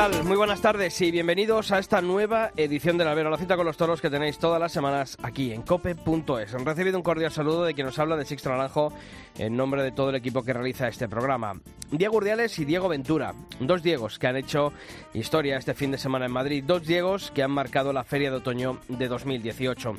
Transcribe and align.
Muy 0.00 0.36
buenas 0.36 0.62
tardes 0.62 0.98
y 1.02 1.10
bienvenidos 1.10 1.72
a 1.72 1.78
esta 1.78 2.00
nueva 2.00 2.52
edición 2.56 2.96
de 2.96 3.04
la 3.04 3.10
Albero, 3.10 3.28
la 3.28 3.36
cita 3.36 3.54
con 3.54 3.66
los 3.66 3.76
toros 3.76 4.00
que 4.00 4.08
tenéis 4.08 4.38
todas 4.38 4.58
las 4.58 4.72
semanas 4.72 5.18
aquí 5.22 5.52
en 5.52 5.60
cope.es. 5.60 6.54
Han 6.54 6.64
recibido 6.64 6.96
un 6.96 7.02
cordial 7.02 7.30
saludo 7.30 7.64
de 7.64 7.74
quien 7.74 7.86
nos 7.86 7.98
habla 7.98 8.16
de 8.16 8.24
Sixto 8.24 8.48
Naranjo 8.48 8.94
en 9.36 9.54
nombre 9.54 9.82
de 9.82 9.92
todo 9.92 10.08
el 10.08 10.16
equipo 10.16 10.42
que 10.42 10.54
realiza 10.54 10.88
este 10.88 11.06
programa. 11.06 11.60
Diego 11.90 12.16
Urdiales 12.16 12.58
y 12.58 12.64
Diego 12.64 12.88
Ventura, 12.88 13.34
dos 13.58 13.82
Diegos 13.82 14.18
que 14.18 14.28
han 14.28 14.36
hecho 14.36 14.72
historia 15.12 15.58
este 15.58 15.74
fin 15.74 15.90
de 15.90 15.98
semana 15.98 16.26
en 16.26 16.32
Madrid, 16.32 16.64
dos 16.64 16.86
Diegos 16.86 17.30
que 17.32 17.42
han 17.42 17.50
marcado 17.50 17.92
la 17.92 18.04
Feria 18.04 18.30
de 18.30 18.36
Otoño 18.36 18.78
de 18.88 19.08
2018. 19.08 19.94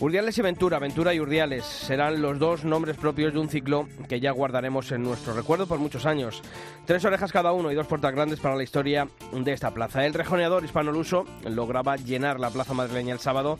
Urdiales 0.00 0.38
y 0.38 0.42
Ventura, 0.42 0.78
Ventura 0.80 1.14
y 1.14 1.20
Urdiales 1.20 1.64
serán 1.64 2.22
los 2.22 2.38
dos 2.38 2.64
nombres 2.64 2.96
propios 2.96 3.32
de 3.32 3.38
un 3.38 3.48
ciclo 3.48 3.86
que 4.08 4.20
ya 4.20 4.32
guardaremos 4.32 4.90
en 4.90 5.02
nuestro 5.02 5.34
recuerdo 5.34 5.66
por 5.66 5.78
muchos 5.78 6.06
años. 6.06 6.42
Tres 6.86 7.04
orejas 7.04 7.30
cada 7.30 7.52
uno 7.52 7.70
y 7.70 7.74
dos 7.74 7.86
puertas 7.86 8.14
grandes 8.14 8.40
para 8.40 8.56
la 8.56 8.62
historia 8.62 9.06
de 9.44 9.52
esta 9.52 9.72
plaza. 9.72 10.04
El 10.04 10.14
rejoneador 10.14 10.64
hispano-luso 10.64 11.24
lograba 11.44 11.96
llenar 11.96 12.40
la 12.40 12.50
plaza 12.50 12.74
madrileña 12.74 13.12
el 13.12 13.20
sábado 13.20 13.58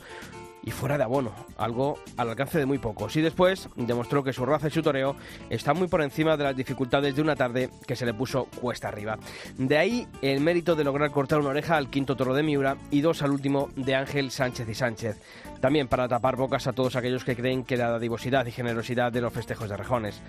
y 0.66 0.70
fuera 0.70 0.96
de 0.96 1.04
abono, 1.04 1.32
algo 1.58 1.98
al 2.16 2.30
alcance 2.30 2.58
de 2.58 2.66
muy 2.66 2.78
pocos. 2.78 3.14
Y 3.16 3.20
después 3.20 3.68
demostró 3.76 4.24
que 4.24 4.32
su 4.32 4.46
raza 4.46 4.68
y 4.68 4.70
su 4.70 4.82
toreo 4.82 5.14
están 5.50 5.76
muy 5.76 5.88
por 5.88 6.02
encima 6.02 6.36
de 6.36 6.44
las 6.44 6.56
dificultades 6.56 7.14
de 7.14 7.22
una 7.22 7.36
tarde 7.36 7.68
que 7.86 7.96
se 7.96 8.06
le 8.06 8.14
puso 8.14 8.46
cuesta 8.60 8.88
arriba. 8.88 9.18
De 9.58 9.76
ahí 9.76 10.08
el 10.22 10.40
mérito 10.40 10.74
de 10.74 10.84
lograr 10.84 11.10
cortar 11.10 11.40
una 11.40 11.50
oreja 11.50 11.76
al 11.76 11.90
quinto 11.90 12.16
toro 12.16 12.34
de 12.34 12.42
Miura 12.42 12.78
y 12.90 13.02
dos 13.02 13.22
al 13.22 13.32
último 13.32 13.68
de 13.76 13.94
Ángel 13.94 14.30
Sánchez 14.30 14.68
y 14.68 14.74
Sánchez. 14.74 15.20
También 15.60 15.88
para 15.88 16.08
tapar 16.08 16.36
bocas 16.36 16.66
a 16.66 16.72
todos 16.72 16.96
aquellos 16.96 17.24
que 17.24 17.36
creen 17.36 17.64
que 17.64 17.76
la 17.76 17.90
dadivosidad 17.90 18.46
y 18.46 18.52
generosidad 18.52 19.12
de 19.12 19.20
los 19.20 19.32
festejos 19.32 19.68
de 19.68 19.76
rejones. 19.76 20.20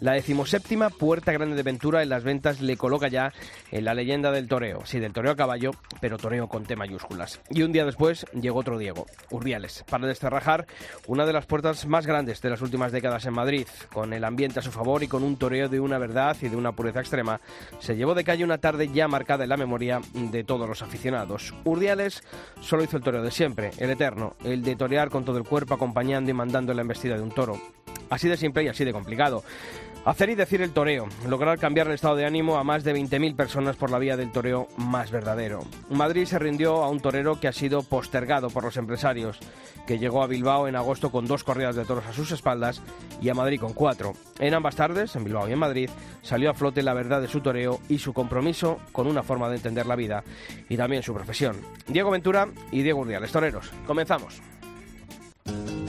La 0.00 0.12
decimoséptima 0.12 0.90
Puerta 0.90 1.32
Grande 1.32 1.56
de 1.56 1.62
Ventura 1.62 2.02
en 2.02 2.08
las 2.08 2.24
ventas 2.24 2.60
le 2.60 2.76
coloca 2.76 3.08
ya 3.08 3.32
en 3.70 3.84
la 3.84 3.94
leyenda 3.94 4.32
del 4.32 4.48
toreo. 4.48 4.84
Sí, 4.84 4.98
del 4.98 5.12
toreo 5.12 5.32
a 5.32 5.36
caballo, 5.36 5.70
pero 6.00 6.18
toreo 6.18 6.48
con 6.48 6.64
T 6.64 6.76
mayúsculas. 6.76 7.40
Y 7.48 7.62
un 7.62 7.72
día 7.72 7.86
después 7.86 8.26
llegó 8.38 8.58
otro 8.58 8.76
Diego, 8.76 9.06
Urdiales, 9.30 9.84
para 9.88 10.06
desterrajar 10.06 10.66
una 11.06 11.24
de 11.24 11.32
las 11.32 11.46
puertas 11.46 11.86
más 11.86 12.06
grandes 12.06 12.42
de 12.42 12.50
las 12.50 12.60
últimas 12.60 12.92
décadas 12.92 13.24
en 13.26 13.34
Madrid. 13.34 13.66
Con 13.92 14.12
el 14.12 14.24
ambiente 14.24 14.58
a 14.58 14.62
su 14.62 14.72
favor 14.72 15.02
y 15.02 15.08
con 15.08 15.22
un 15.22 15.36
toreo 15.36 15.68
de 15.68 15.80
una 15.80 15.98
verdad 15.98 16.36
y 16.42 16.48
de 16.48 16.56
una 16.56 16.72
pureza 16.72 17.00
extrema, 17.00 17.40
se 17.78 17.96
llevó 17.96 18.14
de 18.14 18.24
calle 18.24 18.44
una 18.44 18.58
tarde 18.58 18.90
ya 18.92 19.08
marcada 19.08 19.44
en 19.44 19.50
la 19.50 19.56
memoria 19.56 20.00
de 20.12 20.44
todos 20.44 20.68
los 20.68 20.82
aficionados. 20.82 21.54
Urdiales 21.64 22.22
solo 22.60 22.82
hizo 22.82 22.96
el 22.96 23.02
toreo 23.02 23.22
de 23.22 23.30
siempre, 23.30 23.70
el 23.78 23.90
eterno, 23.90 24.34
el 24.44 24.62
de 24.64 24.76
torear 24.76 25.10
con 25.10 25.24
todo 25.24 25.38
el 25.38 25.44
cuerpo 25.44 25.74
acompañando 25.74 26.30
y 26.30 26.34
mandando 26.34 26.74
la 26.74 26.82
embestida 26.82 27.16
de 27.16 27.22
un 27.22 27.30
toro. 27.30 27.60
Así 28.10 28.28
de 28.28 28.36
simple 28.36 28.64
y 28.64 28.68
así 28.68 28.84
de 28.84 28.92
complicado. 28.92 29.42
Hacer 30.04 30.28
y 30.28 30.34
decir 30.34 30.60
el 30.60 30.72
toreo, 30.72 31.08
lograr 31.26 31.58
cambiar 31.58 31.86
el 31.86 31.94
estado 31.94 32.16
de 32.16 32.26
ánimo 32.26 32.58
a 32.58 32.64
más 32.64 32.84
de 32.84 32.94
20.000 32.94 33.36
personas 33.36 33.76
por 33.76 33.90
la 33.90 33.98
vía 33.98 34.18
del 34.18 34.32
toreo 34.32 34.68
más 34.76 35.10
verdadero. 35.10 35.60
Madrid 35.88 36.26
se 36.26 36.38
rindió 36.38 36.84
a 36.84 36.90
un 36.90 37.00
torero 37.00 37.40
que 37.40 37.48
ha 37.48 37.52
sido 37.52 37.82
postergado 37.82 38.50
por 38.50 38.64
los 38.64 38.76
empresarios, 38.76 39.38
que 39.86 39.98
llegó 39.98 40.22
a 40.22 40.26
Bilbao 40.26 40.68
en 40.68 40.76
agosto 40.76 41.10
con 41.10 41.26
dos 41.26 41.42
corridas 41.42 41.74
de 41.74 41.86
toros 41.86 42.04
a 42.04 42.12
sus 42.12 42.32
espaldas 42.32 42.82
y 43.22 43.30
a 43.30 43.34
Madrid 43.34 43.58
con 43.58 43.72
cuatro. 43.72 44.12
En 44.40 44.52
ambas 44.52 44.76
tardes, 44.76 45.16
en 45.16 45.24
Bilbao 45.24 45.48
y 45.48 45.52
en 45.52 45.58
Madrid, 45.58 45.88
salió 46.20 46.50
a 46.50 46.54
flote 46.54 46.82
la 46.82 46.92
verdad 46.92 47.22
de 47.22 47.28
su 47.28 47.40
toreo 47.40 47.80
y 47.88 47.98
su 47.98 48.12
compromiso 48.12 48.80
con 48.92 49.06
una 49.06 49.22
forma 49.22 49.48
de 49.48 49.56
entender 49.56 49.86
la 49.86 49.96
vida 49.96 50.22
y 50.68 50.76
también 50.76 51.02
su 51.02 51.14
profesión. 51.14 51.56
Diego 51.86 52.10
Ventura 52.10 52.48
y 52.70 52.82
Diego 52.82 53.00
Urdiales, 53.00 53.32
toreros. 53.32 53.70
Comenzamos. 53.86 54.42
Thank 55.46 55.68
you. 55.70 55.83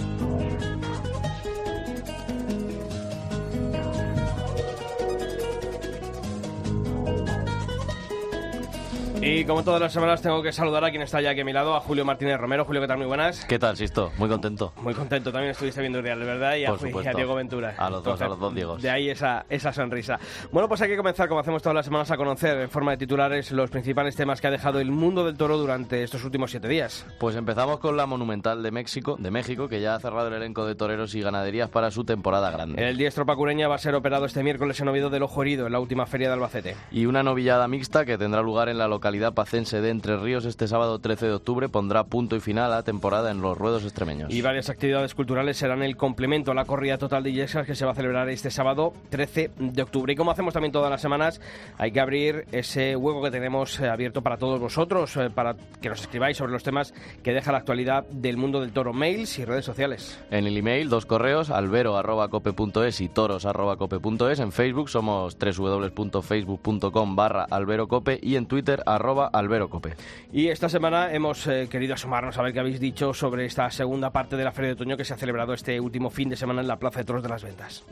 Y 9.27 9.43
como 9.43 9.63
todas 9.63 9.81
las 9.81 9.91
semanas 9.91 10.21
tengo 10.21 10.43
que 10.43 10.51
saludar 10.51 10.85
a 10.85 10.91
quien 10.91 11.01
está 11.01 11.19
ya 11.19 11.31
aquí 11.31 11.41
a 11.41 11.45
mi 11.45 11.51
lado, 11.51 11.75
a 11.75 11.79
Julio 11.79 12.05
Martínez 12.05 12.37
Romero. 12.37 12.63
Julio, 12.63 12.79
¿qué 12.79 12.87
tal? 12.87 12.99
Muy 12.99 13.07
buenas. 13.07 13.43
¿Qué 13.45 13.57
tal, 13.57 13.75
Sisto? 13.75 14.11
Muy 14.19 14.29
contento. 14.29 14.71
Muy 14.83 14.93
contento. 14.93 15.31
También 15.31 15.49
estuviste 15.49 15.81
viendo 15.81 15.99
Real, 15.99 16.19
¿verdad? 16.19 16.55
Y 16.57 16.65
a, 16.65 16.75
Por 16.75 17.03
y 17.03 17.07
a. 17.07 17.11
Diego 17.11 17.33
Ventura. 17.33 17.73
A 17.75 17.89
los 17.89 18.03
dos, 18.03 18.21
a 18.21 18.27
los 18.27 18.39
dos 18.39 18.53
Diegos. 18.53 18.83
De 18.83 18.91
ahí 18.91 19.09
esa, 19.09 19.47
esa 19.49 19.73
sonrisa. 19.73 20.19
Bueno, 20.51 20.67
pues 20.69 20.79
hay 20.83 20.89
que 20.89 20.95
comenzar, 20.95 21.27
como 21.27 21.39
hacemos 21.39 21.63
todas 21.63 21.73
las 21.73 21.85
semanas, 21.85 22.11
a 22.11 22.17
conocer 22.17 22.55
en 22.59 22.69
forma 22.69 22.91
de 22.91 22.97
titulares 22.97 23.51
los 23.51 23.71
principales 23.71 24.15
temas 24.15 24.39
que 24.39 24.45
ha 24.45 24.51
dejado 24.51 24.79
el 24.79 24.91
mundo 24.91 25.25
del 25.25 25.35
toro 25.35 25.57
durante 25.57 26.03
estos 26.03 26.23
últimos 26.23 26.51
siete 26.51 26.67
días. 26.67 27.03
Pues 27.19 27.35
empezamos 27.35 27.79
con 27.79 27.97
la 27.97 28.05
Monumental 28.05 28.61
de 28.61 28.69
México, 28.69 29.15
de 29.17 29.31
México, 29.31 29.67
que 29.67 29.81
ya 29.81 29.95
ha 29.95 29.99
cerrado 29.99 30.27
el 30.27 30.35
elenco 30.35 30.67
de 30.67 30.75
toreros 30.75 31.15
y 31.15 31.21
ganaderías 31.21 31.71
para 31.71 31.89
su 31.89 32.03
temporada 32.03 32.51
grande. 32.51 32.87
El 32.87 32.95
diestro 32.95 33.25
pacureña 33.25 33.67
va 33.67 33.73
a 33.73 33.79
ser 33.79 33.95
operado 33.95 34.25
este 34.25 34.43
miércoles 34.43 34.79
en 34.81 34.87
Oviedo 34.87 35.09
del 35.09 35.23
Ojo 35.23 35.41
Herido, 35.41 35.65
en 35.65 35.71
la 35.71 35.79
última 35.79 36.05
feria 36.05 36.27
de 36.27 36.35
Albacete. 36.35 36.75
Y 36.91 37.07
una 37.07 37.23
novillada 37.23 37.67
mixta 37.67 38.05
que 38.05 38.19
tendrá 38.19 38.43
lugar 38.43 38.69
en 38.69 38.77
la 38.77 38.87
localidad 38.87 39.14
pacense 39.33 39.81
de 39.81 39.89
Entre 39.89 40.17
Ríos 40.17 40.45
este 40.45 40.67
sábado 40.67 40.99
13 40.99 41.27
de 41.27 41.33
octubre 41.33 41.69
pondrá 41.69 42.03
punto 42.03 42.35
y 42.35 42.39
final 42.39 42.71
a 42.71 42.75
la 42.75 42.83
temporada 42.83 43.31
en 43.31 43.41
los 43.41 43.57
ruedos 43.57 43.83
extremeños. 43.83 44.33
Y 44.33 44.41
varias 44.41 44.69
actividades 44.69 45.15
culturales 45.15 45.57
serán 45.57 45.81
el 45.83 45.97
complemento 45.97 46.51
a 46.51 46.53
la 46.53 46.65
corrida 46.65 46.97
total 46.97 47.23
de 47.23 47.31
Illescas 47.31 47.65
que 47.65 47.75
se 47.75 47.85
va 47.85 47.91
a 47.91 47.95
celebrar 47.95 48.29
este 48.29 48.51
sábado 48.51 48.93
13 49.09 49.51
de 49.57 49.81
octubre. 49.81 50.13
Y 50.13 50.15
como 50.15 50.31
hacemos 50.31 50.53
también 50.53 50.71
todas 50.71 50.89
las 50.89 51.01
semanas, 51.01 51.41
hay 51.77 51.91
que 51.91 51.99
abrir 51.99 52.45
ese 52.51 52.95
hueco 52.95 53.23
que 53.23 53.31
tenemos 53.31 53.79
eh, 53.79 53.89
abierto 53.89 54.21
para 54.21 54.37
todos 54.37 54.59
vosotros, 54.59 55.15
eh, 55.17 55.29
para 55.33 55.55
que 55.81 55.89
nos 55.89 56.01
escribáis 56.01 56.37
sobre 56.37 56.51
los 56.51 56.63
temas 56.63 56.93
que 57.23 57.33
deja 57.33 57.51
la 57.51 57.59
actualidad 57.59 58.05
del 58.09 58.37
mundo 58.37 58.61
del 58.61 58.71
toro, 58.71 58.93
mails 58.93 59.39
y 59.39 59.45
redes 59.45 59.65
sociales. 59.65 60.19
En 60.31 60.47
el 60.47 60.57
email, 60.57 60.89
dos 60.89 61.05
correos, 61.05 61.49
albero.cope.es 61.49 63.01
y 63.01 63.09
toros.cope.es. 63.09 64.39
En 64.39 64.51
Facebook 64.51 64.89
somos 64.89 65.37
www.facebook.com 65.37 67.15
barra 67.15 67.45
alberocope 67.49 68.19
y 68.21 68.35
en 68.35 68.47
Twitter 68.47 68.83
arroba 68.85 69.04
alberocope. 69.31 69.95
Y 70.31 70.47
esta 70.47 70.69
semana 70.69 71.13
hemos 71.13 71.45
eh, 71.47 71.67
querido 71.69 71.93
asomarnos 71.93 72.37
a 72.37 72.41
ver 72.41 72.53
qué 72.53 72.59
habéis 72.59 72.79
dicho 72.79 73.13
sobre 73.13 73.45
esta 73.45 73.69
segunda 73.71 74.11
parte 74.11 74.35
de 74.35 74.43
la 74.43 74.51
Feria 74.51 74.69
de 74.69 74.73
Otoño 74.73 74.97
que 74.97 75.05
se 75.05 75.13
ha 75.13 75.17
celebrado 75.17 75.53
este 75.53 75.79
último 75.79 76.09
fin 76.09 76.29
de 76.29 76.35
semana 76.35 76.61
en 76.61 76.67
la 76.67 76.79
Plaza 76.79 76.99
de 76.99 77.05
Toros 77.05 77.23
de 77.23 77.29
las 77.29 77.43
Ventas. 77.43 77.85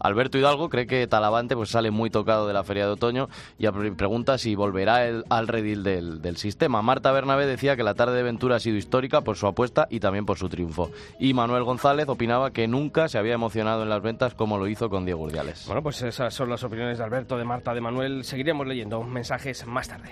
Alberto 0.00 0.38
Hidalgo 0.38 0.68
cree 0.68 0.86
que 0.86 1.06
Talavante 1.06 1.56
pues, 1.56 1.70
sale 1.70 1.90
muy 1.90 2.10
tocado 2.10 2.46
de 2.46 2.54
la 2.54 2.64
feria 2.64 2.86
de 2.86 2.92
otoño 2.92 3.28
y 3.58 3.66
a- 3.66 3.72
pregunta 3.72 4.38
si 4.38 4.54
volverá 4.54 5.06
el- 5.06 5.24
al 5.30 5.48
redil 5.48 5.82
del, 5.82 6.20
del 6.22 6.36
sistema. 6.36 6.82
Marta 6.82 7.12
Bernabé 7.12 7.46
decía 7.46 7.76
que 7.76 7.82
la 7.82 7.94
tarde 7.94 8.16
de 8.16 8.22
Ventura 8.22 8.56
ha 8.56 8.60
sido 8.60 8.76
histórica 8.76 9.20
por 9.22 9.36
su 9.36 9.46
apuesta 9.46 9.86
y 9.90 10.00
también 10.00 10.26
por 10.26 10.38
su 10.38 10.48
triunfo. 10.48 10.90
Y 11.18 11.34
Manuel 11.34 11.64
González 11.64 12.08
opinaba 12.08 12.50
que 12.52 12.68
nunca 12.68 13.08
se 13.08 13.18
había 13.18 13.34
emocionado 13.34 13.82
en 13.82 13.88
las 13.88 14.02
ventas 14.02 14.34
como 14.34 14.58
lo 14.58 14.66
hizo 14.68 14.88
con 14.90 15.04
Diego 15.04 15.22
Urdiales. 15.22 15.64
Bueno, 15.66 15.82
pues 15.82 16.02
esas 16.02 16.32
son 16.34 16.50
las 16.50 16.62
opiniones 16.64 16.98
de 16.98 17.04
Alberto, 17.04 17.36
de 17.36 17.44
Marta, 17.44 17.74
de 17.74 17.80
Manuel. 17.80 18.24
Seguiremos 18.24 18.66
leyendo 18.66 19.02
mensajes 19.02 19.66
más 19.66 19.88
tarde. 19.88 20.10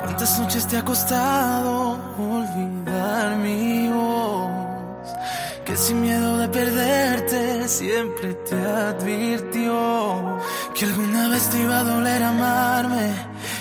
¿Cuántas 0.00 0.40
noches 0.40 0.66
te 0.66 0.76
ha 0.76 0.84
costado 0.84 1.98
olvidar 2.18 3.36
mi 3.36 3.76
voz? 3.78 3.81
Que 5.64 5.76
sin 5.76 6.00
miedo 6.00 6.38
de 6.38 6.48
perderte 6.48 7.68
siempre 7.68 8.34
te 8.34 8.56
advirtió 8.56 10.38
que 10.74 10.84
alguna 10.86 11.28
vez 11.28 11.48
te 11.50 11.62
iba 11.62 11.78
a 11.78 11.84
doler 11.84 12.22
amarme 12.22 13.14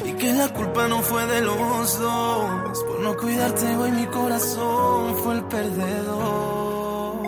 y 0.05 0.13
que 0.13 0.33
la 0.33 0.49
culpa 0.49 0.87
no 0.87 1.01
fue 1.01 1.25
de 1.27 1.41
los 1.41 1.99
dos. 1.99 2.83
Por 2.83 2.99
no 3.01 3.15
cuidarte 3.15 3.75
hoy 3.75 3.91
mi 3.91 4.05
corazón 4.07 5.15
fue 5.17 5.35
el 5.35 5.43
perdedor. 5.43 7.21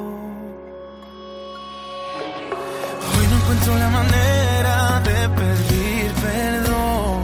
Hoy 3.11 3.25
no 3.29 3.35
encuentro 3.41 3.77
la 3.77 3.89
manera 3.89 5.01
de 5.05 5.29
pedir 5.29 6.11
perdón. 6.13 7.21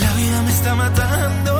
La 0.00 0.12
vida 0.14 0.42
me 0.42 0.50
está 0.50 0.74
matando 0.74 1.59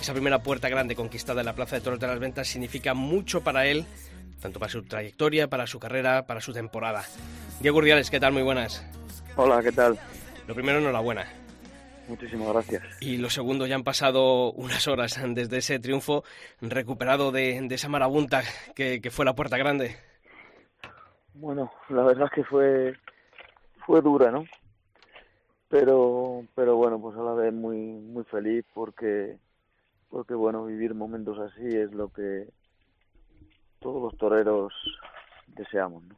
Esa 0.00 0.12
primera 0.12 0.42
puerta 0.42 0.68
grande 0.68 0.94
conquistada 0.94 1.40
en 1.40 1.46
la 1.46 1.54
Plaza 1.54 1.76
de 1.76 1.82
Toros 1.82 1.98
de 1.98 2.06
las 2.06 2.18
Ventas 2.18 2.48
significa 2.48 2.94
mucho 2.94 3.42
para 3.42 3.66
él, 3.66 3.84
tanto 4.40 4.60
para 4.60 4.70
su 4.70 4.82
trayectoria, 4.82 5.48
para 5.48 5.66
su 5.66 5.78
carrera, 5.78 6.26
para 6.26 6.40
su 6.40 6.52
temporada. 6.52 7.04
Diego 7.60 7.78
Urdiales, 7.78 8.10
¿qué 8.10 8.20
tal? 8.20 8.32
Muy 8.32 8.42
buenas. 8.42 8.84
Hola, 9.36 9.62
¿qué 9.62 9.72
tal? 9.72 9.98
Lo 10.46 10.54
primero, 10.54 10.78
enhorabuena. 10.78 11.26
Muchísimas 12.08 12.48
gracias. 12.48 12.82
Y 13.00 13.16
lo 13.16 13.30
segundo, 13.30 13.66
ya 13.66 13.74
han 13.74 13.82
pasado 13.82 14.52
unas 14.52 14.86
horas 14.86 15.20
desde 15.34 15.58
ese 15.58 15.78
triunfo 15.80 16.22
recuperado 16.60 17.32
de, 17.32 17.66
esa 17.70 17.88
marabunta 17.88 18.42
que 18.74 19.10
fue 19.10 19.24
la 19.24 19.34
puerta 19.34 19.56
grande. 19.56 19.96
Bueno, 21.38 21.70
la 21.90 22.02
verdad 22.02 22.26
es 22.26 22.32
que 22.32 22.44
fue 22.44 22.94
fue 23.84 24.00
dura, 24.00 24.30
¿no? 24.30 24.44
Pero 25.68 26.44
pero 26.54 26.76
bueno, 26.76 27.00
pues 27.00 27.16
a 27.16 27.22
la 27.22 27.34
vez 27.34 27.52
muy 27.52 27.76
muy 27.78 28.24
feliz 28.24 28.64
porque 28.72 29.36
porque 30.16 30.32
bueno, 30.32 30.64
vivir 30.64 30.94
momentos 30.94 31.38
así 31.38 31.76
es 31.76 31.92
lo 31.92 32.08
que 32.08 32.46
todos 33.80 34.02
los 34.02 34.16
toreros 34.16 34.72
deseamos. 35.48 36.04
¿no? 36.04 36.16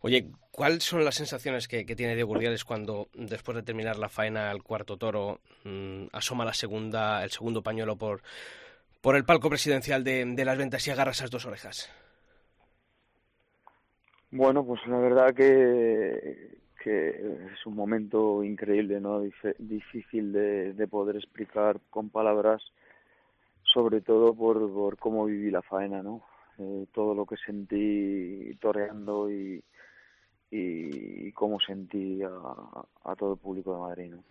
Oye, 0.00 0.30
¿cuáles 0.50 0.84
son 0.84 1.04
las 1.04 1.16
sensaciones 1.16 1.68
que, 1.68 1.84
tiene 1.84 2.14
Diego 2.14 2.32
Urdiales 2.32 2.64
cuando 2.64 3.08
después 3.12 3.56
de 3.56 3.62
terminar 3.62 3.98
la 3.98 4.08
faena 4.08 4.50
al 4.50 4.62
cuarto 4.62 4.96
toro 4.96 5.40
mm, 5.64 6.04
asoma 6.12 6.46
la 6.46 6.54
segunda 6.54 7.22
el 7.22 7.30
segundo 7.30 7.62
pañuelo 7.62 7.96
por 7.96 8.22
por 9.02 9.16
el 9.16 9.26
palco 9.26 9.50
presidencial 9.50 10.02
de, 10.02 10.24
de 10.24 10.44
las 10.46 10.56
ventas 10.56 10.88
y 10.88 10.90
agarra 10.90 11.10
esas 11.10 11.30
dos 11.30 11.44
orejas? 11.44 11.92
Bueno, 14.30 14.64
pues 14.64 14.80
la 14.86 14.96
verdad 14.96 15.34
que, 15.34 16.56
que 16.82 17.08
es 17.52 17.66
un 17.66 17.76
momento 17.76 18.42
increíble, 18.42 18.98
¿no? 18.98 19.20
difícil 19.58 20.32
de, 20.32 20.72
de, 20.72 20.88
poder 20.88 21.16
explicar 21.16 21.80
con 21.90 22.08
palabras, 22.08 22.62
sobre 23.72 24.00
todo 24.00 24.34
por, 24.34 24.72
por 24.72 24.98
cómo 24.98 25.26
viví 25.26 25.50
la 25.50 25.62
faena, 25.62 26.02
¿no? 26.02 26.22
Eh, 26.58 26.86
todo 26.92 27.14
lo 27.14 27.24
que 27.24 27.36
sentí 27.36 28.54
toreando 28.60 29.30
y, 29.30 29.62
y, 30.50 31.32
cómo 31.32 31.58
sentí 31.60 32.22
a, 32.22 32.30
a, 33.04 33.16
todo 33.16 33.34
el 33.34 33.38
público 33.38 33.72
de 33.72 33.80
Madrid, 33.80 34.10
¿no? 34.10 34.24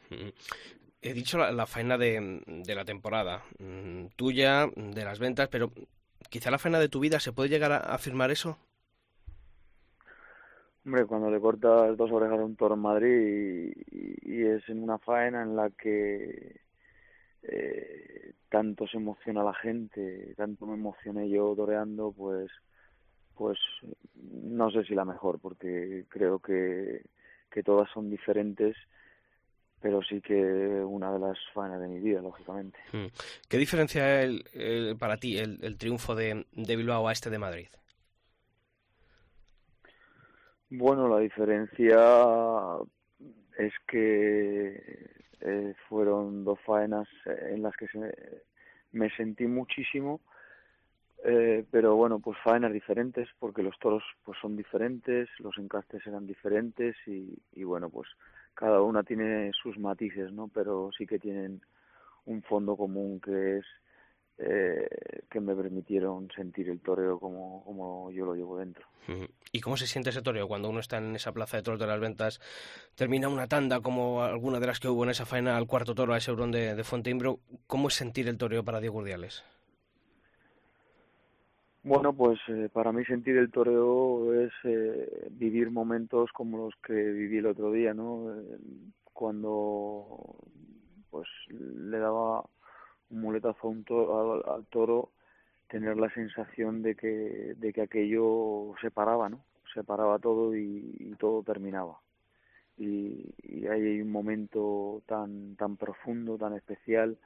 He 1.01 1.13
dicho 1.13 1.38
la, 1.38 1.51
la 1.51 1.65
faena 1.65 1.97
de, 1.97 2.44
de 2.45 2.75
la 2.75 2.86
temporada, 2.86 3.44
mm, 3.59 4.07
tuya, 4.15 4.68
de 4.75 5.06
las 5.06 5.18
ventas, 5.18 5.47
pero 5.47 5.71
quizá 6.30 6.51
la 6.51 6.59
faena 6.59 6.80
de 6.80 6.89
tu 6.89 7.00
vida, 7.00 7.19
¿se 7.19 7.31
puede 7.31 7.50
llegar 7.50 7.71
a 7.71 7.77
afirmar 7.77 8.31
eso? 8.31 8.57
Hombre, 10.86 11.06
cuando 11.06 11.30
le 11.30 11.39
cortas 11.39 11.95
dos 11.97 12.12
orejas 12.12 12.39
a 12.39 12.44
un 12.44 12.56
toro 12.56 12.75
en 12.75 12.81
Madrid 12.81 13.74
y, 13.91 14.44
es 14.44 14.68
en 14.69 14.81
una 14.81 14.97
faena 14.97 15.44
en 15.44 15.56
la 15.56 15.69
que 15.69 16.62
eh, 17.44 18.33
tanto 18.50 18.88
se 18.88 18.97
emociona 18.97 19.44
la 19.44 19.53
gente, 19.53 20.33
tanto 20.36 20.65
me 20.65 20.75
emocioné 20.75 21.30
yo 21.30 21.53
toreando, 21.56 22.12
pues, 22.12 22.50
pues 23.36 23.57
no 24.15 24.71
sé 24.71 24.83
si 24.83 24.95
la 24.95 25.06
mejor, 25.06 25.39
porque 25.39 26.06
creo 26.09 26.39
que, 26.39 27.03
que 27.50 27.63
todas 27.63 27.89
son 27.91 28.09
diferentes 28.09 28.75
pero 29.81 30.01
sí 30.03 30.21
que 30.21 30.33
una 30.36 31.12
de 31.13 31.19
las 31.19 31.38
faenas 31.53 31.80
de 31.80 31.88
mi 31.88 32.00
vida, 32.00 32.21
lógicamente. 32.21 32.77
Hmm. 32.91 33.07
¿Qué 33.47 33.57
diferencia 33.57 34.21
el, 34.21 34.44
para 35.00 35.18
ti 35.18 35.38
el, 35.38 35.59
el 35.62 35.77
triunfo 35.77 36.15
de, 36.15 36.45
de 36.51 36.75
Bilbao 36.75 37.07
a 37.07 37.12
este 37.12 37.30
de 37.30 37.39
Madrid? 37.39 37.68
Bueno, 40.69 41.07
la 41.07 41.19
diferencia 41.19 41.97
es 43.57 43.74
que 43.88 45.19
eh, 45.41 45.74
fueron 45.88 46.44
dos 46.44 46.59
faenas 46.65 47.07
en 47.25 47.63
las 47.63 47.75
que 47.75 47.88
me 48.91 49.09
sentí 49.12 49.47
muchísimo, 49.47 50.21
eh, 51.24 51.65
pero 51.69 51.95
bueno, 51.95 52.19
pues 52.19 52.38
faenas 52.44 52.71
diferentes 52.71 53.27
porque 53.39 53.62
los 53.62 53.77
toros 53.80 54.03
pues 54.24 54.38
son 54.41 54.56
diferentes, 54.56 55.30
los 55.39 55.57
encastes 55.57 56.06
eran 56.07 56.25
diferentes 56.25 56.95
y, 57.06 57.38
y 57.53 57.63
bueno, 57.63 57.89
pues 57.89 58.07
cada 58.53 58.81
una 58.81 59.03
tiene 59.03 59.51
sus 59.53 59.77
matices, 59.77 60.31
¿no? 60.31 60.50
Pero 60.53 60.91
sí 60.97 61.06
que 61.06 61.19
tienen 61.19 61.62
un 62.25 62.41
fondo 62.44 62.77
común 62.77 63.19
que 63.19 63.57
es 63.57 63.65
eh, 64.39 64.88
que 65.30 65.39
me 65.39 65.56
permitieron 65.56 66.30
sentir 66.36 66.69
el 66.69 66.80
toreo 66.80 67.19
como, 67.19 67.63
como 67.63 68.12
yo 68.12 68.25
lo 68.25 68.36
llevo 68.36 68.57
dentro. 68.57 68.86
¿Y 69.51 69.62
cómo 69.62 69.75
se 69.75 69.88
siente 69.88 70.12
ese 70.12 70.21
toreo 70.21 70.47
cuando 70.47 70.69
uno 70.69 70.80
está 70.80 70.97
en 70.97 71.15
esa 71.15 71.31
plaza 71.31 71.57
de 71.57 71.63
toros 71.63 71.80
de 71.80 71.88
las 71.88 72.00
ventas, 72.00 72.39
termina 72.95 73.27
una 73.27 73.47
tanda 73.47 73.81
como 73.81 74.24
alguna 74.24 74.59
de 74.59 74.68
las 74.68 74.80
que 74.80 74.88
hubo 74.88 75.03
en 75.03 75.09
esa 75.09 75.25
faena 75.25 75.57
al 75.57 75.65
cuarto 75.65 75.95
toro, 75.95 76.13
a 76.13 76.18
ese 76.18 76.31
hurón 76.31 76.51
de, 76.51 76.75
de 76.75 76.83
Fonteimbro? 76.83 77.39
¿Cómo 77.65 77.88
es 77.88 77.95
sentir 77.95 78.27
el 78.27 78.38
toreo 78.38 78.63
para 78.63 78.80
Diego 78.80 79.00
Urdiales? 79.00 79.44
Bueno, 81.83 82.13
pues 82.13 82.39
eh, 82.50 82.69
para 82.71 82.91
mí 82.91 83.03
sentir 83.06 83.38
el 83.38 83.50
toreo 83.51 84.33
es 84.41 84.51
eh, 84.63 85.27
vivir 85.31 85.71
momentos 85.71 86.30
como 86.33 86.57
los 86.57 86.75
que 86.86 86.94
viví 86.94 87.38
el 87.38 87.47
otro 87.47 87.71
día, 87.71 87.94
¿no? 87.94 88.27
cuando 89.13 90.38
pues 91.09 91.27
le 91.50 92.00
daba 92.00 92.45
un 93.10 93.22
muletazo 93.22 93.68
a 93.68 93.70
un 93.70 93.84
toro, 93.84 94.54
al, 94.54 94.66
toro, 94.68 95.12
tener 95.68 95.98
la 95.98 96.10
sensación 96.12 96.82
de 96.82 96.96
que, 96.96 97.56
de 97.58 97.74
que 97.74 97.82
aquello 97.82 98.74
se 98.82 98.92
paraba, 98.92 99.30
¿no? 99.30 99.44
Se 99.74 99.84
paraba 99.84 100.20
todo 100.20 100.56
y, 100.56 101.16
todo 101.20 101.44
terminaba. 101.44 102.00
Y, 102.78 103.34
y, 103.44 103.68
ahí 103.68 103.82
hay 103.82 104.02
un 104.02 104.12
momento 104.12 105.02
tan, 105.06 105.56
tan 105.56 105.78
profundo, 105.78 106.38
tan 106.38 106.54
especial, 106.54 107.18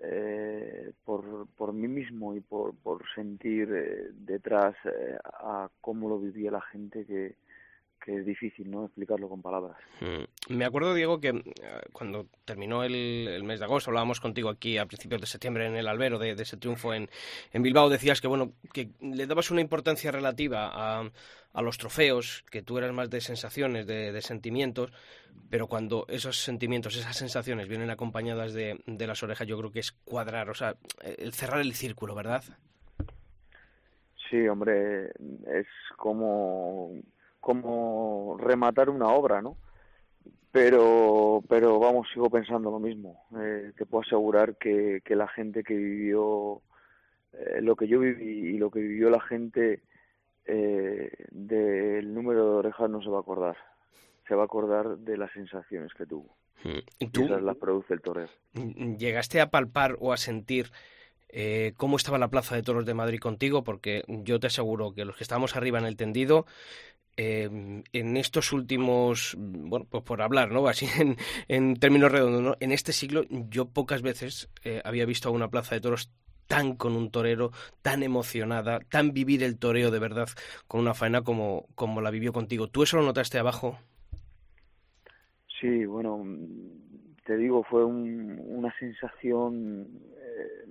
eh, 0.00 0.92
por, 1.04 1.48
por 1.56 1.72
mí 1.72 1.88
mismo 1.88 2.34
y 2.34 2.40
por, 2.40 2.76
por 2.76 3.02
sentir 3.14 3.68
eh, 3.72 4.10
detrás 4.12 4.76
eh, 4.84 5.18
a 5.24 5.68
cómo 5.80 6.08
lo 6.08 6.20
vivía 6.20 6.52
la 6.52 6.60
gente 6.60 7.04
que, 7.04 7.34
es 8.08 8.24
difícil 8.24 8.70
no 8.70 8.86
explicarlo 8.86 9.28
con 9.28 9.42
palabras. 9.42 9.76
Mm. 10.00 10.54
Me 10.56 10.64
acuerdo, 10.64 10.94
Diego, 10.94 11.20
que 11.20 11.28
eh, 11.28 11.42
cuando 11.92 12.26
terminó 12.44 12.82
el, 12.82 13.42
mes 13.44 13.58
de 13.58 13.66
agosto, 13.66 13.90
hablábamos 13.90 14.20
contigo 14.20 14.48
aquí 14.48 14.78
a 14.78 14.86
principios 14.86 15.20
de 15.20 15.26
septiembre 15.26 15.66
en 15.66 15.76
el 15.76 15.86
albero 15.86 16.18
de, 16.18 16.30
ese 16.32 16.56
triunfo 16.56 16.94
en, 16.94 17.08
en, 17.52 17.62
Bilbao, 17.62 17.88
decías 17.88 18.20
que 18.20 18.28
bueno 18.28 18.52
que 18.72 18.90
le 19.00 19.26
dabas 19.26 19.50
una 19.50 19.60
importancia 19.60 20.10
relativa 20.10 20.70
a, 20.72 21.10
a 21.52 21.62
los 21.62 21.78
trofeos, 21.78 22.44
que 22.50 22.62
tú 22.62 22.78
eras 22.78 22.92
más 22.92 23.10
de 23.10 23.20
sensaciones, 23.20 23.86
de, 23.86 24.12
de, 24.12 24.22
sentimientos, 24.22 24.92
pero 25.50 25.66
cuando 25.66 26.06
esos 26.08 26.38
sentimientos, 26.38 26.96
esas 26.96 27.16
sensaciones 27.16 27.68
vienen 27.68 27.90
acompañadas 27.90 28.54
de, 28.54 28.80
de 28.86 29.06
las 29.06 29.22
orejas, 29.22 29.46
yo 29.46 29.58
creo 29.58 29.72
que 29.72 29.80
es 29.80 29.92
cuadrar, 29.92 30.48
o 30.50 30.54
sea, 30.54 30.76
el 31.02 31.32
cerrar 31.34 31.60
el 31.60 31.74
círculo, 31.74 32.14
¿verdad? 32.14 32.42
Sí, 34.30 34.46
hombre, 34.46 35.06
es 35.46 35.66
como 35.96 36.92
como 37.40 38.36
rematar 38.38 38.90
una 38.90 39.08
obra, 39.08 39.42
¿no? 39.42 39.56
Pero, 40.50 41.42
pero 41.48 41.78
vamos, 41.78 42.08
sigo 42.12 42.30
pensando 42.30 42.70
lo 42.70 42.78
mismo. 42.78 43.26
Eh, 43.38 43.72
te 43.76 43.86
puedo 43.86 44.02
asegurar 44.02 44.56
que, 44.56 45.02
que 45.04 45.14
la 45.14 45.28
gente 45.28 45.62
que 45.62 45.74
vivió 45.74 46.62
eh, 47.32 47.60
lo 47.60 47.76
que 47.76 47.86
yo 47.86 48.00
viví 48.00 48.54
y 48.54 48.58
lo 48.58 48.70
que 48.70 48.80
vivió 48.80 49.10
la 49.10 49.20
gente 49.20 49.82
eh, 50.46 51.10
del 51.30 52.14
número 52.14 52.44
de 52.44 52.56
orejas 52.58 52.90
no 52.90 53.02
se 53.02 53.10
va 53.10 53.18
a 53.18 53.20
acordar. 53.20 53.56
Se 54.26 54.34
va 54.34 54.42
a 54.42 54.46
acordar 54.46 54.98
de 54.98 55.16
las 55.16 55.30
sensaciones 55.32 55.92
que 55.94 56.06
tuvo. 56.06 56.36
¿Y 56.98 57.06
tú? 57.08 57.24
esas 57.24 57.42
las 57.42 57.56
produce 57.56 57.94
el 57.94 58.00
torero. 58.00 58.30
¿Llegaste 58.52 59.40
a 59.40 59.50
palpar 59.50 59.96
o 60.00 60.12
a 60.12 60.16
sentir 60.16 60.72
eh, 61.28 61.72
cómo 61.76 61.96
estaba 61.96 62.18
la 62.18 62.28
Plaza 62.28 62.56
de 62.56 62.62
Toros 62.62 62.84
de 62.84 62.94
Madrid 62.94 63.20
contigo? 63.20 63.62
Porque 63.62 64.02
yo 64.08 64.40
te 64.40 64.48
aseguro 64.48 64.92
que 64.92 65.04
los 65.04 65.16
que 65.16 65.22
estábamos 65.22 65.56
arriba 65.56 65.78
en 65.78 65.84
el 65.84 65.96
tendido 65.96 66.46
Em, 67.20 67.82
en 67.92 68.16
estos 68.16 68.52
últimos, 68.52 69.34
bueno, 69.36 69.84
pues 69.90 70.04
por 70.04 70.22
hablar, 70.22 70.52
¿no? 70.52 70.68
Así 70.68 70.86
en, 71.48 71.74
términos 71.74 72.12
redondos, 72.12 72.42
¿no? 72.42 72.56
En 72.60 72.70
este 72.70 72.92
siglo 72.92 73.24
yo 73.28 73.66
pocas 73.66 74.02
veces 74.02 74.48
eh, 74.62 74.80
había 74.84 75.04
visto 75.04 75.28
a 75.28 75.32
una 75.32 75.48
plaza 75.48 75.74
de 75.74 75.80
toros 75.80 76.12
tan 76.46 76.76
con 76.76 76.94
un 76.94 77.10
torero, 77.10 77.50
tan 77.82 78.04
emocionada, 78.04 78.78
tan 78.88 79.12
vivir 79.12 79.42
el 79.42 79.58
toreo 79.58 79.90
de 79.90 79.98
verdad 79.98 80.28
con 80.68 80.80
una 80.80 80.94
faena 80.94 81.22
como, 81.22 81.66
como 81.74 82.00
la 82.00 82.12
vivió 82.12 82.32
contigo. 82.32 82.68
¿Tú 82.68 82.84
eso 82.84 82.98
lo 82.98 83.02
notaste 83.02 83.36
abajo? 83.36 83.80
Sí, 85.60 85.86
bueno, 85.86 86.24
te 87.26 87.36
digo, 87.36 87.64
fue 87.64 87.84
una 87.84 88.72
sensación 88.78 89.88
eh, 90.16 90.70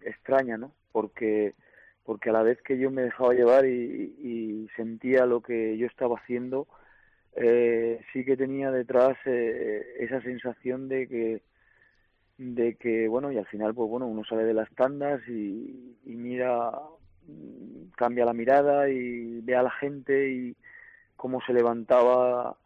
extraña, 0.00 0.56
¿no? 0.58 0.72
Porque 0.90 1.54
porque 2.06 2.30
a 2.30 2.32
la 2.32 2.42
vez 2.42 2.62
que 2.62 2.78
yo 2.78 2.90
me 2.90 3.02
dejaba 3.02 3.34
llevar 3.34 3.66
y, 3.66 4.68
sentía 4.76 5.26
lo 5.26 5.40
que 5.40 5.76
yo 5.76 5.86
estaba 5.86 6.16
haciendo, 6.18 6.68
eh, 7.34 8.00
sí 8.12 8.24
que 8.24 8.36
tenía 8.36 8.70
detrás 8.70 9.16
eh, 9.26 9.96
esa 10.00 10.20
sensación 10.22 10.88
de 10.88 11.08
que 11.08 11.42
de 12.38 12.74
que 12.74 13.08
bueno 13.08 13.32
y 13.32 13.38
al 13.38 13.46
final 13.46 13.74
pues 13.74 13.88
bueno 13.88 14.06
uno 14.06 14.22
sale 14.24 14.44
de 14.44 14.52
las 14.52 14.70
tandas 14.74 15.20
y, 15.26 15.96
mira 16.04 16.70
cambia 17.96 18.26
la 18.26 18.34
mirada 18.34 18.90
y 18.90 19.40
ve 19.40 19.56
a 19.56 19.62
la 19.62 19.70
gente 19.70 20.30
y, 20.30 20.56
cómo 21.16 21.40
se 21.40 21.52
levantaba. 21.52 22.56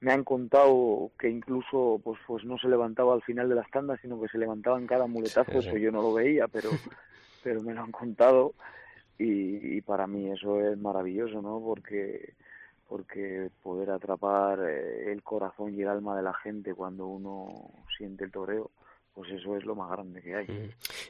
Me 0.00 0.12
han 0.12 0.24
contado 0.24 1.12
que 1.18 1.28
incluso 1.28 2.00
pues 2.02 2.18
pues 2.26 2.44
no 2.44 2.58
se 2.58 2.68
levantaba 2.68 3.14
al 3.14 3.22
final 3.22 3.48
de 3.48 3.54
las 3.54 3.70
tandas 3.70 4.00
sino 4.00 4.20
que 4.20 4.28
se 4.28 4.38
levantaba 4.38 4.78
en 4.78 4.86
cada 4.86 5.06
muletazo 5.06 5.58
eso 5.58 5.76
yo 5.76 5.92
no 5.92 6.00
lo 6.00 6.14
veía 6.14 6.48
pero 6.48 6.70
pero 7.44 7.60
me 7.62 7.74
lo 7.74 7.82
han 7.82 7.92
contado 7.92 8.54
y, 9.20 9.76
y, 9.76 9.80
para 9.82 10.06
mí 10.06 10.30
eso 10.30 10.60
es 10.60 10.78
maravilloso 10.78 11.42
no 11.42 11.60
porque 11.60 12.34
porque 12.88 13.50
poder 13.62 13.90
atrapar 13.90 14.58
eh, 14.68 15.12
el 15.12 15.22
corazón 15.22 15.74
y 15.74 15.82
el 15.82 15.88
alma 15.88 16.16
de 16.16 16.22
la 16.22 16.34
gente 16.34 16.74
cuando 16.74 17.06
uno 17.06 17.70
siente 17.96 18.24
el 18.24 18.32
toreo 18.32 18.70
pues 19.14 19.30
eso 19.32 19.56
es 19.56 19.64
lo 19.64 19.74
más 19.74 19.90
grande 19.90 20.22
que 20.22 20.34
hay. 20.34 20.46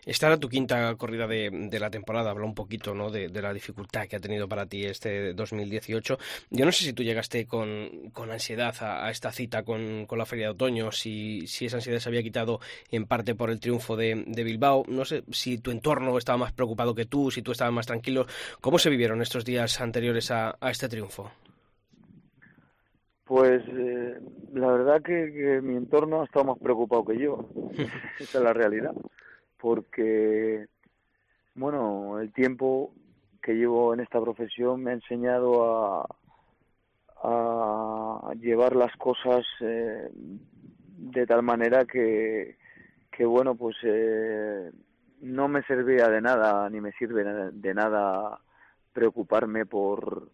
Esta 0.04 0.26
era 0.28 0.38
tu 0.38 0.48
quinta 0.48 0.94
corrida 0.96 1.26
de, 1.26 1.78
la 1.78 1.90
temporada, 1.90 2.30
habla 2.30 2.44
un 2.44 2.54
poquito 2.54 2.94
¿no? 2.94 3.10
de, 3.10 3.28
la 3.28 3.52
dificultad 3.52 4.06
que 4.06 4.16
ha 4.16 4.20
tenido 4.20 4.48
para 4.48 4.66
ti 4.66 4.84
este 4.84 5.34
2018. 5.34 6.18
Yo 6.50 6.64
no 6.64 6.72
sé 6.72 6.84
si 6.84 6.92
tú 6.92 7.02
llegaste 7.02 7.46
con, 7.46 8.10
ansiedad 8.30 8.74
a, 8.80 9.10
esta 9.10 9.32
cita 9.32 9.62
con, 9.62 10.06
la 10.10 10.26
Feria 10.26 10.46
de 10.46 10.52
Otoño, 10.52 10.92
si, 10.92 11.44
esa 11.44 11.76
ansiedad 11.76 11.98
se 11.98 12.08
había 12.08 12.22
quitado 12.22 12.60
en 12.90 13.06
parte 13.06 13.34
por 13.34 13.50
el 13.50 13.60
triunfo 13.60 13.96
de, 13.96 14.24
de, 14.26 14.44
Bilbao, 14.44 14.84
no 14.88 15.04
sé 15.04 15.22
si 15.30 15.58
tu 15.58 15.70
entorno 15.70 16.16
estaba 16.18 16.38
más 16.38 16.52
preocupado 16.52 16.94
que 16.94 17.06
tú, 17.06 17.30
si 17.30 17.42
tú 17.42 17.52
estabas 17.52 17.72
más 17.72 17.86
tranquilo. 17.86 18.26
¿Cómo 18.60 18.78
se 18.78 18.90
vivieron 18.90 19.22
estos 19.22 19.44
días 19.44 19.80
anteriores 19.80 20.30
a 20.30 20.56
este 20.62 20.88
triunfo? 20.88 21.30
Pues 23.30 23.62
eh, 23.68 24.20
la 24.54 24.72
verdad 24.72 25.02
que, 25.02 25.60
mi 25.62 25.76
entorno 25.76 26.20
ha 26.20 26.24
estado 26.24 26.46
más 26.46 26.58
preocupado 26.58 27.04
que 27.04 27.16
yo. 27.16 27.48
Esa 28.18 28.38
es 28.38 28.44
la 28.44 28.52
realidad. 28.52 28.92
Porque, 29.56 30.66
bueno, 31.54 32.18
el 32.18 32.32
tiempo 32.32 32.92
que 33.40 33.54
llevo 33.54 33.94
en 33.94 34.00
esta 34.00 34.20
profesión 34.20 34.82
me 34.82 34.90
ha 34.90 34.94
enseñado 34.94 36.02
a, 36.02 36.06
a 37.22 38.34
llevar 38.34 38.74
las 38.74 38.96
cosas 38.96 39.46
eh, 39.60 40.10
de 40.12 41.24
tal 41.24 41.44
manera 41.44 41.84
que, 41.84 42.56
que 43.12 43.24
bueno, 43.24 43.54
pues 43.54 43.76
eh, 43.84 44.72
no 45.20 45.46
me 45.46 45.62
servía 45.66 46.08
de 46.08 46.20
nada, 46.20 46.68
ni 46.68 46.80
me 46.80 46.90
sirve 46.94 47.22
de 47.52 47.74
nada 47.74 48.40
preocuparme 48.92 49.66
por 49.66 50.32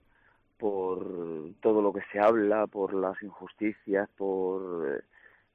por 0.56 1.52
todo 1.60 1.82
lo 1.82 1.92
que 1.92 2.02
se 2.12 2.18
habla, 2.18 2.66
por 2.66 2.94
las 2.94 3.22
injusticias, 3.22 4.08
por 4.16 5.04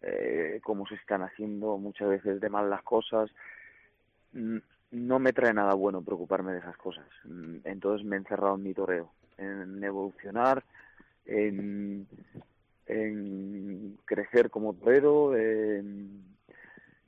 eh, 0.01 0.59
cómo 0.63 0.85
se 0.87 0.95
están 0.95 1.21
haciendo 1.21 1.77
muchas 1.77 2.09
veces 2.09 2.39
de 2.39 2.49
mal 2.49 2.69
las 2.69 2.83
cosas. 2.83 3.29
Mm, 4.33 4.57
no 4.91 5.19
me 5.19 5.33
trae 5.33 5.53
nada 5.53 5.73
bueno 5.73 6.01
preocuparme 6.01 6.53
de 6.53 6.59
esas 6.59 6.77
cosas. 6.77 7.07
Mm, 7.23 7.57
entonces 7.63 8.05
me 8.05 8.15
he 8.15 8.19
encerrado 8.19 8.55
en 8.55 8.63
mi 8.63 8.73
toreo, 8.73 9.11
en 9.37 9.83
evolucionar, 9.83 10.63
en, 11.25 12.07
crecer 14.05 14.49
como 14.49 14.73
torero, 14.73 15.35
en, 15.35 16.25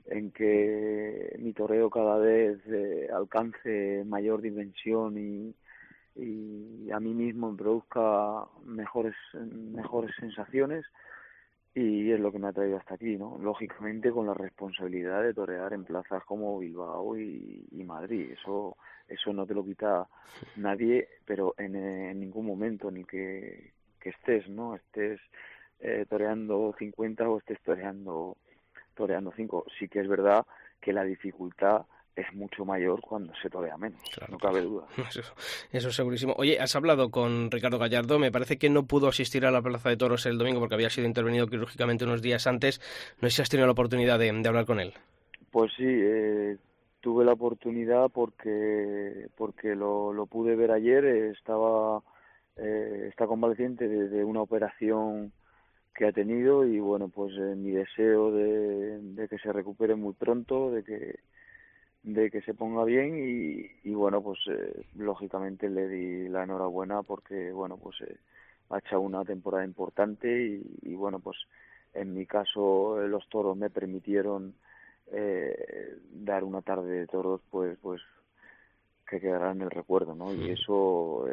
en 0.06 0.30
que 0.30 1.36
mi 1.38 1.52
toreo 1.52 1.90
cada 1.90 2.16
vez 2.16 2.58
eh, 2.66 3.08
alcance 3.12 4.02
mayor 4.06 4.40
dimensión 4.40 5.18
y, 5.18 5.54
y 6.16 6.90
a 6.90 7.00
mí 7.00 7.12
mismo 7.12 7.50
me 7.50 7.58
produzca 7.58 8.46
mejores 8.64 9.14
mejores 9.34 10.14
sensaciones 10.16 10.84
y 11.74 12.12
es 12.12 12.20
lo 12.20 12.30
que 12.30 12.38
me 12.38 12.48
ha 12.48 12.52
traído 12.52 12.76
hasta 12.76 12.94
aquí, 12.94 13.16
¿no? 13.16 13.36
Lógicamente 13.38 14.12
con 14.12 14.26
la 14.26 14.34
responsabilidad 14.34 15.24
de 15.24 15.34
torear 15.34 15.72
en 15.72 15.84
plazas 15.84 16.22
como 16.24 16.58
Bilbao 16.60 17.18
y, 17.18 17.66
Madrid, 17.84 18.30
eso 18.30 18.76
eso 19.08 19.32
no 19.32 19.44
te 19.44 19.54
lo 19.54 19.64
quita 19.64 20.06
nadie, 20.56 21.08
pero 21.26 21.54
en, 21.58 22.18
ningún 22.18 22.46
momento 22.46 22.90
ni 22.90 23.04
que, 23.04 23.72
que 24.00 24.10
estés, 24.10 24.48
¿no? 24.48 24.76
Estés 24.76 25.20
eh, 25.80 26.06
toreando 26.08 26.74
50 26.78 27.28
o 27.28 27.38
estés 27.38 27.60
toreando 27.62 28.36
toreando 28.94 29.32
5. 29.34 29.66
Sí 29.78 29.88
que 29.88 30.00
es 30.00 30.08
verdad 30.08 30.46
que 30.80 30.92
la 30.92 31.02
dificultad 31.02 31.86
es 32.16 32.32
mucho 32.34 32.64
mayor 32.64 33.00
cuando 33.00 33.32
se 33.42 33.50
torea 33.50 33.76
menos, 33.76 34.00
no 34.30 34.38
cabe 34.38 34.60
duda. 34.60 34.86
Eso, 35.72 35.88
es 35.88 35.94
segurísimo. 35.94 36.34
Oye, 36.36 36.58
has 36.60 36.76
hablado 36.76 37.10
con 37.10 37.50
Ricardo 37.50 37.78
Gallardo, 37.78 38.18
me 38.18 38.30
parece 38.30 38.56
que 38.56 38.70
no 38.70 38.86
pudo 38.86 39.08
asistir 39.08 39.44
a 39.46 39.50
la 39.50 39.62
Plaza 39.62 39.88
de 39.88 39.96
Toros 39.96 40.26
el 40.26 40.38
domingo 40.38 40.60
porque 40.60 40.74
había 40.74 40.90
sido 40.90 41.06
intervenido 41.06 41.46
quirúrgicamente 41.46 42.04
unos 42.04 42.22
días 42.22 42.46
antes. 42.46 42.80
No 43.20 43.28
sé 43.28 43.36
si 43.36 43.42
has 43.42 43.48
tenido 43.48 43.66
la 43.66 43.72
oportunidad 43.72 44.18
de, 44.18 44.30
hablar 44.30 44.66
con 44.66 44.80
él. 44.80 44.92
Pues 45.50 45.72
sí, 45.76 45.84
eh, 45.86 46.56
tuve 47.00 47.24
la 47.24 47.32
oportunidad 47.32 48.08
porque, 48.10 49.28
porque 49.36 49.74
lo, 49.74 50.12
lo 50.12 50.26
pude 50.26 50.54
ver 50.56 50.70
ayer, 50.70 51.04
estaba 51.04 52.02
eh, 52.56 53.06
está 53.08 53.26
convaleciente 53.26 53.88
de, 53.88 54.24
una 54.24 54.42
operación 54.42 55.32
que 55.94 56.06
ha 56.06 56.12
tenido 56.12 56.64
y 56.64 56.78
bueno, 56.78 57.08
pues 57.08 57.32
eh, 57.36 57.54
mi 57.56 57.70
deseo 57.70 58.32
de, 58.32 58.98
de 59.00 59.28
que 59.28 59.38
se 59.38 59.52
recupere 59.52 59.96
muy 59.96 60.12
pronto, 60.12 60.70
de 60.70 60.84
que 60.84 61.18
de 62.04 62.30
que 62.30 62.42
se 62.42 62.52
ponga 62.52 62.84
bien 62.84 63.70
y, 63.82 63.94
bueno 63.94 64.22
pues 64.22 64.38
eh, 64.46 64.84
lógicamente 64.96 65.70
le 65.70 65.88
di 65.88 66.28
la 66.28 66.44
enhorabuena 66.44 67.02
porque 67.02 67.50
bueno 67.50 67.78
pues 67.78 67.98
eh, 68.02 68.16
ha 68.68 68.78
hecho 68.78 69.00
una 69.00 69.24
temporada 69.24 69.64
importante 69.64 70.60
y, 70.82 70.94
bueno 70.94 71.18
pues 71.18 71.38
en 71.94 72.14
mi 72.14 72.26
caso 72.26 73.02
eh, 73.02 73.08
los 73.08 73.26
toros 73.28 73.56
me 73.56 73.70
permitieron 73.70 74.54
dar 76.12 76.44
una 76.44 76.62
tarde 76.62 77.00
de 77.00 77.06
toros 77.06 77.40
pues 77.50 77.76
pues 77.80 78.00
que 79.06 79.20
quedará 79.20 79.52
en 79.52 79.60
el 79.60 79.70
recuerdo 79.70 80.14
no 80.14 80.34
y 80.34 80.50
eso 80.50 81.26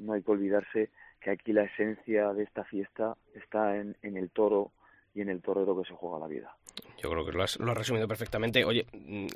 no 0.00 0.12
hay 0.12 0.22
que 0.22 0.30
olvidarse 0.30 0.90
que 1.20 1.30
aquí 1.30 1.52
la 1.52 1.62
esencia 1.62 2.32
de 2.32 2.42
esta 2.42 2.64
fiesta 2.64 3.16
está 3.34 3.76
en, 3.76 3.96
en 4.02 4.16
el 4.16 4.30
toro 4.30 4.72
y 5.14 5.20
en 5.20 5.28
el 5.28 5.42
torero 5.42 5.80
que 5.80 5.88
se 5.88 5.94
juega 5.94 6.18
la 6.18 6.26
vida. 6.26 6.56
Yo 6.98 7.10
creo 7.10 7.24
que 7.24 7.32
lo 7.32 7.42
has, 7.42 7.58
lo 7.58 7.74
resumido 7.74 8.08
perfectamente. 8.08 8.64
Oye, 8.64 8.86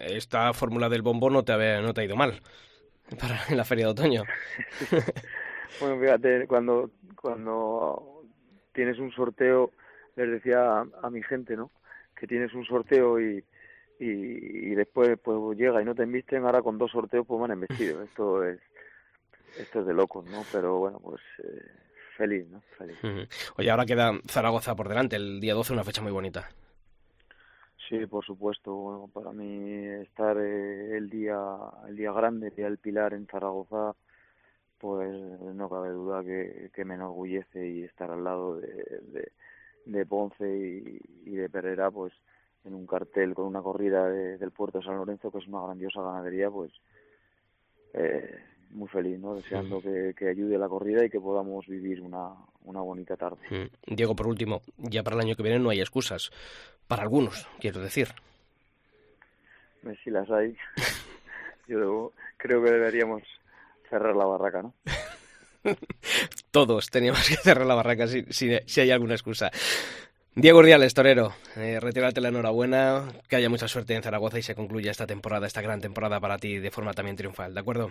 esta 0.00 0.52
fórmula 0.52 0.88
del 0.88 1.02
bombón 1.02 1.34
no 1.34 1.44
te, 1.44 1.52
ha, 1.52 1.80
no 1.80 1.92
te 1.92 2.00
ha 2.00 2.04
ido 2.04 2.16
mal 2.16 2.40
para 3.20 3.40
en 3.48 3.56
la 3.56 3.64
feria 3.64 3.86
de 3.86 3.92
otoño. 3.92 4.24
bueno, 5.80 6.00
fíjate, 6.00 6.46
cuando, 6.46 6.90
cuando 7.20 8.22
tienes 8.72 8.98
un 8.98 9.12
sorteo, 9.12 9.72
les 10.16 10.30
decía 10.30 10.86
a, 11.02 11.10
mi 11.10 11.22
gente, 11.22 11.56
¿no? 11.56 11.70
Que 12.18 12.26
tienes 12.26 12.54
un 12.54 12.64
sorteo 12.64 13.20
y, 13.20 13.44
y, 13.98 14.74
después 14.74 15.18
pues 15.22 15.58
llega 15.58 15.82
y 15.82 15.84
no 15.84 15.94
te 15.94 16.04
invisten, 16.04 16.44
ahora 16.44 16.62
con 16.62 16.78
dos 16.78 16.90
sorteos 16.90 17.26
pues 17.26 17.40
van 17.40 17.50
a 17.50 17.54
vestido. 17.54 18.02
Esto 18.04 18.44
es, 18.44 18.60
esto 19.58 19.80
es 19.80 19.86
de 19.86 19.94
locos, 19.94 20.24
¿no? 20.26 20.42
Pero 20.52 20.78
bueno, 20.78 21.00
pues... 21.00 21.20
Eh, 21.42 21.85
feliz, 22.16 22.48
¿no? 22.48 22.60
Feliz. 22.78 22.96
Oye, 23.56 23.70
ahora 23.70 23.86
queda 23.86 24.12
Zaragoza 24.26 24.74
por 24.74 24.88
delante, 24.88 25.16
el 25.16 25.40
día 25.40 25.54
12, 25.54 25.72
una 25.72 25.84
fecha 25.84 26.02
muy 26.02 26.12
bonita. 26.12 26.48
Sí, 27.88 28.04
por 28.06 28.24
supuesto. 28.24 28.74
Bueno, 28.74 29.10
para 29.12 29.32
mí 29.32 29.84
estar 30.02 30.36
eh, 30.38 30.96
el 30.96 31.08
día 31.08 31.38
el 31.88 31.96
día 31.96 32.12
grande, 32.12 32.48
el 32.48 32.54
día 32.54 32.64
del 32.64 32.78
Pilar 32.78 33.14
en 33.14 33.26
Zaragoza, 33.26 33.94
pues 34.78 35.16
no 35.54 35.68
cabe 35.70 35.90
duda 35.90 36.22
que, 36.24 36.70
que 36.74 36.84
me 36.84 36.94
enorgullece 36.94 37.68
y 37.68 37.82
estar 37.84 38.10
al 38.10 38.24
lado 38.24 38.56
de, 38.58 39.30
de, 39.86 40.06
Ponce 40.06 41.00
y, 41.24 41.30
de 41.30 41.48
Pereira, 41.48 41.90
pues 41.90 42.12
en 42.64 42.74
un 42.74 42.86
cartel 42.86 43.34
con 43.34 43.46
una 43.46 43.62
corrida 43.62 44.08
del 44.08 44.50
puerto 44.50 44.78
de 44.78 44.84
San 44.84 44.96
Lorenzo, 44.96 45.30
que 45.30 45.38
es 45.38 45.46
una 45.46 45.62
grandiosa 45.62 46.02
ganadería, 46.02 46.50
pues 46.50 46.72
eh, 47.94 48.38
muy 48.76 48.88
feliz, 48.88 49.18
¿no? 49.18 49.34
Deseando 49.34 49.80
que, 49.80 50.14
que, 50.16 50.28
ayude 50.28 50.58
la 50.58 50.68
corrida 50.68 51.04
y 51.04 51.10
que 51.10 51.18
podamos 51.18 51.66
vivir 51.66 52.02
una, 52.02 52.34
una 52.64 52.80
bonita 52.80 53.16
tarde. 53.16 53.38
Mm. 53.50 53.94
Diego, 53.94 54.14
por 54.14 54.26
último, 54.26 54.60
ya 54.76 55.02
para 55.02 55.16
el 55.16 55.22
año 55.22 55.34
que 55.34 55.42
viene 55.42 55.58
no 55.58 55.70
hay 55.70 55.80
excusas. 55.80 56.30
Para 56.86 57.02
algunos, 57.02 57.48
quiero 57.58 57.80
decir. 57.80 58.08
Si 60.04 60.10
las 60.10 60.30
hay, 60.30 60.56
yo 61.68 62.12
creo 62.36 62.62
que 62.62 62.70
deberíamos 62.70 63.22
cerrar 63.88 64.14
la 64.14 64.26
barraca, 64.26 64.62
¿no? 64.62 64.74
Todos 66.50 66.90
teníamos 66.90 67.28
que 67.28 67.36
cerrar 67.36 67.66
la 67.66 67.74
barraca 67.74 68.06
si, 68.06 68.24
si, 68.30 68.80
hay 68.80 68.90
alguna 68.90 69.14
excusa. 69.14 69.50
Diego 70.34 70.58
Urdiales, 70.58 70.92
torero, 70.92 71.32
eh, 71.56 71.78
retírate 71.80 72.20
la 72.20 72.28
enhorabuena, 72.28 73.04
que 73.28 73.36
haya 73.36 73.48
mucha 73.48 73.68
suerte 73.68 73.94
en 73.94 74.02
Zaragoza 74.02 74.38
y 74.38 74.42
se 74.42 74.54
concluya 74.54 74.90
esta 74.90 75.06
temporada, 75.06 75.46
esta 75.46 75.62
gran 75.62 75.80
temporada 75.80 76.20
para 76.20 76.36
ti 76.36 76.58
de 76.58 76.70
forma 76.70 76.92
también 76.92 77.16
triunfal, 77.16 77.54
¿de 77.54 77.60
acuerdo? 77.60 77.90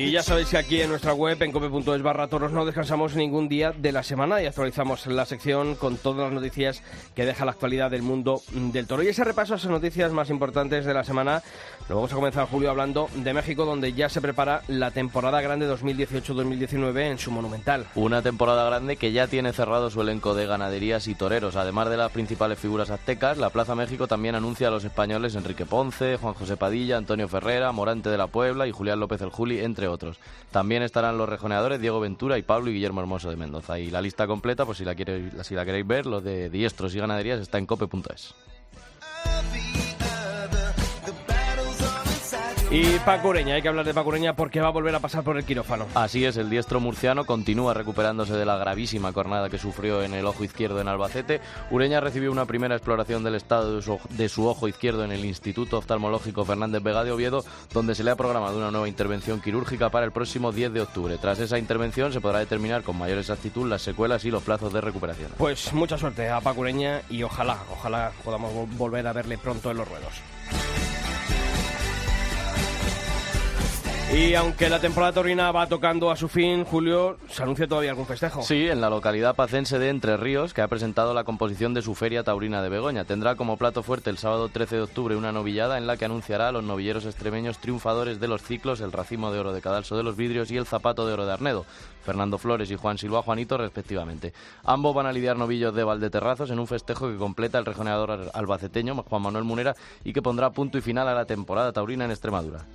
Y 0.00 0.12
ya 0.12 0.22
sabéis 0.22 0.48
que 0.48 0.56
aquí 0.56 0.80
en 0.80 0.88
nuestra 0.88 1.12
web, 1.12 1.42
en 1.42 1.52
cope.es 1.52 2.00
barra 2.00 2.26
toros, 2.26 2.52
no 2.52 2.64
descansamos 2.64 3.16
ningún 3.16 3.50
día 3.50 3.74
de 3.76 3.92
la 3.92 4.02
semana 4.02 4.42
y 4.42 4.46
actualizamos 4.46 5.06
la 5.06 5.26
sección 5.26 5.74
con 5.74 5.98
todas 5.98 6.20
las 6.20 6.32
noticias 6.32 6.82
que 7.14 7.26
deja 7.26 7.44
la 7.44 7.50
actualidad 7.50 7.90
del 7.90 8.00
mundo 8.00 8.40
del 8.50 8.86
toro. 8.86 9.02
Y 9.02 9.08
ese 9.08 9.24
repaso 9.24 9.52
a 9.52 9.56
esas 9.58 9.70
noticias 9.70 10.10
más 10.10 10.30
importantes 10.30 10.86
de 10.86 10.94
la 10.94 11.04
semana, 11.04 11.42
lo 11.90 11.96
vamos 11.96 12.10
a 12.12 12.14
comenzar, 12.14 12.48
Julio, 12.48 12.70
hablando 12.70 13.10
de 13.14 13.34
México, 13.34 13.66
donde 13.66 13.92
ya 13.92 14.08
se 14.08 14.22
prepara 14.22 14.62
la 14.68 14.90
temporada 14.90 15.42
grande 15.42 15.70
2018-2019 15.70 17.10
en 17.10 17.18
su 17.18 17.30
monumental. 17.30 17.84
Una 17.94 18.22
temporada 18.22 18.64
grande 18.64 18.96
que 18.96 19.12
ya 19.12 19.26
tiene 19.26 19.52
cerrado 19.52 19.90
su 19.90 20.00
elenco 20.00 20.34
de 20.34 20.46
ganaderías 20.46 21.08
y 21.08 21.14
toreros. 21.14 21.56
Además 21.56 21.90
de 21.90 21.98
las 21.98 22.10
principales 22.10 22.58
figuras 22.58 22.88
aztecas, 22.88 23.36
la 23.36 23.50
Plaza 23.50 23.74
México 23.74 24.08
también 24.08 24.34
anuncia 24.34 24.68
a 24.68 24.70
los 24.70 24.84
españoles 24.84 25.34
Enrique 25.34 25.66
Ponce, 25.66 26.16
Juan 26.16 26.32
José 26.32 26.56
Padilla, 26.56 26.96
Antonio 26.96 27.28
Ferrera, 27.28 27.70
Morante 27.72 28.08
de 28.08 28.16
la 28.16 28.28
Puebla 28.28 28.66
y 28.66 28.72
Julián 28.72 28.98
López 28.98 29.20
el 29.20 29.28
Juli, 29.28 29.60
entre 29.60 29.89
otros. 29.90 30.18
También 30.50 30.82
estarán 30.82 31.18
los 31.18 31.28
rejoneadores 31.28 31.80
Diego 31.80 32.00
Ventura 32.00 32.38
y 32.38 32.42
Pablo 32.42 32.70
y 32.70 32.74
Guillermo 32.74 33.00
Hermoso 33.00 33.30
de 33.30 33.36
Mendoza. 33.36 33.78
Y 33.78 33.90
la 33.90 34.00
lista 34.00 34.26
completa, 34.26 34.64
pues 34.64 34.78
si 34.78 34.84
la, 34.84 34.94
queréis, 34.94 35.32
si 35.42 35.54
la 35.54 35.64
queréis 35.64 35.86
ver, 35.86 36.06
los 36.06 36.22
de 36.24 36.50
diestros 36.50 36.94
y 36.94 36.98
ganaderías 36.98 37.40
está 37.40 37.58
en 37.58 37.66
cope.es. 37.66 38.34
Y 42.72 43.00
Paco 43.00 43.30
Ureña, 43.30 43.56
hay 43.56 43.62
que 43.62 43.68
hablar 43.68 43.84
de 43.84 43.92
Paco 43.92 44.10
Ureña 44.10 44.36
porque 44.36 44.60
va 44.60 44.68
a 44.68 44.70
volver 44.70 44.94
a 44.94 45.00
pasar 45.00 45.24
por 45.24 45.36
el 45.36 45.44
quirófano. 45.44 45.88
Así 45.96 46.24
es, 46.24 46.36
el 46.36 46.48
diestro 46.48 46.78
murciano 46.78 47.26
continúa 47.26 47.74
recuperándose 47.74 48.34
de 48.34 48.46
la 48.46 48.56
gravísima 48.58 49.12
cornada 49.12 49.50
que 49.50 49.58
sufrió 49.58 50.04
en 50.04 50.14
el 50.14 50.24
ojo 50.24 50.44
izquierdo 50.44 50.80
en 50.80 50.86
Albacete. 50.86 51.40
Ureña 51.72 51.98
recibió 51.98 52.30
una 52.30 52.46
primera 52.46 52.76
exploración 52.76 53.24
del 53.24 53.34
estado 53.34 53.74
de 53.74 53.82
su, 53.82 53.98
de 54.10 54.28
su 54.28 54.46
ojo 54.46 54.68
izquierdo 54.68 55.02
en 55.02 55.10
el 55.10 55.24
Instituto 55.24 55.78
Oftalmológico 55.78 56.44
Fernández 56.44 56.80
Vega 56.80 57.02
de 57.02 57.10
Oviedo, 57.10 57.44
donde 57.72 57.96
se 57.96 58.04
le 58.04 58.12
ha 58.12 58.16
programado 58.16 58.58
una 58.58 58.70
nueva 58.70 58.86
intervención 58.86 59.40
quirúrgica 59.40 59.90
para 59.90 60.06
el 60.06 60.12
próximo 60.12 60.52
10 60.52 60.72
de 60.72 60.82
octubre. 60.82 61.18
Tras 61.18 61.40
esa 61.40 61.58
intervención 61.58 62.12
se 62.12 62.20
podrá 62.20 62.38
determinar 62.38 62.84
con 62.84 62.96
mayor 62.96 63.18
exactitud 63.18 63.68
las 63.68 63.82
secuelas 63.82 64.24
y 64.24 64.30
los 64.30 64.44
plazos 64.44 64.72
de 64.72 64.80
recuperación. 64.80 65.32
Pues 65.38 65.72
mucha 65.72 65.98
suerte 65.98 66.28
a 66.28 66.40
Paco 66.40 66.60
Ureña 66.60 67.02
y 67.10 67.24
ojalá, 67.24 67.58
ojalá 67.72 68.12
podamos 68.24 68.52
volver 68.78 69.08
a 69.08 69.12
verle 69.12 69.38
pronto 69.38 69.72
en 69.72 69.78
los 69.78 69.88
ruedos. 69.88 70.22
Y 74.12 74.34
aunque 74.34 74.68
la 74.68 74.80
temporada 74.80 75.12
taurina 75.12 75.52
va 75.52 75.68
tocando 75.68 76.10
a 76.10 76.16
su 76.16 76.26
fin, 76.26 76.64
Julio, 76.64 77.16
¿se 77.28 77.44
anuncia 77.44 77.68
todavía 77.68 77.90
algún 77.90 78.06
festejo? 78.06 78.42
Sí, 78.42 78.66
en 78.66 78.80
la 78.80 78.90
localidad 78.90 79.36
pacense 79.36 79.78
de 79.78 79.88
Entre 79.88 80.16
Ríos, 80.16 80.52
que 80.52 80.62
ha 80.62 80.68
presentado 80.68 81.14
la 81.14 81.22
composición 81.22 81.74
de 81.74 81.82
su 81.82 81.94
Feria 81.94 82.24
Taurina 82.24 82.60
de 82.60 82.68
Begoña. 82.70 83.04
Tendrá 83.04 83.36
como 83.36 83.56
plato 83.56 83.84
fuerte 83.84 84.10
el 84.10 84.18
sábado 84.18 84.48
13 84.48 84.76
de 84.76 84.82
octubre 84.82 85.14
una 85.14 85.30
novillada 85.30 85.78
en 85.78 85.86
la 85.86 85.96
que 85.96 86.06
anunciará 86.06 86.48
a 86.48 86.52
los 86.52 86.64
novilleros 86.64 87.06
extremeños 87.06 87.58
triunfadores 87.58 88.18
de 88.18 88.26
los 88.26 88.42
ciclos 88.42 88.80
El 88.80 88.90
Racimo 88.90 89.30
de 89.30 89.38
Oro 89.38 89.52
de 89.52 89.62
Cadalso 89.62 89.96
de 89.96 90.02
los 90.02 90.16
Vidrios 90.16 90.50
y 90.50 90.56
El 90.56 90.66
Zapato 90.66 91.06
de 91.06 91.12
Oro 91.12 91.24
de 91.24 91.32
Arnedo, 91.32 91.64
Fernando 92.04 92.36
Flores 92.36 92.68
y 92.72 92.76
Juan 92.76 92.98
Silva 92.98 93.22
Juanito, 93.22 93.58
respectivamente. 93.58 94.32
Ambos 94.64 94.92
van 94.92 95.06
a 95.06 95.12
lidiar 95.12 95.36
novillos 95.36 95.72
de 95.72 95.84
Valdeterrazos 95.84 96.50
en 96.50 96.58
un 96.58 96.66
festejo 96.66 97.08
que 97.08 97.16
completa 97.16 97.58
el 97.58 97.64
rejoneador 97.64 98.32
albaceteño 98.34 99.04
Juan 99.08 99.22
Manuel 99.22 99.44
Munera 99.44 99.76
y 100.02 100.12
que 100.12 100.20
pondrá 100.20 100.50
punto 100.50 100.78
y 100.78 100.80
final 100.80 101.06
a 101.06 101.14
la 101.14 101.26
temporada 101.26 101.72
taurina 101.72 102.06
en 102.06 102.10
Extremadura. 102.10 102.66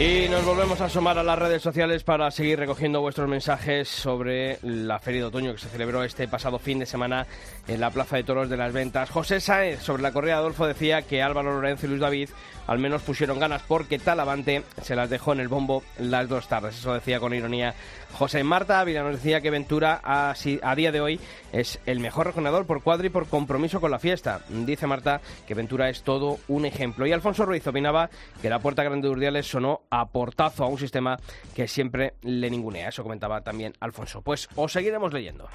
Y 0.00 0.28
nos 0.28 0.44
volvemos 0.44 0.80
a 0.80 0.84
asomar 0.84 1.18
a 1.18 1.24
las 1.24 1.36
redes 1.36 1.60
sociales 1.60 2.04
para 2.04 2.30
seguir 2.30 2.60
recogiendo 2.60 3.00
vuestros 3.00 3.28
mensajes 3.28 3.88
sobre 3.88 4.60
la 4.62 5.00
Feria 5.00 5.22
de 5.22 5.26
Otoño 5.26 5.52
que 5.52 5.58
se 5.58 5.68
celebró 5.68 6.04
este 6.04 6.28
pasado 6.28 6.60
fin 6.60 6.78
de 6.78 6.86
semana 6.86 7.26
en 7.66 7.80
la 7.80 7.90
Plaza 7.90 8.14
de 8.14 8.22
Toros 8.22 8.48
de 8.48 8.56
las 8.56 8.72
Ventas. 8.72 9.10
José 9.10 9.40
Sáez, 9.40 9.82
sobre 9.82 10.04
la 10.04 10.12
correa 10.12 10.36
Adolfo, 10.36 10.68
decía 10.68 11.02
que 11.02 11.20
Álvaro 11.20 11.52
Lorenzo 11.52 11.86
y 11.86 11.88
Luis 11.88 12.00
David 12.00 12.28
al 12.68 12.78
menos 12.78 13.02
pusieron 13.02 13.40
ganas 13.40 13.62
porque 13.66 13.98
Talavante 13.98 14.62
se 14.82 14.94
las 14.94 15.10
dejó 15.10 15.32
en 15.32 15.40
el 15.40 15.48
bombo 15.48 15.82
las 15.98 16.28
dos 16.28 16.46
tardes. 16.46 16.78
Eso 16.78 16.94
decía 16.94 17.18
con 17.18 17.34
ironía 17.34 17.74
José 18.12 18.44
Marta 18.44 18.78
Ávila. 18.78 19.02
Nos 19.02 19.16
decía 19.16 19.40
que 19.40 19.50
Ventura 19.50 20.00
a, 20.04 20.34
a 20.62 20.74
día 20.76 20.92
de 20.92 21.00
hoy 21.00 21.18
es 21.52 21.80
el 21.86 21.98
mejor 21.98 22.26
rejonador 22.26 22.66
por 22.66 22.82
cuadro 22.82 23.06
y 23.06 23.10
por 23.10 23.26
compromiso 23.26 23.80
con 23.80 23.90
la 23.90 23.98
fiesta. 23.98 24.42
Dice 24.50 24.86
Marta 24.86 25.20
que 25.46 25.54
Ventura 25.54 25.88
es 25.88 26.02
todo 26.02 26.38
un 26.46 26.66
ejemplo. 26.66 27.06
Y 27.06 27.12
Alfonso 27.12 27.46
Ruiz 27.46 27.66
opinaba 27.66 28.10
que 28.42 28.50
la 28.50 28.58
Puerta 28.58 28.84
Grande 28.84 29.08
de 29.08 29.12
Urdiales 29.12 29.46
sonó 29.46 29.80
a 29.90 30.06
portazo 30.10 30.64
a 30.64 30.68
un 30.68 30.78
sistema 30.78 31.18
que 31.54 31.66
siempre 31.66 32.14
le 32.20 32.50
ningunea. 32.50 32.90
Eso 32.90 33.02
comentaba 33.02 33.40
también 33.40 33.72
Alfonso. 33.80 34.20
Pues 34.20 34.46
os 34.56 34.72
seguiremos 34.72 35.12
leyendo. 35.12 35.48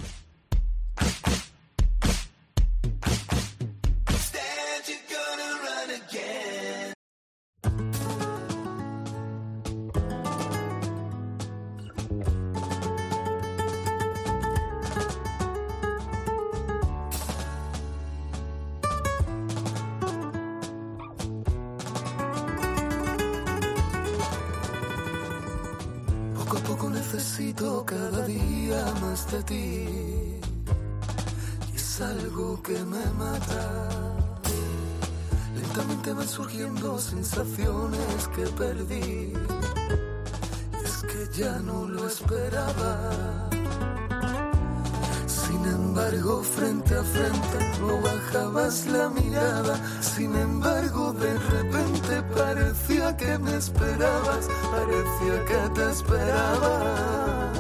Que 53.18 53.38
me 53.38 53.56
esperabas, 53.56 54.48
parecía 54.72 55.46
que 55.46 55.70
te 55.76 55.92
esperaba. 55.92 57.52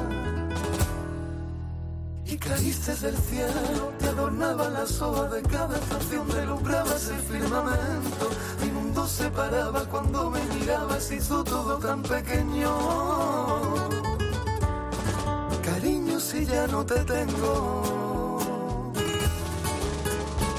Y 2.26 2.38
caíste 2.38 2.96
del 2.96 3.18
cielo, 3.18 3.94
te 4.00 4.08
adornaba 4.08 4.70
la 4.70 4.86
soga 4.86 5.30
de 5.30 5.42
cada 5.44 5.78
estación, 5.78 6.30
relumbrabas 6.30 7.10
el 7.10 7.20
firmamento. 7.20 8.30
Mi 8.62 8.72
mundo 8.72 9.08
se 9.08 9.30
paraba 9.30 9.86
cuando 9.86 10.30
me 10.32 10.44
mirabas, 10.56 11.12
hizo 11.12 11.44
todo 11.44 11.78
tan 11.78 12.02
pequeño. 12.02 12.70
Cariño, 15.63 16.20
si 16.20 16.46
ya 16.46 16.68
no 16.68 16.86
te 16.86 17.00
tengo. 17.04 18.39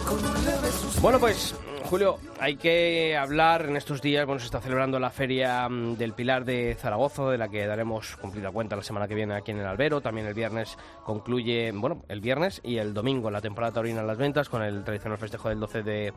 Con 0.07 0.25
un 0.25 0.45
leve. 0.45 0.71
Bueno, 1.01 1.19
pues 1.19 1.55
Julio, 1.85 2.19
hay 2.41 2.57
que 2.57 3.15
hablar 3.15 3.67
en 3.67 3.77
estos 3.77 4.01
días, 4.01 4.25
bueno, 4.25 4.41
se 4.41 4.47
está 4.47 4.59
celebrando 4.59 4.99
la 4.99 5.11
Feria 5.11 5.69
mm, 5.69 5.97
del 5.97 6.15
Pilar 6.15 6.47
de 6.47 6.75
Zaragoza, 6.81 7.29
de 7.29 7.37
la 7.37 7.49
que 7.49 7.67
daremos 7.67 8.17
cumplida 8.17 8.51
cuenta 8.51 8.75
la 8.75 8.83
semana 8.83 9.07
que 9.07 9.15
viene 9.15 9.35
aquí 9.35 9.51
en 9.51 9.59
el 9.59 9.67
Albero. 9.67 10.01
También 10.01 10.27
el 10.27 10.33
viernes 10.33 10.79
concluye, 11.05 11.73
bueno, 11.73 12.03
el 12.09 12.23
viernes 12.23 12.63
y 12.65 12.79
el 12.79 12.95
domingo 12.95 13.31
la 13.31 13.43
temporada 13.43 13.75
taurina 13.75 14.01
en 14.01 14.07
las 14.07 14.17
ventas 14.17 14.49
con 14.49 14.63
el 14.63 14.83
tradicional 14.83 15.19
festejo 15.19 15.51
del 15.51 15.61
12 15.61 15.83
de, 15.83 16.13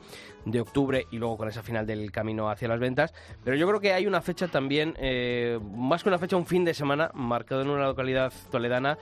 de 0.46 0.62
octubre 0.62 1.06
y 1.12 1.18
luego 1.18 1.38
con 1.38 1.50
esa 1.50 1.62
final 1.62 1.86
del 1.86 2.12
camino 2.14 2.50
hacia 2.50 2.70
las 2.70 2.80
ventas. 2.80 3.14
Pero 3.44 3.58
yo 3.58 3.68
creo 3.68 3.82
que 3.82 3.92
hay 3.92 4.08
una 4.08 4.22
fecha 4.22 4.48
también, 4.48 4.96
eh, 4.98 5.60
más 5.76 6.02
que 6.02 6.10
una 6.10 6.18
fecha, 6.18 6.38
un 6.38 6.46
fin 6.46 6.64
de 6.64 6.74
semana 6.74 7.12
marcado 7.14 7.62
en 7.62 7.70
una 7.70 7.86
localidad 7.86 8.32
toledana 8.50 8.98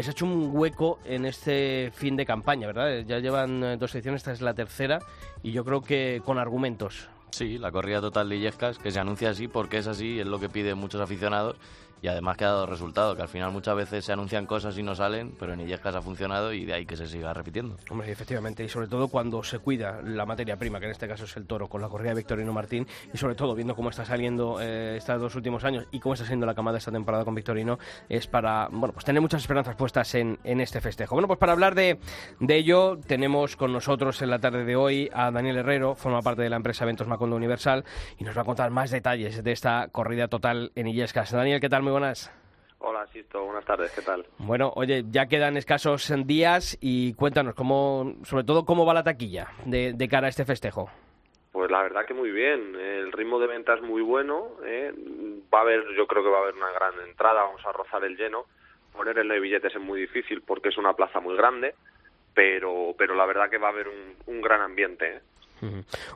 que 0.00 0.04
se 0.04 0.10
ha 0.10 0.12
hecho 0.12 0.24
un 0.24 0.48
hueco 0.54 0.98
en 1.04 1.26
este 1.26 1.90
fin 1.92 2.16
de 2.16 2.24
campaña, 2.24 2.66
¿verdad? 2.66 3.04
Ya 3.06 3.18
llevan 3.18 3.62
eh, 3.62 3.76
dos 3.76 3.94
ediciones, 3.94 4.22
esta 4.22 4.32
es 4.32 4.40
la 4.40 4.54
tercera, 4.54 4.98
y 5.42 5.52
yo 5.52 5.62
creo 5.62 5.82
que 5.82 6.22
con 6.24 6.38
argumentos. 6.38 7.10
Sí, 7.32 7.58
la 7.58 7.70
corrida 7.70 8.00
total 8.00 8.30
de 8.30 8.36
Illescas, 8.36 8.78
que 8.78 8.92
se 8.92 8.98
anuncia 8.98 9.28
así 9.28 9.46
porque 9.46 9.76
es 9.76 9.86
así, 9.86 10.18
es 10.18 10.26
lo 10.26 10.40
que 10.40 10.48
piden 10.48 10.78
muchos 10.78 11.02
aficionados 11.02 11.56
y 12.02 12.08
además 12.08 12.36
que 12.36 12.44
ha 12.44 12.48
dado 12.48 12.66
resultado, 12.66 13.16
que 13.16 13.22
al 13.22 13.28
final 13.28 13.52
muchas 13.52 13.76
veces 13.76 14.04
se 14.04 14.12
anuncian 14.12 14.46
cosas 14.46 14.76
y 14.78 14.82
no 14.82 14.94
salen, 14.94 15.34
pero 15.38 15.52
en 15.52 15.60
Illescas 15.60 15.94
ha 15.94 16.02
funcionado 16.02 16.52
y 16.52 16.64
de 16.64 16.74
ahí 16.74 16.86
que 16.86 16.96
se 16.96 17.06
siga 17.06 17.32
repitiendo. 17.34 17.76
Hombre, 17.90 18.10
efectivamente, 18.10 18.64
y 18.64 18.68
sobre 18.68 18.86
todo 18.86 19.08
cuando 19.08 19.42
se 19.42 19.58
cuida 19.58 20.00
la 20.02 20.26
materia 20.26 20.56
prima, 20.56 20.78
que 20.78 20.86
en 20.86 20.92
este 20.92 21.08
caso 21.08 21.24
es 21.24 21.36
el 21.36 21.46
toro, 21.46 21.68
con 21.68 21.80
la 21.80 21.88
corrida 21.88 22.10
de 22.10 22.16
Victorino 22.16 22.52
Martín, 22.52 22.86
y 23.12 23.16
sobre 23.18 23.34
todo 23.34 23.54
viendo 23.54 23.74
cómo 23.74 23.90
está 23.90 24.04
saliendo 24.04 24.58
eh, 24.60 24.96
estos 24.96 25.20
dos 25.20 25.34
últimos 25.34 25.64
años 25.64 25.86
y 25.90 26.00
cómo 26.00 26.14
está 26.14 26.26
siendo 26.26 26.46
la 26.46 26.54
camada 26.54 26.78
esta 26.78 26.92
temporada 26.92 27.24
con 27.24 27.34
Victorino, 27.34 27.78
es 28.08 28.26
para, 28.26 28.68
bueno, 28.70 28.92
pues 28.92 29.04
tener 29.04 29.20
muchas 29.20 29.42
esperanzas 29.42 29.76
puestas 29.76 30.14
en, 30.14 30.38
en 30.44 30.60
este 30.60 30.80
festejo. 30.80 31.14
Bueno, 31.14 31.28
pues 31.28 31.38
para 31.38 31.52
hablar 31.52 31.74
de, 31.74 31.98
de 32.38 32.56
ello, 32.56 32.98
tenemos 33.06 33.56
con 33.56 33.72
nosotros 33.72 34.22
en 34.22 34.30
la 34.30 34.38
tarde 34.38 34.64
de 34.64 34.76
hoy 34.76 35.10
a 35.12 35.30
Daniel 35.30 35.58
Herrero, 35.58 35.94
forma 35.94 36.22
parte 36.22 36.42
de 36.42 36.50
la 36.50 36.56
empresa 36.56 36.84
Eventos 36.84 37.06
Macondo 37.06 37.36
Universal, 37.36 37.84
y 38.18 38.24
nos 38.24 38.36
va 38.36 38.42
a 38.42 38.44
contar 38.44 38.70
más 38.70 38.90
detalles 38.90 39.42
de 39.42 39.52
esta 39.52 39.88
corrida 39.88 40.28
total 40.28 40.72
en 40.74 40.86
Illescas. 40.86 41.30
Daniel, 41.30 41.60
¿qué 41.60 41.68
tal? 41.68 41.82
Buenas. 41.90 42.32
Hola, 42.78 43.06
Sisto, 43.08 43.44
buenas 43.44 43.64
tardes, 43.66 43.92
¿qué 43.92 44.00
tal? 44.00 44.24
Bueno, 44.38 44.72
oye, 44.74 45.04
ya 45.10 45.26
quedan 45.26 45.58
escasos 45.58 46.10
días 46.24 46.78
y 46.80 47.12
cuéntanos, 47.12 47.54
cómo, 47.54 48.14
sobre 48.24 48.44
todo, 48.44 48.64
cómo 48.64 48.86
va 48.86 48.94
la 48.94 49.04
taquilla 49.04 49.48
de, 49.66 49.92
de 49.92 50.08
cara 50.08 50.28
a 50.28 50.30
este 50.30 50.46
festejo. 50.46 50.90
Pues 51.52 51.70
la 51.70 51.82
verdad 51.82 52.06
que 52.06 52.14
muy 52.14 52.30
bien. 52.30 52.76
El 52.76 53.12
ritmo 53.12 53.38
de 53.40 53.48
venta 53.48 53.74
es 53.74 53.82
muy 53.82 54.02
bueno. 54.02 54.52
¿eh? 54.64 54.92
Va 55.52 55.58
a 55.58 55.62
haber, 55.62 55.84
yo 55.96 56.06
creo 56.06 56.22
que 56.22 56.30
va 56.30 56.38
a 56.38 56.42
haber 56.42 56.54
una 56.54 56.70
gran 56.70 56.94
entrada. 57.06 57.42
Vamos 57.42 57.64
a 57.66 57.72
rozar 57.72 58.04
el 58.04 58.16
lleno. 58.16 58.44
Poner 58.92 59.18
el 59.18 59.28
de 59.28 59.40
billetes 59.40 59.74
es 59.74 59.80
muy 59.80 60.00
difícil 60.00 60.42
porque 60.42 60.68
es 60.68 60.78
una 60.78 60.94
plaza 60.94 61.20
muy 61.20 61.36
grande. 61.36 61.74
Pero, 62.34 62.94
pero 62.96 63.14
la 63.16 63.26
verdad 63.26 63.50
que 63.50 63.58
va 63.58 63.68
a 63.68 63.72
haber 63.72 63.88
un, 63.88 64.14
un 64.26 64.40
gran 64.40 64.60
ambiente. 64.60 65.16
¿eh? 65.16 65.20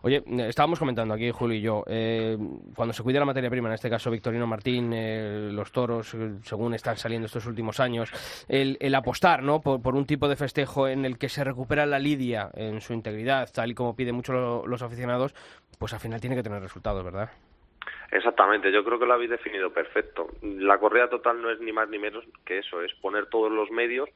Oye, 0.02 0.22
estábamos 0.48 0.78
comentando 0.78 1.14
aquí, 1.14 1.30
Julio 1.30 1.56
y 1.56 1.60
yo, 1.60 1.84
eh, 1.86 2.36
cuando 2.74 2.92
se 2.92 3.02
cuida 3.02 3.18
la 3.18 3.26
materia 3.26 3.50
prima, 3.50 3.68
en 3.68 3.74
este 3.74 3.90
caso 3.90 4.10
Victorino 4.10 4.46
Martín, 4.46 4.92
eh, 4.92 5.50
los 5.52 5.72
toros, 5.72 6.14
eh, 6.14 6.36
según 6.42 6.74
están 6.74 6.96
saliendo 6.96 7.26
estos 7.26 7.46
últimos 7.46 7.80
años, 7.80 8.10
el, 8.48 8.94
apostar 8.94 9.42
¿no? 9.42 9.60
Por, 9.60 9.94
un 9.94 10.06
tipo 10.06 10.28
de 10.28 10.36
festejo 10.36 10.88
en 10.88 11.04
el 11.04 11.18
que 11.18 11.28
se 11.28 11.44
recupera 11.44 11.86
la 11.86 11.98
lidia 11.98 12.50
en 12.54 12.80
su 12.80 12.92
integridad, 12.92 13.50
tal 13.52 13.70
y 13.70 13.74
como 13.74 13.96
piden 13.96 14.14
mucho 14.14 14.32
lo, 14.32 14.66
los 14.66 14.82
aficionados, 14.82 15.34
pues 15.78 15.92
al 15.92 16.00
final 16.00 16.20
tiene 16.20 16.36
que 16.36 16.42
tener 16.42 16.62
resultados, 16.62 17.04
¿verdad? 17.04 17.30
Exactamente, 18.10 18.72
yo 18.72 18.84
creo 18.84 18.98
que 18.98 19.06
lo 19.06 19.14
habéis 19.14 19.30
definido 19.30 19.72
perfecto. 19.72 20.28
La 20.42 20.78
corrida 20.78 21.08
total 21.08 21.42
no 21.42 21.50
es 21.50 21.60
ni 21.60 21.72
más 21.72 21.88
ni 21.88 21.98
menos 21.98 22.24
que 22.44 22.58
eso, 22.58 22.80
es 22.82 22.94
poner 22.94 23.26
todos 23.26 23.50
los 23.50 23.70
medios 23.70 24.08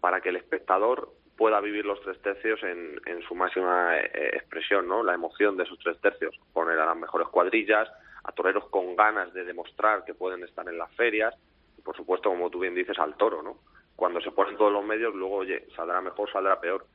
para 0.00 0.20
que 0.20 0.28
el 0.28 0.36
espectador 0.36 1.10
pueda 1.36 1.60
vivir 1.60 1.84
los 1.84 2.00
tres 2.00 2.20
tercios 2.22 2.62
en, 2.62 3.00
en 3.04 3.22
su 3.22 3.34
máxima 3.34 3.96
eh, 3.98 4.30
expresión, 4.34 4.88
¿no? 4.88 5.02
La 5.02 5.14
emoción 5.14 5.56
de 5.56 5.64
esos 5.64 5.78
tres 5.78 6.00
tercios, 6.00 6.34
poner 6.52 6.78
a 6.78 6.86
las 6.86 6.96
mejores 6.96 7.28
cuadrillas, 7.28 7.88
a 8.24 8.32
toreros 8.32 8.64
con 8.70 8.96
ganas 8.96 9.32
de 9.32 9.44
demostrar 9.44 10.04
que 10.04 10.14
pueden 10.14 10.42
estar 10.42 10.68
en 10.68 10.78
las 10.78 10.92
ferias 10.94 11.34
y, 11.78 11.82
por 11.82 11.96
supuesto, 11.96 12.30
como 12.30 12.50
tú 12.50 12.60
bien 12.60 12.74
dices, 12.74 12.98
al 12.98 13.16
toro, 13.16 13.42
¿no? 13.42 13.58
Cuando 13.94 14.20
se 14.20 14.30
ponen 14.30 14.56
todos 14.56 14.72
los 14.72 14.84
medios, 14.84 15.14
luego, 15.14 15.36
oye, 15.36 15.66
saldrá 15.76 16.00
mejor, 16.00 16.30
saldrá 16.32 16.60
peor, 16.60 16.86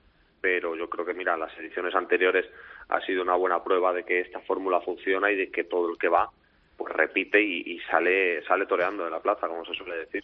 pero 0.42 0.76
yo 0.76 0.90
creo 0.90 1.06
que, 1.06 1.14
mira, 1.14 1.38
las 1.38 1.56
ediciones 1.58 1.96
anteriores 1.96 2.46
ha 2.90 3.00
sido 3.02 3.22
una 3.22 3.36
buena 3.36 3.64
prueba 3.64 3.94
de 3.94 4.04
que 4.04 4.22
esta 4.22 4.40
fórmula 4.42 4.82
funciona 4.82 5.32
y 5.32 5.36
de 5.36 5.52
que 5.52 5.64
todo 5.64 5.90
el 5.90 5.98
que 5.98 6.10
va 6.10 6.30
pues 6.78 6.94
repite 6.94 7.42
y, 7.42 7.80
sale 7.90 8.44
sale 8.46 8.66
toreando 8.66 9.06
de 9.06 9.12
la 9.12 9.20
plaza, 9.20 9.48
como 9.48 9.64
se 9.66 9.74
suele 9.74 9.98
decir. 9.98 10.24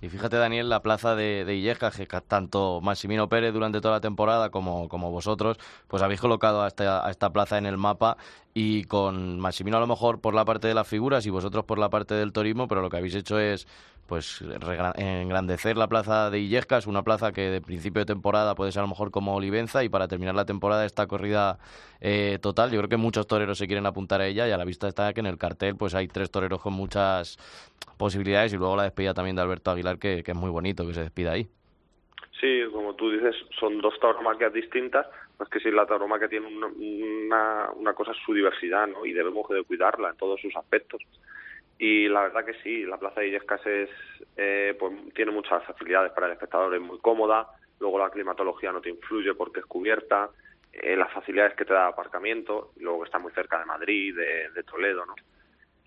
Y 0.00 0.08
fíjate, 0.08 0.36
Daniel, 0.36 0.68
la 0.68 0.80
plaza 0.80 1.14
de, 1.14 1.44
de 1.44 1.54
que 1.96 2.20
tanto 2.20 2.80
Maximino 2.80 3.28
Pérez 3.28 3.52
durante 3.52 3.80
toda 3.80 3.94
la 3.94 4.00
temporada 4.00 4.50
como, 4.50 4.88
como 4.88 5.10
vosotros, 5.10 5.58
pues 5.88 6.02
habéis 6.02 6.20
colocado 6.20 6.62
a 6.62 6.68
esta, 6.68 7.06
a 7.06 7.10
esta 7.10 7.30
plaza 7.30 7.58
en 7.58 7.66
el 7.66 7.76
mapa 7.76 8.16
y 8.60 8.82
con 8.82 9.38
Maximino 9.38 9.76
a 9.76 9.80
lo 9.80 9.86
mejor 9.86 10.20
por 10.20 10.34
la 10.34 10.44
parte 10.44 10.66
de 10.66 10.74
las 10.74 10.88
figuras 10.88 11.24
y 11.26 11.30
vosotros 11.30 11.64
por 11.64 11.78
la 11.78 11.90
parte 11.90 12.14
del 12.14 12.32
turismo, 12.32 12.66
pero 12.66 12.82
lo 12.82 12.90
que 12.90 12.96
habéis 12.96 13.14
hecho 13.14 13.38
es 13.38 13.68
pues 14.08 14.42
engrandecer 14.96 15.76
la 15.76 15.86
plaza 15.86 16.28
de 16.28 16.40
Illescas, 16.40 16.88
una 16.88 17.04
plaza 17.04 17.30
que 17.30 17.50
de 17.50 17.60
principio 17.60 18.00
de 18.00 18.06
temporada 18.06 18.56
puede 18.56 18.72
ser 18.72 18.80
a 18.80 18.82
lo 18.82 18.88
mejor 18.88 19.12
como 19.12 19.36
Olivenza 19.36 19.84
y 19.84 19.88
para 19.88 20.08
terminar 20.08 20.34
la 20.34 20.44
temporada 20.44 20.84
esta 20.84 21.06
corrida 21.06 21.60
eh, 22.00 22.40
total, 22.42 22.72
yo 22.72 22.78
creo 22.78 22.88
que 22.88 22.96
muchos 22.96 23.28
toreros 23.28 23.58
se 23.58 23.68
quieren 23.68 23.86
apuntar 23.86 24.22
a 24.22 24.26
ella 24.26 24.48
y 24.48 24.50
a 24.50 24.56
la 24.56 24.64
vista 24.64 24.88
está 24.88 25.12
que 25.12 25.20
en 25.20 25.26
el 25.26 25.38
cartel 25.38 25.76
pues 25.76 25.94
hay 25.94 26.08
tres 26.08 26.32
toreros 26.32 26.60
con 26.60 26.72
muchas 26.72 27.36
posibilidades 27.96 28.52
y 28.54 28.56
luego 28.56 28.74
la 28.74 28.82
despedida 28.82 29.14
también 29.14 29.36
de 29.36 29.42
Alberto 29.42 29.70
Aguilar 29.70 30.00
que, 30.00 30.24
que 30.24 30.32
es 30.32 30.36
muy 30.36 30.50
bonito 30.50 30.84
que 30.84 30.94
se 30.94 31.02
despida 31.02 31.30
ahí. 31.30 31.46
Sí, 32.40 32.62
como 32.72 32.94
tú 32.94 33.10
dices, 33.12 33.36
son 33.60 33.80
dos 33.80 33.94
tauromaquias 34.00 34.52
distintas, 34.52 35.06
es 35.44 35.48
que 35.48 35.60
si 35.60 35.70
la 35.70 35.86
tauromaquia 35.86 36.28
tiene 36.28 36.46
una, 36.46 36.66
una, 36.66 37.70
una 37.72 37.94
cosa 37.94 38.12
su 38.24 38.34
diversidad, 38.34 38.86
¿no? 38.86 39.06
Y 39.06 39.12
debemos 39.12 39.48
de 39.48 39.62
cuidarla 39.62 40.10
en 40.10 40.16
todos 40.16 40.40
sus 40.40 40.54
aspectos. 40.56 41.00
Y 41.78 42.08
la 42.08 42.22
verdad 42.22 42.44
que 42.44 42.54
sí, 42.62 42.84
la 42.84 42.98
Plaza 42.98 43.20
de 43.20 43.28
Illescas 43.28 43.64
es, 43.64 43.90
eh, 44.36 44.76
pues, 44.78 44.92
tiene 45.14 45.30
muchas 45.30 45.64
facilidades 45.64 46.12
para 46.12 46.26
el 46.26 46.32
espectador, 46.32 46.74
es 46.74 46.80
muy 46.80 46.98
cómoda, 46.98 47.46
luego 47.78 48.00
la 48.00 48.10
climatología 48.10 48.72
no 48.72 48.80
te 48.80 48.90
influye 48.90 49.32
porque 49.34 49.60
es 49.60 49.66
cubierta, 49.66 50.30
eh, 50.72 50.96
las 50.96 51.12
facilidades 51.12 51.54
que 51.54 51.64
te 51.64 51.72
da 51.72 51.86
aparcamiento, 51.86 52.72
y 52.76 52.82
luego 52.82 53.04
está 53.04 53.20
muy 53.20 53.30
cerca 53.32 53.60
de 53.60 53.64
Madrid, 53.64 54.16
de, 54.16 54.50
de 54.50 54.62
Toledo, 54.64 55.06
¿no? 55.06 55.14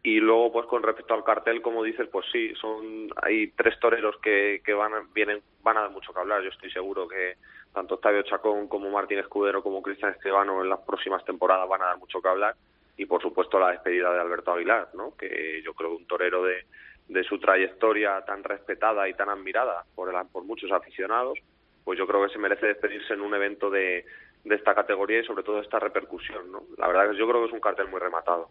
Y 0.04 0.20
luego, 0.20 0.52
pues 0.52 0.66
con 0.66 0.82
respecto 0.82 1.14
al 1.14 1.24
cartel, 1.24 1.62
como 1.62 1.84
dices, 1.84 2.08
pues 2.12 2.26
sí, 2.32 2.54
son 2.56 3.10
hay 3.22 3.52
tres 3.52 3.80
toreros 3.80 4.18
que, 4.18 4.62
que 4.66 4.74
van, 4.74 4.92
vienen, 5.14 5.42
van 5.62 5.78
a 5.78 5.82
dar 5.82 5.92
mucho 5.92 6.12
que 6.12 6.20
hablar. 6.20 6.42
Yo 6.42 6.50
estoy 6.50 6.72
seguro 6.72 7.08
que 7.08 7.36
tanto 7.72 7.96
Octavio 7.96 8.24
Chacón 8.24 8.68
como 8.68 8.90
Martín 8.90 9.20
Escudero 9.20 9.62
como 9.62 9.82
Cristian 9.82 10.12
Estebano 10.12 10.62
en 10.62 10.70
las 10.70 10.80
próximas 10.80 11.24
temporadas 11.24 11.70
van 11.70 11.84
a 11.84 11.86
dar 11.86 11.98
mucho 11.98 12.22
que 12.22 12.28
hablar. 12.28 12.56
Y 12.98 13.06
por 13.06 13.22
supuesto 13.22 13.60
la 13.60 13.72
despedida 13.72 14.12
de 14.12 14.20
Alberto 14.20 14.52
Aguilar, 14.52 14.90
¿no? 14.96 15.16
que 15.16 15.62
yo 15.64 15.74
creo 15.74 15.96
un 15.96 16.06
torero 16.08 16.44
de, 16.44 16.66
de 17.08 17.24
su 17.24 17.40
trayectoria 17.40 18.22
tan 18.26 18.44
respetada 18.44 19.08
y 19.08 19.14
tan 19.14 19.30
admirada 19.30 19.86
por, 19.96 20.10
el, 20.10 20.16
por 20.32 20.44
muchos 20.44 20.72
aficionados, 20.72 21.38
pues 21.84 21.98
yo 22.00 22.08
creo 22.08 22.26
que 22.26 22.34
se 22.34 22.40
merece 22.40 22.68
despedirse 22.68 23.14
en 23.14 23.22
un 23.22 23.34
evento 23.34 23.70
de, 23.70 24.06
de 24.44 24.56
esta 24.56 24.74
categoría 24.74 25.20
y 25.20 25.26
sobre 25.26 25.44
todo 25.44 25.60
esta 25.60 25.80
repercusión, 25.80 26.52
¿no? 26.52 26.64
La 26.78 26.88
verdad 26.88 27.12
que 27.12 27.18
yo 27.18 27.28
creo 27.28 27.42
que 27.42 27.48
es 27.48 27.54
un 27.54 27.60
cartel 27.60 27.88
muy 27.90 28.00
rematado. 28.00 28.48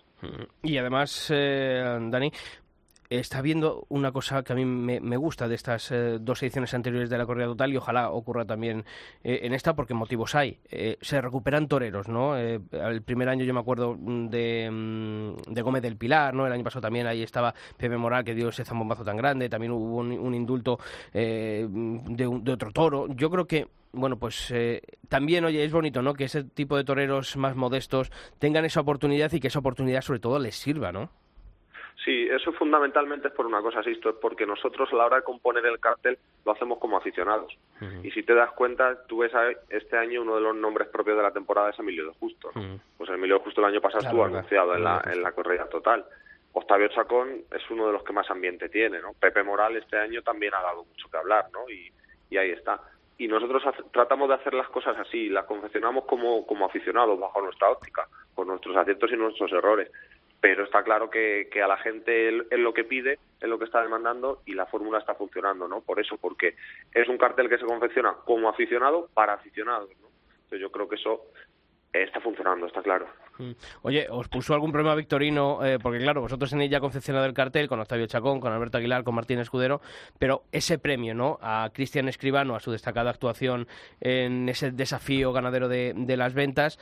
Y 0.63 0.79
además, 0.79 1.31
eh, 1.35 1.83
Dani, 2.01 2.31
está 3.11 3.43
viendo 3.43 3.87
una 3.89 4.13
cosa 4.13 4.43
que 4.45 4.53
a 4.53 4.57
mí 4.57 4.65
me, 4.65 5.17
gusta 5.17 5.49
de 5.49 5.57
estas 5.57 5.91
eh, 5.91 6.19
dos 6.21 6.43
ediciones 6.43 6.73
anteriores 6.75 7.11
de 7.11 7.19
la 7.19 7.27
corrida 7.27 7.47
total 7.47 7.73
y 7.73 7.77
ojalá 7.77 8.11
ocurra 8.11 8.45
también 8.45 8.85
eh, 9.25 9.41
en 9.43 9.53
esta 9.53 9.75
porque 9.75 9.95
motivos 9.95 10.35
hay. 10.37 10.61
Eh, 10.71 10.97
se 11.01 11.21
recuperan 11.21 11.67
toreros, 11.67 12.09
¿no? 12.09 12.37
El 12.37 13.03
primer 13.03 13.29
año 13.29 13.45
yo 13.45 13.53
me 13.53 13.61
acuerdo 13.61 13.97
de, 13.99 15.37
de, 15.49 15.63
Gómez 15.63 15.83
del 15.83 15.97
Pilar, 15.97 16.35
¿no? 16.35 16.47
El 16.47 16.53
año 16.53 16.63
pasado 16.63 16.83
también 16.83 17.07
ahí 17.09 17.23
estaba 17.23 17.53
Pepe 17.77 17.97
Moral 17.97 18.25
que 18.25 18.35
dio 18.35 18.49
ese 18.49 18.65
zambombazo 18.65 19.05
tan 19.05 19.17
grande, 19.17 19.49
también 19.49 19.73
hubo 19.73 19.97
un, 19.97 20.13
un 20.13 20.35
indulto 20.35 20.79
de, 21.13 21.67
un, 21.69 22.17
de, 22.17 22.53
otro 22.53 22.71
toro. 22.71 23.09
Yo 23.09 23.29
creo 23.29 23.47
que 23.47 23.69
bueno, 23.93 24.19
pues 24.19 24.53
eh, 24.53 24.83
también, 25.09 25.45
oye, 25.45 25.65
es 25.65 25.73
bonito, 25.73 26.01
¿no? 26.01 26.15
Que 26.15 26.25
ese 26.25 26.45
tipo 26.45 26.77
de 26.77 26.85
toreros 26.85 27.37
más 27.37 27.57
modestos 27.57 28.13
tengan 28.39 28.65
esa 28.65 28.81
oportunidad 28.81 29.33
y 29.33 29.41
que 29.41 29.49
esa 29.49 29.59
oportunidad 29.59 30.03
sobre 30.03 30.21
todo 30.21 30.39
les 30.39 30.55
sirva, 30.55 30.93
¿no? 30.93 31.11
Sí, 32.05 32.29
eso 32.31 32.53
fundamentalmente 32.53 33.29
es 33.29 33.35
por 33.35 33.47
una 33.47 33.61
cosa, 33.61 33.83
Sisto, 33.83 34.09
es 34.09 34.17
porque 34.17 34.47
nosotros 34.47 34.89
a 34.93 34.97
la 34.97 35.07
hora 35.07 35.17
de 35.17 35.23
componer 35.23 35.67
el 35.67 35.79
cartel 35.79 36.19
lo 36.47 36.53
hacemos 36.53 36.79
como 36.79 36.97
aficionados. 36.97 37.55
Uh 37.81 37.85
-huh. 37.85 38.07
Y 38.07 38.11
si 38.13 38.23
te 38.23 38.35
das 38.35 38.51
cuenta, 38.53 39.05
tú 39.07 39.19
ves 39.19 39.35
a, 39.35 39.51
este 39.69 39.99
año 39.99 40.23
uno 40.23 40.37
de 40.37 40.41
los 40.41 40.57
nombres 40.57 40.89
propios 40.89 41.19
de 41.19 41.23
la 41.23 41.33
temporada 41.33 41.71
es 41.71 41.79
Emilio 41.79 42.07
de 42.07 42.15
Justo. 42.19 42.51
Uh 42.55 42.59
-huh. 42.59 42.81
Pues 42.97 43.11
Emilio 43.11 43.39
de 43.39 43.45
Justo 43.45 43.61
el 43.61 43.67
año 43.67 43.81
pasado 43.83 44.05
estuvo 44.05 44.25
anunciado 44.25 44.75
en 44.75 44.85
la, 44.85 45.03
en 45.13 45.23
la 45.23 45.33
corrida 45.33 45.69
total. 45.69 46.05
Octavio 46.53 46.89
Chacón 46.89 47.43
es 47.51 47.71
uno 47.71 47.87
de 47.87 47.93
los 47.93 48.03
que 48.03 48.15
más 48.15 48.31
ambiente 48.31 48.69
tiene, 48.71 48.99
¿no? 49.01 49.13
Pepe 49.13 49.43
Moral 49.43 49.77
este 49.77 49.99
año 49.99 50.23
también 50.23 50.55
ha 50.55 50.63
dado 50.63 50.85
mucho 50.85 51.09
que 51.11 51.19
hablar, 51.19 51.47
¿no? 51.53 51.69
Y, 51.69 51.93
y 52.31 52.37
ahí 52.39 52.51
está. 52.51 52.81
Y 53.19 53.29
nosotros 53.29 53.63
tratamos 53.93 54.31
de 54.31 54.37
hacer 54.37 54.55
las 54.55 54.69
cosas 54.69 54.97
así, 54.99 55.29
las 55.29 55.45
confeccionamos 55.45 56.07
como, 56.07 56.47
como 56.47 56.65
aficionados, 56.65 57.21
bajo 57.21 57.43
nuestra 57.43 57.69
óptica, 57.71 58.09
con 58.35 58.49
nuestros 58.49 58.75
aciertos 58.75 59.13
y 59.13 59.17
nuestros 59.17 59.53
errores 59.53 59.91
pero 60.41 60.65
está 60.65 60.83
claro 60.83 61.11
que, 61.11 61.49
que 61.53 61.63
a 61.63 61.69
la 61.69 61.77
gente 61.77 62.29
es 62.29 62.59
lo 62.59 62.73
que 62.73 62.85
pide, 62.85 63.19
es 63.41 63.49
lo 63.49 63.59
que 63.59 63.67
está 63.67 63.83
demandando 63.83 64.43
y 64.47 64.55
la 64.55 64.67
fórmula 64.67 64.99
está 64.99 65.15
funcionando, 65.15 65.69
¿no? 65.69 65.81
Por 65.83 66.01
eso, 66.01 66.17
porque 66.17 66.57
es 66.95 67.09
un 67.09 67.19
cartel 67.19 67.49
que 67.49 67.59
se 67.59 67.67
confecciona 67.67 68.15
como 68.25 68.49
aficionado 68.49 69.09
para 69.13 69.35
aficionados, 69.35 69.91
¿no? 70.01 70.09
Entonces 70.33 70.61
yo 70.61 70.73
creo 70.73 70.89
que 70.89 70.97
eso 70.97 71.27
está 71.93 72.21
funcionando, 72.21 72.67
está 72.67 72.83
claro. 72.83 73.07
Oye, 73.83 74.07
¿os 74.11 74.29
puso 74.29 74.55
algún 74.55 74.71
problema 74.71 74.95
Victorino? 74.95 75.65
Eh, 75.65 75.79
porque 75.81 75.99
claro, 75.99 76.21
vosotros 76.21 76.51
tenéis 76.51 76.71
ya 76.71 76.81
confeccionado 76.81 77.27
el 77.27 77.33
cartel 77.33 77.69
con 77.69 77.81
Octavio 77.81 78.07
Chacón, 78.07 78.39
con 78.39 78.53
Alberto 78.53 78.79
Aguilar, 78.79 79.03
con 79.03 79.15
Martín 79.15 79.39
Escudero, 79.39 79.81
pero 80.19 80.45
ese 80.53 80.79
premio, 80.79 81.15
¿no? 81.15 81.39
A 81.41 81.71
Cristian 81.73 82.09
Escribano, 82.09 82.55
a 82.55 82.61
su 82.61 82.71
destacada 82.71 83.11
actuación 83.11 83.67
en 84.01 84.49
ese 84.49 84.71
desafío 84.71 85.33
ganadero 85.33 85.69
de, 85.69 85.95
de 85.97 86.17
las 86.17 86.35
ventas, 86.35 86.79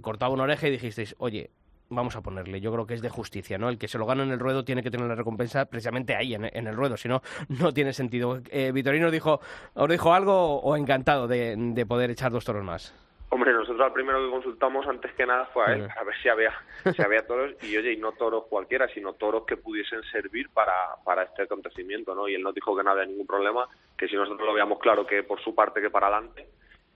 cortaba 0.00 0.32
una 0.32 0.44
oreja 0.44 0.68
y 0.68 0.72
dijisteis, 0.72 1.14
oye, 1.18 1.50
vamos 1.90 2.16
a 2.16 2.22
ponerle, 2.22 2.60
yo 2.60 2.72
creo 2.72 2.86
que 2.86 2.94
es 2.94 3.02
de 3.02 3.10
justicia, 3.10 3.58
¿no? 3.58 3.68
El 3.68 3.78
que 3.78 3.88
se 3.88 3.98
lo 3.98 4.06
gana 4.06 4.22
en 4.22 4.30
el 4.30 4.38
ruedo 4.38 4.64
tiene 4.64 4.82
que 4.82 4.90
tener 4.90 5.06
la 5.06 5.14
recompensa 5.14 5.66
precisamente 5.66 6.16
ahí, 6.16 6.34
en, 6.34 6.44
en 6.44 6.66
el 6.66 6.76
ruedo, 6.76 6.96
si 6.96 7.08
no, 7.08 7.20
no 7.48 7.72
tiene 7.72 7.92
sentido. 7.92 8.40
Eh, 8.50 8.72
Vitorino 8.72 9.10
dijo, 9.10 9.40
¿os 9.74 9.88
dijo 9.88 10.14
algo 10.14 10.60
o 10.60 10.76
encantado 10.76 11.28
de, 11.28 11.54
de, 11.56 11.86
poder 11.86 12.10
echar 12.10 12.30
dos 12.30 12.44
toros 12.44 12.64
más? 12.64 12.94
Hombre, 13.32 13.52
nosotros 13.52 13.80
al 13.80 13.92
primero 13.92 14.24
que 14.24 14.30
consultamos 14.30 14.86
antes 14.88 15.12
que 15.14 15.24
nada 15.24 15.46
fue 15.52 15.64
a 15.64 15.74
él, 15.74 15.88
a 15.96 16.02
ver 16.02 16.14
si 16.20 16.28
había, 16.28 16.52
si 16.96 17.00
había 17.00 17.24
toros, 17.24 17.52
y 17.62 17.76
oye, 17.76 17.92
y 17.92 17.96
no 17.96 18.10
toros 18.12 18.46
cualquiera, 18.48 18.88
sino 18.88 19.12
toros 19.12 19.44
que 19.46 19.56
pudiesen 19.56 20.02
servir 20.10 20.50
para, 20.50 20.74
para 21.04 21.22
este 21.22 21.42
acontecimiento, 21.42 22.12
¿no? 22.12 22.28
Y 22.28 22.34
él 22.34 22.42
nos 22.42 22.54
dijo 22.54 22.76
que 22.76 22.82
no 22.82 22.90
había 22.90 23.04
ningún 23.04 23.28
problema, 23.28 23.68
que 23.96 24.08
si 24.08 24.16
nosotros 24.16 24.44
lo 24.44 24.52
veíamos 24.52 24.80
claro 24.80 25.06
que 25.06 25.22
por 25.22 25.40
su 25.40 25.54
parte 25.54 25.80
que 25.80 25.90
para 25.90 26.08
adelante, 26.08 26.48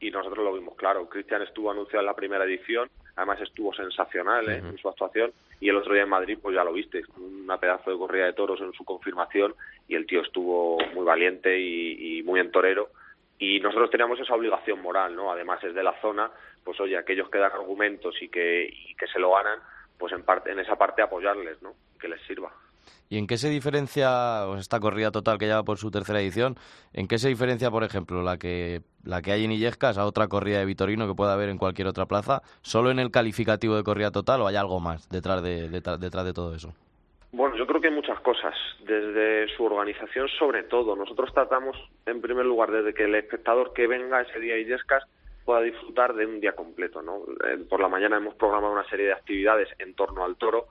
y 0.05 0.11
nosotros 0.11 0.45
lo 0.45 0.53
vimos 0.53 0.77
claro. 0.77 1.09
Cristian 1.09 1.43
estuvo 1.43 1.71
anunciado 1.71 2.01
en 2.01 2.07
la 2.07 2.15
primera 2.15 2.45
edición, 2.45 2.91
además 3.17 3.41
estuvo 3.41 3.73
sensacional 3.73 4.49
¿eh? 4.49 4.61
uh 4.61 4.65
-huh. 4.65 4.71
en 4.71 4.79
su 4.79 4.89
actuación 4.89 5.33
y 5.61 5.69
el 5.69 5.77
otro 5.77 5.95
día 5.95 6.03
en 6.03 6.09
Madrid 6.09 6.39
pues 6.41 6.55
ya 6.55 6.65
lo 6.65 6.73
viste, 6.73 7.03
una 7.17 7.59
pedazo 7.59 7.91
de 7.91 7.97
corrida 7.99 8.27
de 8.27 8.35
toros 8.35 8.61
en 8.61 8.73
su 8.73 8.85
confirmación 8.85 9.55
y 9.89 9.95
el 9.95 10.07
tío 10.07 10.21
estuvo 10.21 10.79
muy 10.95 11.05
valiente 11.05 11.59
y, 11.59 12.19
y 12.19 12.23
muy 12.23 12.41
en 12.41 12.51
torero 12.51 12.91
y 13.39 13.61
nosotros 13.61 13.91
teníamos 13.91 14.21
esa 14.21 14.35
obligación 14.35 14.81
moral, 14.81 15.17
¿no? 15.17 15.33
Además 15.33 15.63
es 15.65 15.75
de 15.75 15.83
la 15.83 16.01
zona, 16.01 16.31
pues 16.63 16.79
oye, 16.81 16.97
aquellos 16.97 17.29
que 17.31 17.39
dan 17.39 17.53
argumentos 17.53 18.15
y 18.23 18.29
que, 18.29 18.65
y 18.65 18.95
que 18.95 19.07
se 19.07 19.19
lo 19.19 19.33
ganan, 19.33 19.59
pues 19.99 20.13
en 20.13 20.23
parte 20.23 20.53
en 20.53 20.61
esa 20.61 20.77
parte 20.77 21.03
apoyarles, 21.03 21.61
¿no? 21.63 21.75
Que 22.01 22.09
les 22.09 22.21
sirva. 22.23 22.53
¿Y 23.09 23.19
en 23.19 23.27
qué 23.27 23.37
se 23.37 23.49
diferencia 23.49 24.45
esta 24.59 24.81
corrida 24.81 25.11
total 25.11 25.39
que 25.39 25.47
lleva 25.47 25.63
por 25.63 25.79
su 25.79 25.91
tercera 25.91 26.21
edición? 26.21 26.57
¿En 26.93 27.09
qué 27.09 27.19
se 27.19 27.29
diferencia, 27.29 27.71
por 27.71 27.85
ejemplo, 27.85 28.23
la 28.23 28.39
que, 28.39 28.83
la 29.05 29.23
que 29.23 29.33
hay 29.33 29.45
en 29.45 29.53
Illescas 29.53 29.99
a 29.99 30.07
otra 30.07 30.29
corrida 30.29 30.59
de 30.59 30.65
Vitorino 30.65 31.07
que 31.07 31.15
pueda 31.15 31.35
haber 31.35 31.49
en 31.49 31.59
cualquier 31.59 31.89
otra 31.89 32.07
plaza? 32.07 32.43
¿Solo 32.63 32.91
en 32.91 32.99
el 32.99 33.11
calificativo 33.11 33.77
de 33.77 33.85
corrida 33.85 34.11
total 34.11 34.43
o 34.43 34.47
hay 34.47 34.57
algo 34.57 34.81
más 34.81 35.09
detrás 35.09 35.43
de, 35.43 35.69
detrás, 35.69 36.01
detrás 36.01 36.25
de 36.25 36.33
todo 36.33 36.55
eso? 36.55 36.75
Bueno, 37.33 37.57
yo 37.57 37.67
creo 37.67 37.81
que 37.81 37.89
hay 37.89 37.95
muchas 37.95 38.21
cosas. 38.21 38.55
Desde 38.87 39.49
su 39.57 39.65
organización, 39.65 40.29
sobre 40.39 40.63
todo. 40.63 40.95
Nosotros 40.95 41.33
tratamos, 41.35 41.77
en 42.07 42.21
primer 42.21 42.47
lugar, 42.47 42.71
desde 42.71 42.95
que 42.95 43.05
el 43.05 43.15
espectador 43.17 43.73
que 43.73 43.89
venga 43.89 44.21
ese 44.21 44.39
día 44.39 44.55
a 44.55 44.59
Illescas 44.59 45.03
pueda 45.45 45.61
disfrutar 45.61 46.15
de 46.15 46.27
un 46.27 46.41
día 46.41 46.53
completo. 46.53 47.03
¿no? 47.03 47.23
Eh, 47.47 47.59
por 47.69 47.81
la 47.81 47.89
mañana 47.89 48.17
hemos 48.17 48.35
programado 48.35 48.73
una 48.73 48.89
serie 48.89 49.07
de 49.07 49.13
actividades 49.13 49.69
en 49.79 49.95
torno 49.95 50.25
al 50.25 50.37
toro, 50.37 50.69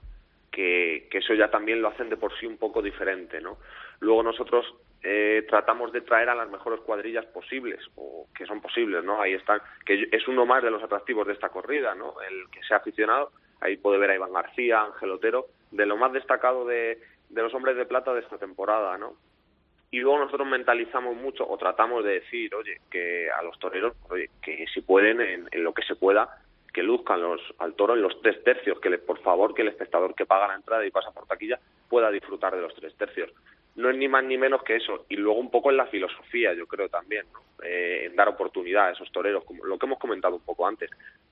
que, 0.54 1.08
eso 1.10 1.34
ya 1.34 1.50
también 1.50 1.82
lo 1.82 1.88
hacen 1.88 2.08
de 2.08 2.16
por 2.16 2.32
sí 2.38 2.46
un 2.46 2.56
poco 2.56 2.80
diferente. 2.80 3.40
¿no? 3.40 3.58
Luego 4.00 4.22
nosotros 4.22 4.64
eh, 5.02 5.44
tratamos 5.48 5.92
de 5.92 6.02
traer 6.02 6.28
a 6.28 6.34
las 6.34 6.48
mejores 6.48 6.80
cuadrillas 6.80 7.26
posibles, 7.26 7.80
o 7.96 8.28
que 8.34 8.46
son 8.46 8.60
posibles, 8.60 9.04
¿no? 9.04 9.20
Ahí 9.20 9.34
están, 9.34 9.60
que 9.84 10.08
es 10.10 10.28
uno 10.28 10.46
más 10.46 10.62
de 10.62 10.70
los 10.70 10.82
atractivos 10.82 11.26
de 11.26 11.34
esta 11.34 11.48
corrida, 11.48 11.94
¿no? 11.94 12.14
El 12.22 12.48
que 12.50 12.62
sea 12.62 12.78
aficionado, 12.78 13.32
ahí 13.60 13.76
puede 13.76 13.98
ver 13.98 14.10
a 14.10 14.14
Iván 14.14 14.32
García, 14.32 14.82
Ángel 14.82 15.10
Otero, 15.10 15.46
de 15.70 15.86
lo 15.86 15.96
más 15.96 16.12
destacado 16.12 16.64
de, 16.64 16.98
de 17.28 17.42
los 17.42 17.52
hombres 17.52 17.76
de 17.76 17.86
plata 17.86 18.14
de 18.14 18.20
esta 18.20 18.38
temporada, 18.38 18.96
¿no? 18.96 19.16
y 19.94 20.00
luego 20.00 20.18
nosotros 20.18 20.48
mentalizamos 20.48 21.14
mucho 21.14 21.48
o 21.48 21.56
tratamos 21.56 22.02
de 22.04 22.14
decir, 22.14 22.52
oye, 22.52 22.80
que 22.90 23.30
a 23.30 23.40
los 23.44 23.56
toreros, 23.60 23.94
oye, 24.10 24.28
que 24.42 24.66
si 24.74 24.80
pueden, 24.80 25.20
en, 25.20 25.62
lo 25.62 25.72
que 25.72 25.84
se 25.84 25.94
pueda, 25.94 26.42
que 26.74 26.82
luzcan 26.82 27.22
los, 27.22 27.40
al 27.58 27.74
toro 27.74 27.94
en 27.94 28.02
los 28.02 28.20
tres 28.20 28.42
tercios, 28.42 28.80
que 28.80 28.90
le, 28.90 28.98
por 28.98 29.20
favor 29.20 29.54
que 29.54 29.62
el 29.62 29.68
espectador 29.68 30.14
que 30.14 30.26
paga 30.26 30.48
la 30.48 30.56
entrada 30.56 30.84
y 30.84 30.90
pasa 30.90 31.12
por 31.12 31.26
taquilla 31.26 31.58
pueda 31.88 32.10
disfrutar 32.10 32.54
de 32.54 32.62
los 32.62 32.74
tres 32.74 32.94
tercios. 32.96 33.30
No 33.76 33.90
es 33.90 33.96
ni 33.96 34.08
más 34.08 34.24
ni 34.24 34.36
menos 34.36 34.62
que 34.64 34.76
eso. 34.76 35.06
Y 35.08 35.16
luego 35.16 35.38
un 35.38 35.50
poco 35.50 35.70
en 35.70 35.76
la 35.76 35.86
filosofía, 35.86 36.52
yo 36.52 36.66
creo 36.66 36.88
también, 36.88 37.26
¿no? 37.32 37.40
eh, 37.64 38.06
en 38.06 38.16
dar 38.16 38.28
oportunidad 38.28 38.88
a 38.88 38.90
esos 38.90 39.10
toreros, 39.12 39.44
como 39.44 39.64
lo 39.64 39.78
que 39.78 39.86
hemos 39.86 39.98
comentado 40.00 40.34
un 40.34 40.42
poco 40.42 40.66
antes. 40.66 40.90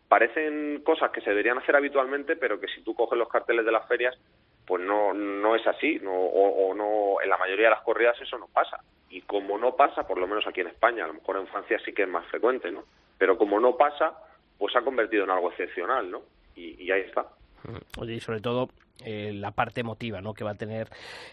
Parecen 0.09 0.83
cosas 0.85 1.11
que 1.11 1.21
se 1.21 1.31
deberían 1.31 1.59
hacer 1.59 1.75
habitualmente, 1.75 2.37
pero 2.37 2.61
que 2.61 2.69
si 2.69 2.83
tú 2.83 2.95
coges 2.95 3.19
los 3.19 3.29
carteles 3.29 3.65
de 3.65 3.73
las 3.73 3.87
ferias, 3.89 4.17
pues 4.65 4.83
no, 4.83 5.13
no 5.13 5.57
es 5.57 5.67
así, 5.67 5.99
no, 6.01 6.13
o, 6.13 6.73
no, 6.75 7.21
en 7.21 7.29
la 7.29 7.37
mayoría 7.37 7.67
de 7.67 7.75
las 7.75 7.83
corridas 7.83 8.21
eso 8.21 8.39
no 8.39 8.47
pasa. 8.47 8.79
Y 9.11 9.23
como 9.23 9.59
no 9.59 9.75
pasa, 9.75 10.07
por 10.07 10.19
lo 10.19 10.27
menos 10.29 10.47
aquí 10.47 10.61
en 10.61 10.69
España, 10.69 11.05
a 11.05 11.09
lo 11.09 11.15
mejor 11.15 11.37
en 11.37 11.49
Francia 11.49 11.81
sí 11.85 11.93
que 11.93 12.03
es 12.03 12.09
más 12.09 12.27
frecuente, 12.27 12.71
¿no? 12.71 12.85
Pero 13.19 13.37
como 13.37 13.59
no 13.59 13.77
pasa, 13.77 14.17
pues 14.63 14.75
se 14.75 14.79
ha 14.79 14.83
convertido 14.83 15.25
en 15.25 15.31
algo 15.31 15.51
excepcional, 15.51 16.09
¿no? 16.09 16.23
Y, 16.55 16.89
ahí 16.93 17.01
está. 17.01 17.23
Mm. 17.65 18.01
Oye, 18.01 18.15
y 18.15 18.21
sobre 18.21 18.41
todo 18.41 18.69
eh, 19.05 19.33
la 19.35 19.51
parte 19.51 19.81
emotiva 19.81 20.21
¿no? 20.21 20.35
que 20.35 20.45
va 20.45 20.53
a 20.53 20.55
tener 20.55 20.87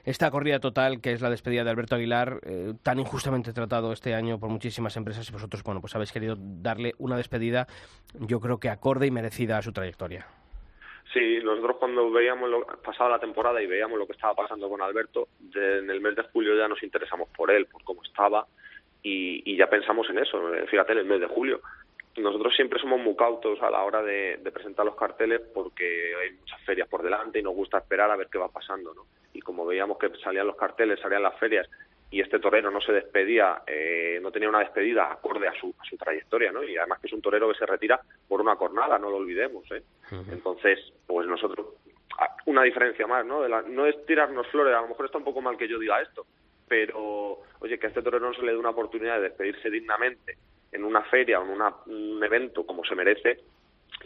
esta 0.03 0.31
corrida 0.31 0.59
total, 0.59 0.99
que 0.99 1.11
es 1.11 1.21
la 1.21 1.29
despedida 1.29 1.63
de 1.63 1.69
Alberto 1.69 1.93
Aguilar, 1.93 2.39
eh, 2.41 2.73
tan 2.81 2.99
injustamente 2.99 3.53
tratado 3.53 3.93
este 3.93 4.15
año 4.15 4.39
por 4.39 4.49
muchísimas 4.49 4.97
empresas 4.97 5.29
y 5.29 5.31
vosotros, 5.31 5.61
bueno, 5.61 5.79
pues 5.79 5.93
habéis 5.93 6.11
querido 6.11 6.37
darle 6.39 6.95
una 6.97 7.17
despedida, 7.17 7.67
yo 8.15 8.39
creo 8.39 8.59
que 8.59 8.69
acorde 8.69 9.05
y 9.05 9.11
merecida 9.11 9.59
a 9.59 9.61
su 9.61 9.73
trayectoria. 9.73 10.25
Sí, 11.13 11.37
nosotros 11.43 11.77
cuando 11.77 12.09
veíamos 12.09 12.49
lo, 12.49 12.65
pasada 12.83 13.11
la 13.11 13.19
temporada 13.19 13.61
y 13.61 13.67
veíamos 13.67 13.99
lo 13.99 14.07
que 14.07 14.13
estaba 14.13 14.33
pasando 14.33 14.67
con 14.67 14.81
Alberto, 14.81 15.27
en 15.53 15.87
el 15.87 16.01
mes 16.01 16.15
de 16.15 16.23
julio 16.33 16.57
ya 16.57 16.67
nos 16.67 16.81
interesamos 16.81 17.29
por 17.29 17.51
él, 17.51 17.67
por 17.67 17.83
cómo 17.83 18.03
estaba 18.03 18.47
y, 19.03 19.55
ya 19.55 19.67
pensamos 19.67 20.09
en 20.09 20.19
eso. 20.19 20.53
Eh, 20.53 20.65
fíjate, 20.67 20.93
en 20.93 20.99
el 20.99 21.05
mes 21.05 21.21
de 21.21 21.27
julio. 21.27 21.61
Nosotros 22.19 22.53
siempre 22.55 22.79
somos 22.79 22.99
muy 22.99 23.15
cautos 23.15 23.61
a 23.61 23.69
la 23.69 23.83
hora 23.83 24.01
de, 24.01 24.39
presentar 24.53 24.85
los 24.85 24.95
carteles 24.95 25.41
porque 25.53 26.13
hay 26.21 26.31
muchas 26.31 26.61
ferias 26.61 26.87
por 26.87 27.03
delante 27.03 27.39
y 27.39 27.43
nos 27.43 27.53
gusta 27.53 27.77
esperar 27.77 28.11
a 28.11 28.15
ver 28.15 28.27
qué 28.31 28.37
va 28.37 28.49
pasando, 28.49 28.93
¿no? 28.93 29.05
Y 29.33 29.41
como 29.41 29.65
veíamos 29.65 29.97
que 29.97 30.09
salían 30.23 30.47
los 30.47 30.55
carteles, 30.55 30.99
salían 30.99 31.23
las 31.23 31.37
ferias 31.37 31.69
y 32.11 32.21
este 32.21 32.39
torero 32.39 32.71
no 32.71 32.81
se 32.81 32.91
despedía, 32.91 33.61
eh, 33.67 34.19
no 34.21 34.31
tenía 34.31 34.49
una 34.49 34.59
despedida 34.59 35.11
acorde 35.11 35.47
a 35.47 35.53
su, 35.53 35.73
a 35.77 35.85
su 35.85 35.95
trayectoria, 35.95 36.51
¿no? 36.51 36.63
Y 36.63 36.75
además 36.75 36.99
que 36.99 37.07
es 37.07 37.13
un 37.13 37.21
torero 37.21 37.47
que 37.49 37.59
se 37.59 37.65
retira 37.65 37.99
por 38.27 38.41
una 38.41 38.55
cornada, 38.55 38.97
no 38.97 39.09
lo 39.09 39.17
olvidemos, 39.17 39.63
¿eh? 39.71 39.83
Entonces, 40.31 40.79
pues 41.05 41.27
nosotros, 41.27 41.67
una 42.47 42.63
diferencia 42.63 43.05
más, 43.05 43.25
¿no? 43.25 43.41
De 43.41 43.49
la, 43.49 43.61
no 43.61 43.85
es 43.85 44.05
tirarnos 44.05 44.47
flores, 44.47 44.75
a 44.75 44.81
lo 44.81 44.87
mejor 44.87 45.05
está 45.05 45.19
un 45.19 45.23
poco 45.23 45.41
mal 45.41 45.57
que 45.57 45.67
yo 45.67 45.77
diga 45.77 46.01
esto, 46.01 46.25
pero, 46.67 47.41
oye, 47.59 47.77
que 47.77 47.85
a 47.85 47.89
este 47.89 48.01
torero 48.01 48.27
no 48.27 48.33
se 48.33 48.41
le 48.41 48.53
dé 48.53 48.57
una 48.57 48.71
oportunidad 48.71 49.17
de 49.17 49.29
despedirse 49.29 49.69
dignamente 49.69 50.37
en 50.71 50.83
una 50.83 51.01
feria 51.03 51.39
o 51.39 51.43
en 51.43 51.49
una, 51.49 51.73
un 51.87 52.23
evento 52.23 52.65
como 52.65 52.83
se 52.83 52.95
merece, 52.95 53.39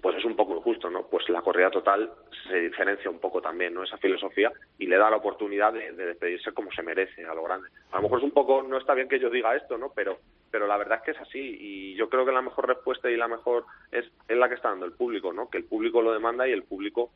pues 0.01 0.17
es 0.17 0.25
un 0.25 0.35
poco 0.35 0.55
injusto, 0.55 0.89
¿no? 0.89 1.07
Pues 1.07 1.27
la 1.29 1.41
corrida 1.41 1.69
total 1.69 2.11
se 2.47 2.59
diferencia 2.59 3.09
un 3.09 3.19
poco 3.19 3.41
también, 3.41 3.73
¿no? 3.73 3.83
Esa 3.83 3.97
filosofía 3.97 4.51
y 4.79 4.87
le 4.87 4.97
da 4.97 5.09
la 5.09 5.17
oportunidad 5.17 5.73
de, 5.73 5.91
despedirse 5.91 6.51
como 6.51 6.71
se 6.71 6.81
merece 6.81 7.25
a 7.25 7.33
lo 7.33 7.43
grande. 7.43 7.69
A 7.91 7.97
lo 7.97 8.03
mejor 8.03 8.19
es 8.19 8.23
un 8.23 8.31
poco, 8.31 8.63
no 8.63 8.77
está 8.77 8.93
bien 8.93 9.07
que 9.07 9.19
yo 9.19 9.29
diga 9.29 9.55
esto, 9.55 9.77
¿no? 9.77 9.91
Pero, 9.95 10.19
pero 10.49 10.67
la 10.67 10.77
verdad 10.77 10.99
es 10.99 11.03
que 11.03 11.11
es 11.11 11.19
así 11.19 11.57
y 11.59 11.95
yo 11.95 12.09
creo 12.09 12.25
que 12.25 12.31
la 12.31 12.41
mejor 12.41 12.67
respuesta 12.67 13.09
y 13.09 13.17
la 13.17 13.27
mejor 13.27 13.65
es, 13.91 14.05
es 14.27 14.37
la 14.37 14.49
que 14.49 14.55
está 14.55 14.69
dando 14.69 14.85
el 14.85 14.93
público, 14.93 15.31
¿no? 15.31 15.49
Que 15.49 15.59
el 15.59 15.65
público 15.65 16.01
lo 16.01 16.13
demanda 16.13 16.47
y 16.47 16.51
el 16.51 16.63
público 16.63 17.11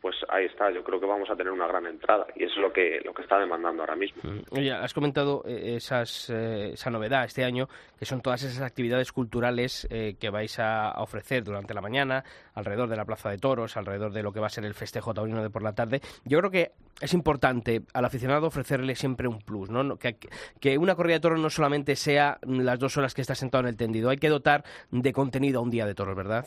pues 0.00 0.16
ahí 0.28 0.46
está, 0.46 0.70
yo 0.70 0.84
creo 0.84 1.00
que 1.00 1.06
vamos 1.06 1.28
a 1.30 1.34
tener 1.34 1.52
una 1.52 1.66
gran 1.66 1.86
entrada 1.86 2.26
y 2.36 2.44
eso 2.44 2.54
es 2.54 2.60
lo 2.60 2.72
que, 2.72 3.00
lo 3.04 3.12
que 3.12 3.22
está 3.22 3.38
demandando 3.38 3.82
ahora 3.82 3.96
mismo. 3.96 4.22
Mm. 4.22 4.40
Oye, 4.50 4.72
has 4.72 4.94
comentado 4.94 5.42
eh, 5.46 5.74
esas, 5.76 6.30
eh, 6.30 6.70
esa 6.74 6.90
novedad 6.90 7.24
este 7.24 7.44
año, 7.44 7.68
que 7.98 8.04
son 8.04 8.20
todas 8.20 8.42
esas 8.44 8.62
actividades 8.62 9.12
culturales 9.12 9.88
eh, 9.90 10.16
que 10.18 10.30
vais 10.30 10.58
a, 10.60 10.92
ofrecer 10.98 11.42
durante 11.42 11.74
la 11.74 11.80
mañana, 11.80 12.24
alrededor 12.54 12.88
de 12.88 12.96
la 12.96 13.04
Plaza 13.04 13.30
de 13.30 13.38
Toros, 13.38 13.76
alrededor 13.76 14.12
de 14.12 14.22
lo 14.22 14.32
que 14.32 14.40
va 14.40 14.46
a 14.46 14.50
ser 14.50 14.64
el 14.64 14.74
festejo 14.74 15.12
taurino 15.12 15.42
de 15.42 15.50
por 15.50 15.62
la 15.62 15.74
tarde. 15.74 16.00
Yo 16.24 16.38
creo 16.38 16.50
que 16.50 16.72
es 17.00 17.12
importante 17.12 17.82
al 17.92 18.04
aficionado 18.04 18.46
ofrecerle 18.46 18.94
siempre 18.94 19.28
un 19.28 19.38
plus, 19.40 19.70
¿no? 19.70 19.96
Que, 19.96 20.16
que 20.60 20.78
una 20.78 20.94
corrida 20.94 21.14
de 21.14 21.20
toros 21.20 21.40
no 21.40 21.50
solamente 21.50 21.96
sea 21.96 22.38
las 22.42 22.78
dos 22.78 22.96
horas 22.96 23.14
que 23.14 23.20
está 23.20 23.34
sentado 23.34 23.62
en 23.62 23.68
el 23.68 23.76
tendido, 23.76 24.10
hay 24.10 24.18
que 24.18 24.28
dotar 24.28 24.64
de 24.90 25.12
contenido 25.12 25.60
a 25.60 25.62
un 25.62 25.70
día 25.70 25.86
de 25.86 25.94
toros, 25.94 26.16
¿verdad? 26.16 26.46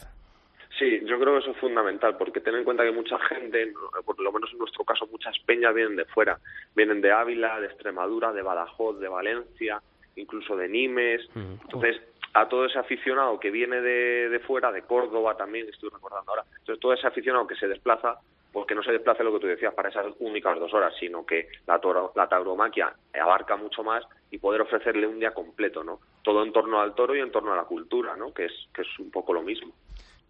Sí, 0.79 1.01
yo 1.05 1.19
creo 1.19 1.33
que 1.33 1.39
eso 1.39 1.51
es 1.51 1.57
fundamental, 1.57 2.17
porque 2.17 2.39
ten 2.39 2.55
en 2.55 2.63
cuenta 2.63 2.83
que 2.83 2.91
mucha 2.91 3.19
gente, 3.19 3.73
por 4.05 4.19
lo 4.19 4.31
menos 4.31 4.51
en 4.51 4.59
nuestro 4.59 4.83
caso, 4.83 5.05
muchas 5.07 5.37
peñas 5.39 5.73
vienen 5.75 5.95
de 5.95 6.05
fuera, 6.05 6.39
vienen 6.75 7.01
de 7.01 7.11
Ávila, 7.11 7.59
de 7.59 7.67
Extremadura, 7.67 8.31
de 8.31 8.41
Badajoz, 8.41 8.99
de 8.99 9.07
Valencia, 9.07 9.81
incluso 10.15 10.55
de 10.55 10.69
Nimes. 10.69 11.29
Entonces, 11.35 12.01
a 12.33 12.47
todo 12.47 12.65
ese 12.65 12.79
aficionado 12.79 13.39
que 13.39 13.51
viene 13.51 13.81
de, 13.81 14.29
de 14.29 14.39
fuera, 14.39 14.71
de 14.71 14.83
Córdoba 14.83 15.35
también, 15.35 15.67
estoy 15.67 15.89
recordando 15.89 16.31
ahora, 16.31 16.45
entonces 16.59 16.79
todo 16.79 16.93
ese 16.93 17.07
aficionado 17.07 17.45
que 17.45 17.55
se 17.55 17.67
desplaza, 17.67 18.19
pues 18.51 18.65
que 18.65 18.75
no 18.75 18.83
se 18.83 18.91
desplace 18.91 19.23
lo 19.23 19.33
que 19.33 19.39
tú 19.39 19.47
decías 19.47 19.73
para 19.73 19.89
esas 19.89 20.07
únicas 20.19 20.59
dos 20.59 20.73
horas, 20.73 20.93
sino 20.99 21.25
que 21.25 21.49
la, 21.67 21.79
la 22.15 22.27
tauromaquia 22.27 22.93
abarca 23.21 23.55
mucho 23.55 23.83
más 23.83 24.05
y 24.29 24.37
poder 24.37 24.61
ofrecerle 24.61 25.07
un 25.07 25.19
día 25.19 25.33
completo, 25.33 25.83
¿no? 25.83 25.99
Todo 26.21 26.43
en 26.43 26.51
torno 26.51 26.79
al 26.79 26.93
toro 26.95 27.15
y 27.15 27.19
en 27.19 27.31
torno 27.31 27.53
a 27.53 27.57
la 27.57 27.63
cultura, 27.63 28.15
¿no? 28.15 28.33
Que 28.33 28.45
es, 28.45 28.53
que 28.73 28.81
es 28.81 28.99
un 28.99 29.11
poco 29.11 29.33
lo 29.33 29.41
mismo. 29.41 29.73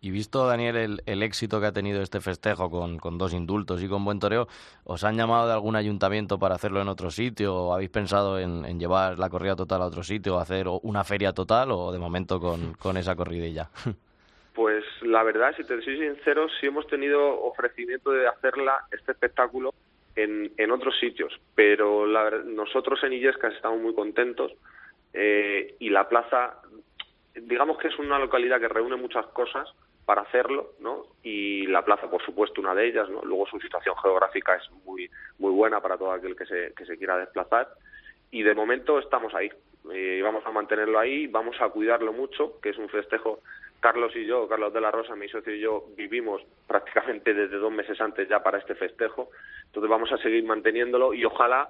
Y 0.04 0.10
visto, 0.10 0.48
Daniel, 0.48 1.00
el, 1.06 1.22
éxito 1.22 1.62
que 1.62 1.68
ha 1.68 1.72
tenido 1.72 2.02
este 2.02 2.22
festejo 2.22 2.72
con, 2.72 3.20
dos 3.20 3.36
indultos 3.36 3.84
y 3.84 3.88
con 3.88 4.04
buen 4.04 4.20
toreo, 4.20 4.48
¿os 4.84 5.04
han 5.04 5.16
llamado 5.16 5.46
de 5.46 5.54
algún 5.54 5.76
ayuntamiento 5.76 6.40
para 6.40 6.56
hacerlo 6.56 6.82
en 6.82 6.88
otro 6.88 7.12
sitio? 7.12 7.56
¿O 7.56 7.74
habéis 7.76 7.92
pensado 7.92 8.40
en, 8.40 8.80
llevar 8.80 9.20
la 9.20 9.30
corrida 9.30 9.56
total 9.56 9.84
a 9.84 9.86
otro 9.86 10.02
sitio, 10.02 10.40
hacer 10.40 10.66
una 10.82 11.04
feria 11.04 11.34
total 11.34 11.70
o 11.70 11.92
de 11.92 12.00
momento 12.00 12.40
con, 12.40 12.74
con 12.74 12.98
esa 12.98 13.16
corridilla? 13.16 13.70
Pues 14.54 14.84
la 15.02 15.24
verdad, 15.24 15.56
si 15.56 15.64
te 15.64 15.82
soy 15.82 15.98
sincero, 15.98 16.48
sí 16.60 16.68
hemos 16.68 16.86
tenido 16.86 17.42
ofrecimiento 17.42 18.12
de 18.12 18.28
hacerla, 18.28 18.86
este 18.92 19.14
espectáculo, 19.14 19.74
en, 20.18 20.52
en 20.58 20.72
otros 20.72 21.00
sitios. 21.00 21.40
Pero 21.56 22.06
la, 22.06 22.32
nosotros 22.32 23.02
en 23.04 23.14
Illescas 23.14 23.54
estamos 23.54 23.80
muy 23.80 23.96
contentos 23.96 24.52
eh, 25.14 25.78
y 25.80 25.90
la 25.90 26.10
plaza, 26.10 26.58
digamos 27.34 27.78
que 27.78 27.88
es 27.88 27.98
una 27.98 28.20
localidad 28.20 28.60
que 28.60 28.68
reúne 28.68 28.98
muchas 28.98 29.26
cosas 29.28 29.74
para 30.06 30.22
hacerlo, 30.24 30.72
¿no? 30.80 31.06
Y 31.24 31.68
la 31.68 31.84
plaza, 31.84 32.10
por 32.10 32.24
supuesto, 32.24 32.62
una 32.62 32.74
de 32.76 32.88
ellas, 32.88 33.10
¿no? 33.10 33.22
Luego 33.24 33.46
su 33.48 33.60
situación 33.60 33.96
geográfica 33.98 34.56
es 34.56 34.70
muy 34.86 35.10
muy 35.40 35.52
buena 35.52 35.80
para 35.82 35.98
todo 35.98 36.12
aquel 36.12 36.36
que 36.36 36.46
se, 36.46 36.74
que 36.76 36.86
se 36.86 36.98
quiera 36.98 37.18
desplazar 37.18 37.68
y 38.32 38.44
de 38.44 38.56
momento 38.56 39.00
estamos 39.00 39.34
ahí. 39.36 39.50
eh, 39.94 40.22
vamos 40.24 40.46
a 40.46 40.52
mantenerlo 40.52 41.00
ahí, 41.00 41.28
vamos 41.28 41.56
a 41.60 41.70
cuidarlo 41.70 42.14
mucho, 42.14 42.60
que 42.62 42.70
es 42.70 42.78
un 42.78 42.90
festejo. 42.90 43.40
Carlos 43.80 44.16
y 44.16 44.26
yo, 44.28 44.48
Carlos 44.48 44.72
de 44.74 44.80
la 44.80 44.92
Rosa, 44.92 45.16
mi 45.16 45.28
socio 45.28 45.56
y 45.56 45.60
yo, 45.60 45.86
vivimos 45.98 46.44
prácticamente 46.68 47.34
desde 47.34 47.58
dos 47.58 47.72
meses 47.72 48.00
antes 48.00 48.30
ya 48.30 48.44
para 48.44 48.60
este 48.60 48.76
festejo. 48.76 49.32
Entonces 49.66 49.90
vamos 49.90 50.12
a 50.12 50.18
seguir 50.18 50.44
manteniéndolo 50.44 51.14
y 51.16 51.26
ojalá 51.26 51.68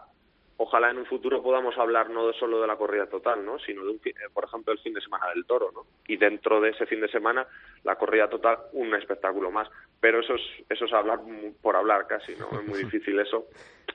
ojalá 0.58 0.92
en 0.92 1.00
un 1.00 1.06
futuro 1.06 1.42
podamos 1.42 1.78
hablar 1.78 2.10
no 2.10 2.32
solo 2.34 2.62
de 2.62 2.68
la 2.68 2.76
corrida 2.76 3.08
total, 3.08 3.46
¿no? 3.46 3.58
sino 3.60 3.84
de, 3.84 3.92
un, 3.92 4.00
eh, 4.06 4.14
por 4.34 4.46
ejemplo, 4.46 4.74
el 4.74 4.80
fin 4.80 4.94
de 4.94 5.02
semana 5.02 5.28
del 5.34 5.46
toro. 5.46 5.72
¿no? 5.74 5.86
Y 6.08 6.18
dentro 6.18 6.62
de 6.62 6.70
ese 6.70 6.86
fin 6.86 7.02
de 7.02 7.10
semana, 7.10 7.48
la 7.84 7.96
corrida 7.96 8.30
total, 8.30 8.58
un 8.74 8.94
espectáculo 8.96 9.52
más. 9.52 9.68
Pero 10.00 10.20
eso 10.20 10.36
es, 10.36 10.42
eso 10.70 10.86
es 10.86 10.94
hablar 10.94 11.20
por 11.62 11.76
hablar 11.76 12.08
casi, 12.08 12.36
¿no? 12.36 12.48
Es 12.60 12.68
muy 12.68 12.80
difícil 12.84 13.20
eso. 13.20 13.46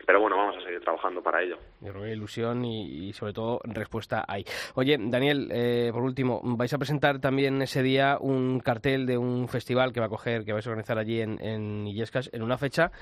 Pero 0.07 0.21
bueno, 0.21 0.37
vamos 0.37 0.57
a 0.57 0.61
seguir 0.61 0.81
trabajando 0.81 1.21
para 1.21 1.43
ello. 1.43 1.59
Yo 1.81 1.91
creo 1.91 2.05
que 2.05 2.13
ilusión 2.13 2.65
y, 2.65 3.13
sobre 3.13 3.33
todo 3.33 3.61
respuesta 3.65 4.25
hay. 4.29 4.45
Oye, 4.75 4.97
Daniel, 5.01 5.49
eh, 5.53 5.91
por 5.93 6.03
último, 6.03 6.41
vais 6.45 6.73
a 6.73 6.79
presentar 6.79 7.21
también 7.21 7.61
ese 7.61 7.83
día 7.83 8.19
un 8.21 8.61
cartel 8.61 9.07
de 9.07 9.19
un 9.19 9.49
festival 9.49 9.93
que 9.93 9.99
va 10.01 10.07
a 10.07 10.11
coger, 10.11 10.45
que 10.45 10.53
vais 10.53 10.67
a 10.67 10.71
organizar 10.71 10.99
allí 10.99 11.21
en, 11.21 11.43
en 11.43 11.87
Illescas, 11.89 12.31
en 12.33 12.43
una 12.43 12.57
fecha 12.57 12.93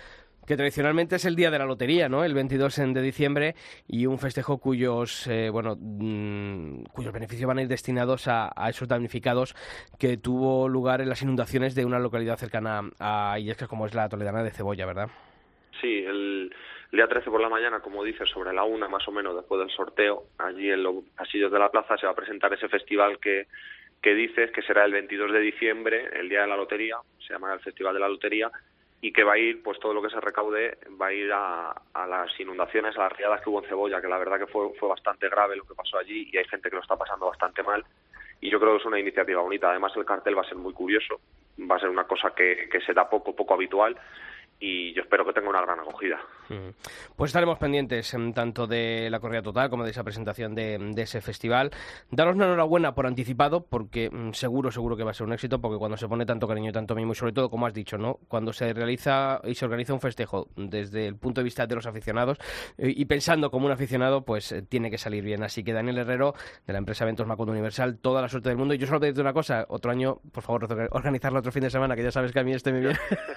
que 0.47 0.57
tradicionalmente 0.57 1.17
es 1.17 1.25
el 1.25 1.37
día 1.37 1.51
de 1.51 1.59
la 1.59 1.65
lotería, 1.65 2.09
¿no? 2.09 2.25
El 2.25 2.35
22 2.35 2.77
de 2.77 3.03
diciembre 3.03 3.55
y 3.89 4.07
un 4.07 4.19
festejo 4.19 4.59
cuyos, 4.59 5.27
eh, 5.27 5.51
bueno, 5.51 5.77
mm, 5.79 6.85
cuyos 6.93 7.13
beneficios 7.13 7.47
van 7.49 7.59
a 7.59 7.63
ir 7.63 7.69
destinados 7.69 8.29
a, 8.29 8.53
esos 8.69 8.89
damnificados 8.89 9.55
que 9.99 10.17
tuvo 10.17 10.69
lugar 10.69 11.01
en 11.01 11.09
las 11.09 11.23
inundaciones 11.23 11.75
de 11.75 11.85
una 11.85 11.99
localidad 11.99 12.37
cercana 12.37 12.83
a 12.99 13.39
Illescas 13.39 13.69
como 13.69 13.87
es 13.87 13.95
la 13.95 14.09
Toledana 14.09 14.43
de 14.43 14.51
Cebolla, 14.51 14.87
¿verdad? 14.87 15.09
Sí, 15.81 16.05
el, 16.05 16.55
día 16.93 17.09
13 17.09 17.31
por 17.31 17.41
la 17.41 17.49
mañana, 17.49 17.81
como 17.81 18.05
dices, 18.05 18.29
sobre 18.31 18.53
la 18.53 18.65
una 18.65 18.89
más 18.89 19.07
o 19.09 19.13
menos 19.13 19.35
después 19.35 19.59
del 19.59 19.71
sorteo, 19.71 20.25
allí 20.39 20.71
en 20.71 20.83
los 20.83 21.05
pasillos 21.17 21.51
de 21.51 21.59
la 21.59 21.71
plaza 21.71 21.97
se 21.97 22.07
va 22.07 22.13
a 22.13 22.17
presentar 22.17 22.53
ese 22.53 22.69
festival 22.69 23.19
que, 23.19 23.47
que 24.01 24.15
dices, 24.15 24.51
que 24.53 24.63
será 24.63 24.85
el 24.85 24.93
22 24.93 25.33
de 25.33 25.41
diciembre, 25.41 26.11
el 26.15 26.29
día 26.29 26.43
de 26.43 26.47
la 26.49 26.57
lotería, 26.57 26.97
se 27.27 27.33
llama 27.33 27.53
el 27.53 27.61
Festival 27.61 27.95
de 27.95 28.01
la 28.01 28.09
Lotería, 28.09 28.51
y 29.05 29.13
que 29.13 29.23
va 29.23 29.35
a 29.35 29.39
ir, 29.39 29.63
pues 29.63 29.79
todo 29.79 29.93
lo 29.93 30.01
que 30.01 30.09
se 30.09 30.19
recaude 30.19 30.79
va 30.99 31.09
a 31.09 31.13
ir 31.13 31.31
a, 31.31 31.75
las 32.09 32.41
inundaciones, 32.41 32.97
a 32.97 33.03
las 33.03 33.13
riadas 33.13 33.43
que 33.43 33.51
hubo 33.51 33.63
en 33.63 33.69
Cebolla, 33.69 34.01
que 34.01 34.09
la 34.09 34.17
verdad 34.17 34.39
que 34.39 34.47
fue, 34.47 34.73
fue 34.81 34.89
bastante 34.89 35.29
grave 35.29 35.57
lo 35.57 35.65
que 35.65 35.75
pasó 35.75 35.99
allí 35.99 36.31
y 36.33 36.39
hay 36.39 36.47
gente 36.47 36.71
que 36.71 36.77
lo 36.77 36.81
está 36.81 36.97
pasando 36.97 37.27
bastante 37.27 37.63
mal. 37.63 37.85
Y 38.41 38.49
yo 38.49 38.59
creo 38.59 38.73
que 38.73 38.79
es 38.79 38.87
una 38.87 38.99
iniciativa 38.99 39.43
bonita. 39.43 39.69
Además 39.69 39.93
el 39.97 40.07
cartel 40.07 40.39
va 40.39 40.41
a 40.41 40.49
ser 40.49 40.57
muy 40.57 40.73
curioso, 40.73 41.21
va 41.71 41.77
a 41.77 41.81
ser 41.81 41.91
una 41.91 42.05
cosa 42.05 42.33
que, 42.35 42.67
que 42.73 42.81
se 42.81 42.95
da 42.95 43.11
poco, 43.11 43.37
poco 43.37 43.53
habitual 43.53 43.95
y 44.65 44.95
yo 44.95 45.03
espero 45.03 45.27
que 45.27 45.35
tenga 45.35 45.51
una 45.51 45.61
gran 45.61 45.79
acogida. 45.81 46.19
Pues 47.17 47.29
estaremos 47.29 47.59
pendientes 47.59 48.15
em, 48.15 48.33
tanto 48.33 48.67
de 48.67 49.11
la 49.11 49.21
corrida 49.21 49.43
total 49.43 49.69
como 49.69 49.85
de 49.85 49.91
esa 49.91 50.03
presentación 50.03 50.55
de, 50.55 50.95
ese 50.97 51.21
festival. 51.21 51.71
Daros 52.11 52.35
una 52.35 52.47
enhorabuena 52.47 52.95
por 52.95 53.07
anticipado, 53.07 53.67
porque 53.67 54.09
mm, 54.11 54.33
seguro, 54.33 54.71
seguro 54.71 54.97
que 54.97 55.05
va 55.05 55.11
a 55.11 55.15
ser 55.15 55.27
un 55.27 55.35
éxito, 55.35 55.61
porque 55.61 55.77
cuando 55.77 55.99
se 55.99 56.09
pone 56.09 56.25
tanto 56.25 56.49
cariño 56.49 56.71
y 56.71 56.73
tanto 56.73 56.95
mimo, 56.95 57.13
y 57.13 57.15
sobre 57.15 57.33
todo, 57.33 57.51
como 57.51 57.67
has 57.67 57.75
dicho, 57.75 57.99
¿no? 57.99 58.21
cuando 58.27 58.55
se 58.55 58.73
realiza 58.73 59.41
y 59.45 59.55
se 59.55 59.67
organiza 59.67 59.93
un 59.93 60.01
festejo 60.01 60.49
desde 60.57 61.09
el 61.09 61.17
punto 61.17 61.43
de 61.43 61.45
vista 61.45 61.67
de 61.67 61.75
los 61.75 61.87
aficionados 61.87 62.39
eh, 62.79 62.91
y 62.97 63.05
pensando 63.05 63.51
como 63.51 63.67
un 63.67 63.73
aficionado, 63.73 64.25
pues 64.25 64.51
eh, 64.53 64.63
tiene 64.63 64.91
que 64.91 64.97
salir 64.97 65.25
bien. 65.25 65.43
Así 65.43 65.63
que 65.63 65.75
Daniel 65.75 65.99
Herrero, 65.99 66.35
de 66.67 66.73
la 66.73 66.79
empresa 66.79 67.05
Eventos 67.05 67.27
Macondo 67.27 67.53
Universal, 67.53 67.99
toda 67.99 68.23
la 68.23 68.29
suerte 68.31 68.49
del 68.49 68.57
mundo. 68.57 68.73
Y 68.73 68.79
yo 68.79 68.87
solo 68.87 69.01
te 69.01 69.07
digo 69.07 69.21
una 69.21 69.35
cosa, 69.35 69.67
otro 69.69 69.91
año, 69.91 70.21
por 70.33 70.43
favor, 70.43 70.89
organizarlo 70.93 71.41
otro 71.41 71.53
fin 71.53 71.65
de 71.65 71.71
semana, 71.71 71.95
que 71.95 72.03
ya 72.03 72.11
sabes 72.11 72.33
que 72.33 72.41
a 72.41 72.45
mí 72.45 72.53
este 72.53 72.73
me 72.73 72.81
viene. 72.81 72.99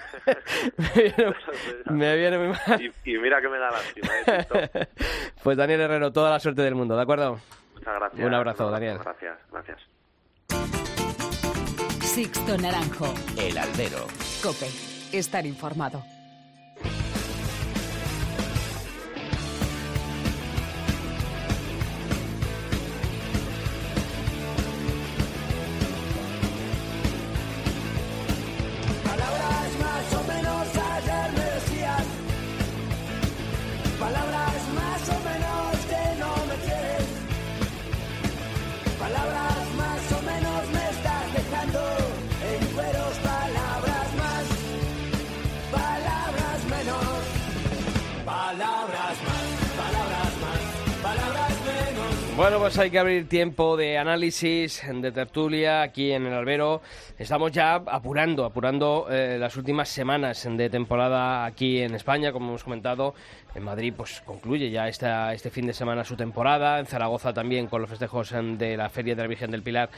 me 1.90 2.16
viene 2.16 2.38
muy 2.38 2.48
mal. 2.48 2.92
Y, 3.04 3.18
mira 3.18 3.40
que 3.40 3.48
me 3.48 3.58
da 3.58 3.70
lástima. 3.70 4.08
¿eh, 4.26 4.86
pues 5.42 5.56
Daniel 5.56 5.80
Herrero, 5.82 6.12
toda 6.12 6.30
la 6.30 6.40
suerte 6.40 6.62
del 6.62 6.74
mundo, 6.74 6.96
¿de 6.96 7.02
acuerdo? 7.02 7.40
Muchas 7.74 7.94
gracias. 7.94 8.26
Un 8.26 8.34
abrazo, 8.34 8.70
Daniel. 8.70 8.98
Gracias, 8.98 9.38
gracias. 9.50 9.78
Sixto 12.02 12.58
Naranjo. 12.58 13.14
El 13.36 13.56
Albero. 13.58 14.06
Cope. 14.42 14.66
Estar 15.12 15.46
informado. 15.46 16.02
Bueno, 52.38 52.60
pues 52.60 52.78
hay 52.78 52.88
que 52.88 53.00
abrir 53.00 53.28
tiempo 53.28 53.76
de 53.76 53.98
análisis, 53.98 54.80
de 54.88 55.10
tertulia 55.10 55.82
aquí 55.82 56.12
en 56.12 56.24
el 56.24 56.32
albero. 56.32 56.82
Estamos 57.18 57.50
ya 57.50 57.74
apurando, 57.74 58.44
apurando 58.44 59.08
eh, 59.10 59.38
las 59.40 59.56
últimas 59.56 59.88
semanas 59.88 60.46
de 60.48 60.70
temporada 60.70 61.44
aquí 61.44 61.80
en 61.80 61.96
España, 61.96 62.30
como 62.30 62.50
hemos 62.50 62.62
comentado. 62.62 63.12
En 63.56 63.64
Madrid 63.64 63.92
pues 63.96 64.22
concluye 64.24 64.70
ya 64.70 64.86
esta, 64.86 65.34
este 65.34 65.50
fin 65.50 65.66
de 65.66 65.72
semana 65.72 66.04
su 66.04 66.14
temporada, 66.14 66.78
en 66.78 66.86
Zaragoza 66.86 67.32
también 67.32 67.66
con 67.66 67.80
los 67.80 67.90
festejos 67.90 68.32
de 68.32 68.76
la 68.76 68.88
Feria 68.88 69.16
de 69.16 69.22
la 69.22 69.28
Virgen 69.28 69.50
del 69.50 69.64
Pilar 69.64 69.90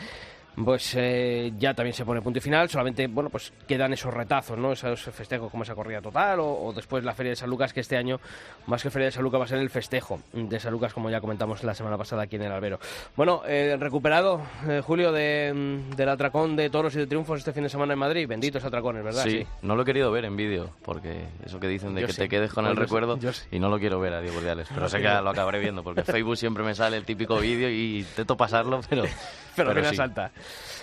pues 0.57 0.95
eh, 0.97 1.53
ya 1.59 1.75
también 1.75 1.95
se 1.95 2.05
pone 2.05 2.21
punto 2.21 2.39
y 2.39 2.43
final. 2.43 2.69
Solamente, 2.69 3.07
bueno, 3.07 3.31
pues 3.31 3.53
quedan 3.67 3.93
esos 3.93 4.13
retazos, 4.13 4.59
¿no? 4.59 4.73
Esos 4.73 5.01
festejos 5.01 5.51
como 5.51 5.63
esa 5.63 5.75
corrida 5.75 6.01
total 6.01 6.41
o, 6.41 6.73
después 6.75 7.05
la 7.05 7.15
Feria 7.15 7.31
de 7.31 7.37
San 7.37 7.51
Lucas, 7.51 7.73
que 7.73 7.81
este 7.81 7.97
año, 7.97 8.21
más 8.67 8.83
que 8.83 8.91
Feria 8.91 9.07
de 9.07 9.13
San 9.13 9.23
Lucas, 9.23 9.41
va 9.41 9.45
a 9.45 9.49
ser 9.49 9.59
el 9.59 9.71
festejo 9.71 10.21
de 10.33 10.61
San 10.61 10.73
Lucas, 10.73 10.93
como 10.93 11.11
ya 11.11 11.21
comentamos 11.21 11.63
la 11.65 11.75
semana 11.75 11.97
pasada 11.97 12.23
aquí 12.23 12.37
en 12.37 12.43
el 12.43 12.53
Albero. 12.53 12.79
Bueno, 13.17 13.43
eh, 13.47 13.77
recuperado, 13.79 14.43
eh, 14.69 14.83
Julio, 14.85 15.13
de, 15.13 15.83
del 15.97 16.09
atracón 16.09 16.57
de 16.57 16.71
toros 16.71 16.95
y 16.95 16.99
de 16.99 17.07
triunfos 17.07 17.39
este 17.39 17.53
fin 17.53 17.63
de 17.63 17.69
semana 17.69 17.95
en 17.95 17.99
Madrid. 17.99 18.29
Benditos 18.29 18.65
atracones, 18.65 19.05
¿verdad? 19.05 19.25
Sí, 19.25 19.47
no 19.63 19.77
lo 19.77 19.83
he 19.83 19.85
querido 19.85 20.11
ver 20.11 20.25
en 20.25 20.37
vídeo, 20.37 20.71
porque 20.83 21.25
eso 21.45 21.61
que 21.61 21.69
dicen 21.69 21.95
de 21.95 22.07
que 22.07 22.13
te 22.13 22.29
quedes 22.29 22.53
con 22.53 22.67
el 22.67 22.77
recuerdo, 22.77 23.19
y 23.51 23.59
no 23.59 23.69
lo 23.69 23.79
quiero 23.79 24.01
ver 24.01 24.15
a 24.15 24.21
Diego 24.21 24.39
Urdiales. 24.39 24.69
Pero 24.73 24.89
sé 24.89 24.99
que 24.99 25.09
lo 25.09 25.31
acabaré 25.31 25.59
viendo, 25.59 25.83
porque 25.83 26.01
en 26.01 26.07
Facebook 26.07 26.37
siempre 26.37 26.63
me 26.63 26.75
sale 26.75 26.97
el 26.97 27.05
típico 27.05 27.39
vídeo 27.39 27.69
y 27.69 28.01
intento 28.01 28.37
pasarlo, 28.37 28.81
pero... 28.89 29.05
pero, 29.57 29.73
pero, 29.75 29.93
salta. 29.93 30.31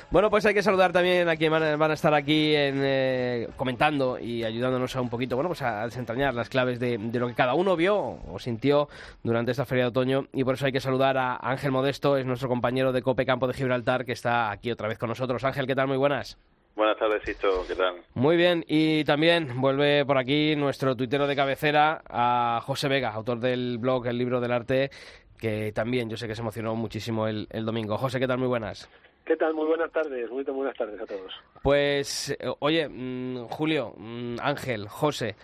Bueno, 0.09 0.29
pues 0.29 0.45
hay 0.45 0.53
que 0.53 0.63
saludar 0.63 0.93
también 0.93 1.27
a 1.27 1.35
quienes 1.35 1.77
van, 1.77 1.91
a 1.91 1.93
estar 1.93 2.13
aquí 2.13 2.53
eh, 2.55 3.49
comentando 3.57 4.17
y 4.17 4.45
ayudándonos 4.45 4.95
a 4.95 5.01
un 5.01 5.09
poquito, 5.09 5.35
bueno, 5.35 5.49
pues 5.49 5.61
a 5.61 5.83
desentrañar 5.85 6.33
las 6.33 6.47
claves 6.47 6.79
de, 6.79 6.97
lo 6.97 7.27
que 7.27 7.33
cada 7.33 7.55
uno 7.55 7.75
vio 7.75 7.97
o 7.97 8.39
sintió 8.39 8.87
durante 9.21 9.51
esta 9.51 9.65
feria 9.65 9.85
de 9.85 9.89
otoño. 9.89 10.27
Y 10.31 10.45
por 10.45 10.53
eso 10.53 10.65
hay 10.65 10.71
que 10.71 10.79
saludar 10.79 11.17
a 11.17 11.35
Ángel 11.35 11.71
Modesto, 11.71 12.15
es 12.15 12.25
nuestro 12.25 12.47
compañero 12.47 12.93
de 12.93 13.01
Cope 13.01 13.25
Campo 13.25 13.47
de 13.47 13.53
Gibraltar, 13.53 14.05
que 14.05 14.13
está 14.13 14.49
aquí 14.49 14.71
otra 14.71 14.87
vez 14.87 14.97
con 14.97 15.09
nosotros. 15.09 15.43
Ángel, 15.43 15.67
¿qué 15.67 15.75
tal? 15.75 15.87
Muy 15.87 15.97
buenas. 15.97 16.37
Buenas 16.77 16.99
tardes, 16.99 17.23
Sisto. 17.23 17.65
¿Qué 17.67 17.75
tal? 17.75 17.95
Muy 18.13 18.37
bien. 18.37 18.63
Y 18.67 19.03
también 19.03 19.59
vuelve 19.59 20.05
por 20.05 20.19
aquí 20.19 20.55
nuestro 20.55 20.95
tuitero 20.95 21.25
de 21.25 21.35
cabecera, 21.35 22.03
a 22.07 22.61
José 22.63 22.87
Vega, 22.87 23.11
autor 23.11 23.39
del 23.39 23.79
blog 23.79 24.05
El 24.05 24.19
Libro 24.19 24.39
del 24.39 24.51
Arte, 24.51 24.91
que 25.37 25.71
también 25.71 26.09
yo 26.09 26.17
sé 26.17 26.27
que 26.27 26.35
se 26.35 26.41
emocionó 26.41 26.75
muchísimo 26.75 27.27
el, 27.27 27.47
el 27.51 27.65
domingo. 27.65 27.97
José, 27.97 28.19
¿qué 28.19 28.27
tal? 28.27 28.37
Muy 28.37 28.47
buenas. 28.47 28.89
¿Qué 29.27 29.35
tal? 29.35 29.53
Muy 29.53 29.65
buenas 29.65 29.91
tardes, 29.91 30.31
muy 30.31 30.43
buenas 30.45 30.77
tardes 30.77 31.01
a 31.01 31.05
todos. 31.05 31.33
Pues, 31.61 32.29
eh, 32.29 32.47
oye, 32.59 32.87
mm, 32.87 33.47
Julio, 33.49 33.93
mm, 33.97 34.37
Ángel, 34.41 34.87
José, 34.87 35.35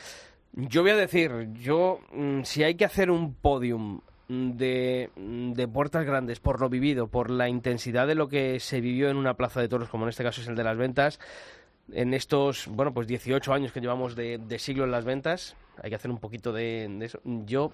yo 0.53 0.83
voy 0.83 0.91
a 0.91 0.95
decir, 0.95 1.49
yo, 1.51 1.99
mm, 2.13 2.43
si 2.43 2.63
hay 2.63 2.75
que 2.75 2.85
hacer 2.85 3.11
un 3.11 3.33
podium 3.35 3.99
de, 4.29 5.09
de, 5.17 5.67
puertas 5.67 6.05
grandes 6.05 6.39
por 6.39 6.61
lo 6.61 6.69
vivido, 6.69 7.07
por 7.07 7.29
la 7.29 7.49
intensidad 7.49 8.07
de 8.07 8.15
lo 8.15 8.29
que 8.29 8.61
se 8.61 8.79
vivió 8.79 9.09
en 9.09 9.17
una 9.17 9.33
plaza 9.33 9.59
de 9.59 9.67
toros, 9.67 9.89
como 9.89 10.05
en 10.05 10.09
este 10.09 10.23
caso 10.23 10.39
es 10.39 10.47
el 10.47 10.55
de 10.55 10.63
las 10.63 10.77
ventas, 10.77 11.19
en 11.91 12.13
estos, 12.13 12.67
bueno, 12.69 12.93
pues 12.93 13.05
18 13.05 13.53
años 13.53 13.73
que 13.73 13.81
llevamos 13.81 14.15
de, 14.15 14.39
siglo 14.59 14.85
en 14.85 14.91
las 14.91 15.03
ventas, 15.03 15.57
hay 15.81 15.89
que 15.89 15.97
hacer 15.97 16.09
un 16.09 16.19
poquito 16.19 16.53
de, 16.53 16.87
de 16.89 17.05
eso. 17.05 17.19
Yo 17.25 17.73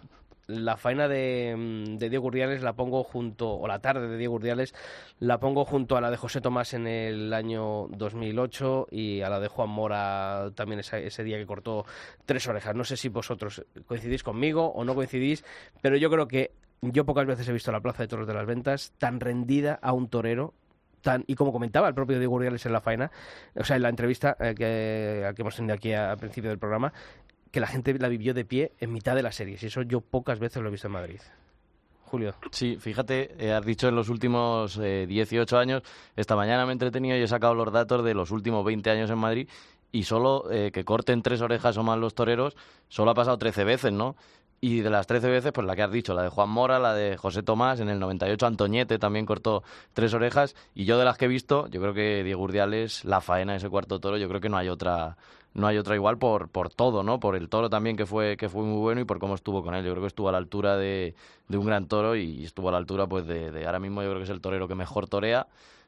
la 0.50 0.78
faena 0.78 1.08
de, 1.08 1.56
mm, 1.56 1.98
de, 1.98 2.10
Diego 2.10 2.28
Urdiales 2.28 2.64
la 2.64 2.74
pongo 2.74 3.04
junto, 3.04 3.52
o 3.52 3.68
la 3.68 3.80
tarde 3.80 4.08
de 4.08 4.18
Diego 4.18 4.36
Urdiales, 4.36 4.74
la 5.20 5.40
pongo 5.40 5.64
junto 5.64 5.96
a 5.96 6.02
la 6.02 6.10
de 6.10 6.18
José 6.18 6.42
Tomás 6.42 6.74
en 6.74 6.88
el 6.88 7.34
año 7.34 7.88
2008 7.90 8.88
y 8.90 9.22
a 9.22 9.30
la 9.30 9.40
de 9.40 9.48
Juan 9.48 9.70
Mora 9.70 10.50
también 10.56 10.80
ese, 10.80 11.24
día 11.24 11.38
que 11.38 11.46
cortó 11.46 11.86
tres 12.26 12.48
orejas. 12.48 12.76
No 12.76 12.84
sé 12.84 12.98
si 12.98 13.10
vosotros 13.10 13.64
coincidís 13.86 14.24
conmigo 14.24 14.68
o 14.68 14.84
no 14.84 14.96
coincidís, 14.96 15.46
pero 15.82 15.98
yo 15.98 16.10
creo 16.10 16.28
que 16.28 16.52
yo 16.82 17.06
pocas 17.06 17.28
veces 17.28 17.48
he 17.48 17.54
visto 17.54 17.72
la 17.72 17.82
Plaza 17.82 18.04
de 18.04 18.08
Toros 18.08 18.28
de 18.28 18.34
las 18.34 18.48
Ventas 18.48 18.94
tan 18.98 19.20
rendida 19.20 19.78
a 19.82 19.94
un 19.94 20.10
torero 20.10 20.54
Tan, 21.02 21.24
y 21.28 21.36
como 21.36 21.54
comentaba 21.54 21.88
el 21.88 21.94
propio 21.94 22.20
Diego 22.20 22.36
Urdiales 22.36 22.66
en 22.66 22.74
la 22.74 22.82
faena, 22.82 23.10
o 23.56 23.64
sea, 23.64 23.78
en 23.78 23.84
la 23.84 23.88
entrevista 23.88 24.36
eh, 24.38 24.54
que 24.54 25.42
hemos 25.42 25.56
tenido 25.56 25.74
aquí 25.74 25.94
al 25.94 26.18
principio 26.18 26.50
del 26.50 26.60
programa, 26.60 26.92
que 27.52 27.60
la 27.60 27.68
gente 27.68 27.98
la 27.98 28.08
vivió 28.08 28.34
de 28.34 28.46
pie 28.46 28.74
en 28.80 28.94
mitad 28.94 29.16
de 29.16 29.24
la 29.24 29.32
serie. 29.32 29.58
Y 29.62 29.66
eso 29.66 29.82
yo 29.82 30.02
pocas 30.02 30.40
veces 30.40 30.62
lo 30.62 30.70
he 30.70 30.72
visto 30.72 30.88
en 30.88 30.94
Madrid. 30.94 31.20
Julio. 32.10 32.34
Sí, 32.52 32.78
fíjate, 32.80 33.36
eh, 33.38 33.54
has 33.54 33.64
dicho 33.64 33.88
en 33.88 33.96
los 33.96 34.10
últimos 34.10 34.80
18 34.80 35.56
eh, 35.56 35.60
años, 35.62 35.84
esta 36.16 36.36
mañana 36.36 36.66
me 36.66 36.72
he 36.72 36.74
entretenido 36.74 37.16
y 37.16 37.22
he 37.22 37.28
sacado 37.28 37.54
los 37.54 37.72
datos 37.72 38.04
de 38.04 38.16
los 38.16 38.32
últimos 38.32 38.66
20 38.66 38.90
años 38.90 39.12
en 39.12 39.20
Madrid 39.20 39.48
y 39.92 40.04
solo 40.04 40.50
eh, 40.52 40.72
que 40.72 40.84
corten 40.84 41.22
tres 41.22 41.42
orejas 41.42 41.78
o 41.78 41.84
más 41.84 42.00
los 42.00 42.16
toreros, 42.16 42.56
solo 42.88 43.12
ha 43.12 43.14
pasado 43.14 43.38
13 43.38 43.64
veces, 43.64 43.94
¿no? 43.94 44.16
Y 44.62 44.82
de 44.82 44.90
las 44.90 45.08
13 45.08 45.30
veces, 45.30 45.52
pues 45.54 45.66
la 45.66 45.76
que 45.76 45.84
has 45.84 45.92
dicho, 45.92 46.14
la 46.14 46.24
de 46.24 46.30
Juan 46.30 46.50
Mora, 46.50 46.80
la 46.80 46.94
de 46.94 47.16
José 47.16 47.44
Tomás, 47.44 47.80
en 47.80 47.88
el 47.88 48.00
98 48.00 48.46
Antoñete 48.46 49.00
también 49.00 49.26
cortó 49.26 49.64
tres 49.94 50.14
orejas. 50.14 50.54
Y 50.76 50.84
yo 50.84 50.98
de 50.98 51.06
las 51.06 51.18
que 51.18 51.26
he 51.26 51.28
visto, 51.30 51.68
yo 51.68 51.80
creo 51.80 51.94
que 51.94 52.24
Diego 52.26 52.44
Urdiales, 52.44 53.06
la 53.06 53.22
faena 53.22 53.54
de 53.54 53.60
ese 53.60 53.70
cuarto 53.70 54.02
toro, 54.02 54.18
yo 54.18 54.28
creo 54.28 54.42
que 54.42 54.50
no 54.50 54.58
hay 54.58 54.68
otra 54.68 55.16
no 55.54 55.68
hay 55.68 55.78
otra 55.78 55.96
igual 55.96 56.18
por, 56.18 56.50
por 56.50 56.70
todo, 56.70 57.04
¿no? 57.04 57.20
Por 57.20 57.36
el 57.36 57.50
toro 57.50 57.70
también 57.70 57.98
que 57.98 58.06
fue, 58.06 58.38
que 58.38 58.50
fue 58.50 58.64
muy 58.64 58.80
bueno 58.80 59.02
y 59.02 59.06
por 59.06 59.20
cómo 59.20 59.36
estuvo 59.36 59.64
con 59.64 59.74
él. 59.76 59.84
Yo 59.84 59.92
creo 59.92 60.04
que 60.04 60.08
estuvo 60.08 60.30
a 60.30 60.32
la 60.32 60.38
altura 60.38 60.78
de, 60.78 61.16
de 61.48 61.58
un 61.58 61.66
gran 61.66 61.88
toro 61.88 62.16
y 62.16 62.44
estuvo 62.44 62.70
a 62.70 62.72
la 62.72 62.78
altura 62.78 63.08
pues 63.08 63.26
de, 63.26 63.66
ahora 63.66 63.80
mismo 63.80 64.02
yo 64.02 64.10
creo 64.10 64.20
que 64.20 64.26
es 64.26 64.30
el 64.30 64.42
torero 64.42 64.68
que 64.68 64.76
mejor 64.76 65.08
torea. 65.08 65.48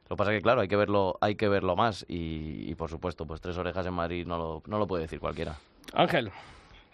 Lo 0.10 0.16
que 0.16 0.18
pasa 0.18 0.32
es 0.34 0.40
que 0.40 0.42
claro, 0.42 0.62
hay 0.62 0.68
que 0.68 0.76
verlo, 0.76 1.18
hay 1.22 1.36
que 1.36 1.48
verlo 1.48 1.76
más 1.76 2.06
y, 2.08 2.70
y 2.70 2.76
por 2.76 2.90
supuesto, 2.90 3.26
pues 3.26 3.40
tres 3.40 3.58
orejas 3.58 3.86
en 3.86 3.94
Madrid 3.94 4.26
no 4.28 4.38
lo, 4.38 4.64
no 4.68 4.78
lo 4.78 4.88
puede 4.88 5.04
decir 5.04 5.20
cualquiera. 5.20 5.56
Ángel. 5.94 6.32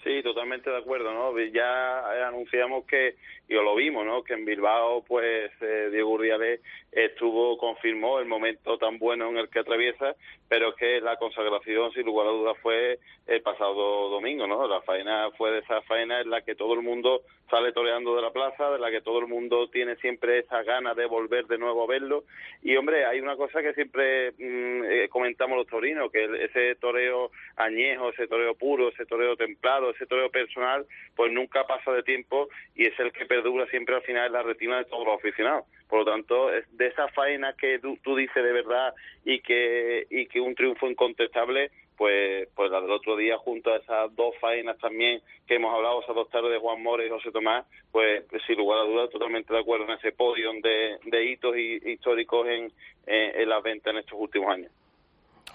Sí, 0.07 0.23
totalmente 0.23 0.69
de 0.69 0.77
acuerdo, 0.77 1.11
¿no? 1.13 1.37
Ya 1.37 2.27
anunciamos 2.29 2.85
que, 2.85 3.15
y 3.49 3.55
lo 3.55 3.75
vimos, 3.75 4.05
¿no? 4.05 4.23
Que 4.23 4.35
en 4.35 4.45
Bilbao, 4.45 5.03
pues, 5.03 5.51
eh, 5.59 5.89
Diego 5.91 6.11
Urdiales 6.11 6.61
estuvo, 6.93 7.57
confirmó 7.57 8.17
el 8.19 8.25
momento 8.25 8.77
tan 8.77 8.99
bueno 8.99 9.27
en 9.27 9.37
el 9.37 9.49
que 9.49 9.59
atraviesa, 9.59 10.15
pero 10.47 10.73
que 10.75 11.01
la 11.01 11.17
consagración, 11.17 11.91
sin 11.91 12.05
lugar 12.05 12.27
a 12.27 12.31
dudas, 12.31 12.57
fue 12.61 12.99
el 13.27 13.41
pasado 13.41 14.07
domingo, 14.09 14.47
¿no? 14.47 14.65
La 14.65 14.81
faena 14.81 15.29
fue 15.37 15.51
de 15.51 15.59
esa 15.59 15.81
faena 15.81 16.21
en 16.21 16.29
la 16.29 16.41
que 16.41 16.55
todo 16.55 16.73
el 16.73 16.81
mundo 16.81 17.23
sale 17.49 17.71
toreando 17.71 18.15
de 18.15 18.21
la 18.21 18.31
plaza, 18.31 18.71
de 18.71 18.79
la 18.79 18.91
que 18.91 19.01
todo 19.01 19.19
el 19.19 19.27
mundo 19.27 19.69
tiene 19.69 19.95
siempre 19.97 20.39
esa 20.39 20.63
ganas 20.63 20.95
de 20.95 21.05
volver 21.05 21.47
de 21.47 21.57
nuevo 21.57 21.83
a 21.83 21.87
verlo. 21.87 22.23
Y, 22.61 22.75
hombre, 22.75 23.05
hay 23.05 23.19
una 23.19 23.35
cosa 23.35 23.61
que 23.61 23.73
siempre 23.73 24.31
mm, 24.31 24.83
eh, 24.85 25.09
comentamos 25.09 25.57
los 25.57 25.67
torinos, 25.67 26.11
que 26.11 26.25
ese 26.45 26.75
toreo 26.75 27.31
añejo, 27.57 28.09
ese 28.09 28.27
toreo 28.27 28.55
puro, 28.55 28.89
ese 28.89 29.05
toreo 29.05 29.35
templado, 29.35 29.91
ese 29.97 30.05
toreo 30.05 30.29
personal, 30.29 30.85
pues 31.15 31.31
nunca 31.31 31.67
pasa 31.67 31.91
de 31.91 32.03
tiempo 32.03 32.47
y 32.75 32.85
es 32.85 32.99
el 32.99 33.11
que 33.11 33.25
perdura 33.25 33.67
siempre 33.67 33.95
al 33.95 34.03
final 34.03 34.27
en 34.27 34.33
la 34.33 34.43
retina 34.43 34.77
de 34.77 34.85
todos 34.85 35.05
los 35.05 35.15
aficionados. 35.15 35.65
Por 35.89 35.99
lo 35.99 36.05
tanto, 36.05 36.49
de 36.49 36.87
esa 36.87 37.07
faena 37.09 37.53
que 37.53 37.79
tú, 37.79 37.97
tú 38.03 38.15
dices 38.15 38.43
de 38.43 38.51
verdad 38.51 38.93
y 39.25 39.39
que, 39.39 40.05
y 40.09 40.27
que 40.27 40.39
un 40.39 40.55
triunfo 40.55 40.89
incontestable, 40.89 41.71
pues, 41.97 42.47
pues 42.55 42.69
la 42.69 42.81
del 42.81 42.91
otro 42.91 43.15
día, 43.15 43.37
junto 43.37 43.71
a 43.71 43.77
esas 43.77 44.15
dos 44.15 44.35
faenas 44.39 44.77
también 44.77 45.21
que 45.47 45.55
hemos 45.55 45.73
hablado, 45.73 46.01
esas 46.01 46.15
dos 46.15 46.29
tardes 46.29 46.51
de 46.51 46.59
Juan 46.59 46.83
Mores 46.83 47.07
y 47.07 47.09
José 47.09 47.31
Tomás, 47.31 47.65
pues 47.91 48.23
sin 48.45 48.57
lugar 48.57 48.79
a 48.79 48.83
dudas 48.83 49.09
totalmente 49.09 49.53
de 49.53 49.59
acuerdo 49.59 49.85
en 49.85 49.97
ese 49.97 50.11
podio 50.11 50.51
de, 50.61 51.25
hitos 51.25 51.57
históricos 51.57 52.47
en, 52.47 52.71
en, 53.07 53.49
las 53.49 53.63
ventas 53.63 53.93
en 53.93 53.99
estos 53.99 54.19
últimos 54.19 54.51
años. 54.51 54.71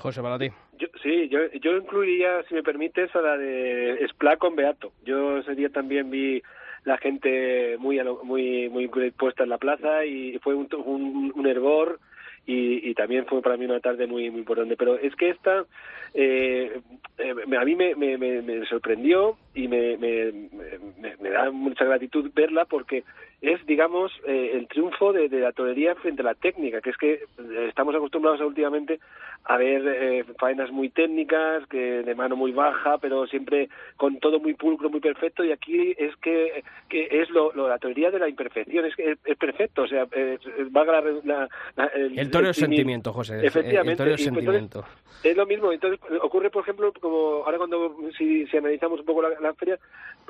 José, 0.03 0.21
para 0.21 0.39
ti. 0.39 0.51
Yo, 0.79 0.89
sí, 1.01 1.29
yo, 1.29 1.77
incluiría, 1.77 2.43
si 2.49 2.55
me 2.55 2.65
permites, 2.65 3.15
a 3.15 3.21
la 3.21 3.37
de 3.37 4.05
Spla 4.09 4.37
con 4.37 4.57
Beato. 4.57 4.93
Yo 5.05 5.39
ese 5.39 5.55
día 5.55 5.69
también 5.69 6.11
vi 6.11 6.43
la 6.85 6.99
gente 6.99 7.77
muy 7.79 8.01
muy 8.25 8.69
muy 8.69 8.89
puesta 9.13 9.45
en 9.45 9.51
la 9.51 9.59
plaza 9.59 10.05
y 10.05 10.39
fue 10.41 10.55
un, 10.55 10.69
un, 10.85 11.33
un 11.37 11.47
hervor 11.47 12.01
y, 12.47 12.91
y, 12.91 12.95
también 12.95 13.27
fue 13.27 13.41
para 13.41 13.57
mí 13.57 13.65
una 13.65 13.81
tarde 13.81 14.07
muy 14.07 14.31
muy 14.31 14.41
importante. 14.41 14.77
Pero 14.77 14.97
es 14.97 15.15
que 15.15 15.31
esta 15.31 15.65
eh, 16.15 16.81
eh, 17.19 17.35
a 17.59 17.65
mí 17.65 17.75
me, 17.77 17.95
me, 17.95 18.19
me, 18.19 18.67
sorprendió 18.67 19.37
y 19.55 19.69
me, 19.69 19.97
me, 19.97 20.33
me, 21.21 21.31
da 21.31 21.51
mucha 21.51 21.85
gratitud 21.85 22.31
verla 22.35 22.65
porque 22.65 23.05
es, 23.43 23.65
digamos, 23.67 24.13
eh, 24.25 24.53
el 24.55 24.69
triunfo 24.69 25.13
de, 25.13 25.29
la 25.29 25.51
torería 25.51 25.97
frente 25.97 26.23
a 26.23 26.27
la 26.27 26.35
técnica, 26.35 26.81
que 26.81 26.91
es 26.91 26.97
que 26.97 27.13
eh, 27.15 27.67
estamos 27.69 27.93
acostumbrados 27.93 28.41
últimamente 28.41 29.01
a 29.45 29.57
ver 29.57 29.83
eh, 29.85 30.25
faenas 30.39 30.71
muy 30.71 30.91
técnicas, 30.91 31.67
que 31.67 32.05
de 32.05 32.15
mano 32.15 32.37
muy 32.37 32.53
baja, 32.53 32.99
pero 32.99 33.27
siempre 33.27 33.69
con 33.97 34.21
todo 34.21 34.39
muy 34.39 34.55
pulcro, 34.55 34.91
muy 34.91 35.01
perfecto, 35.01 35.43
y 35.45 35.51
aquí 35.51 35.93
es 35.99 36.15
que, 36.17 36.63
que 36.89 37.09
es 37.11 37.31
lo, 37.31 37.53
lo 37.53 37.67
la 37.69 37.79
torería 37.79 38.13
de 38.13 38.21
la 38.21 38.29
imperfección, 38.29 38.85
es 38.85 38.95
que 38.95 39.17
es, 39.25 39.37
perfecto, 39.37 39.83
o 39.83 39.89
sea, 39.89 40.07
valga 40.71 41.03
la, 41.25 41.49
la, 41.75 41.87
el 41.87 42.31
sentimiento, 42.53 43.13
José. 43.13 43.47
Efectivamente. 43.47 43.91
El 43.93 43.97
toro 43.97 44.15
es 44.15 44.25
sentimiento. 44.25 44.85
es 45.23 45.37
lo 45.37 45.47
mismo, 45.47 45.73
entonces 45.73 46.01
ocurre, 46.23 46.51
por 46.51 46.63
ejemplo, 46.63 46.93
como 47.01 47.45
ahora 47.45 47.59
cuando, 47.59 47.97
si, 48.17 48.47
si 48.47 48.57
analizamos 48.57 49.01
un 49.01 49.07
poco 49.07 49.23
la, 49.23 49.31
la 49.41 49.55
feria, 49.55 49.79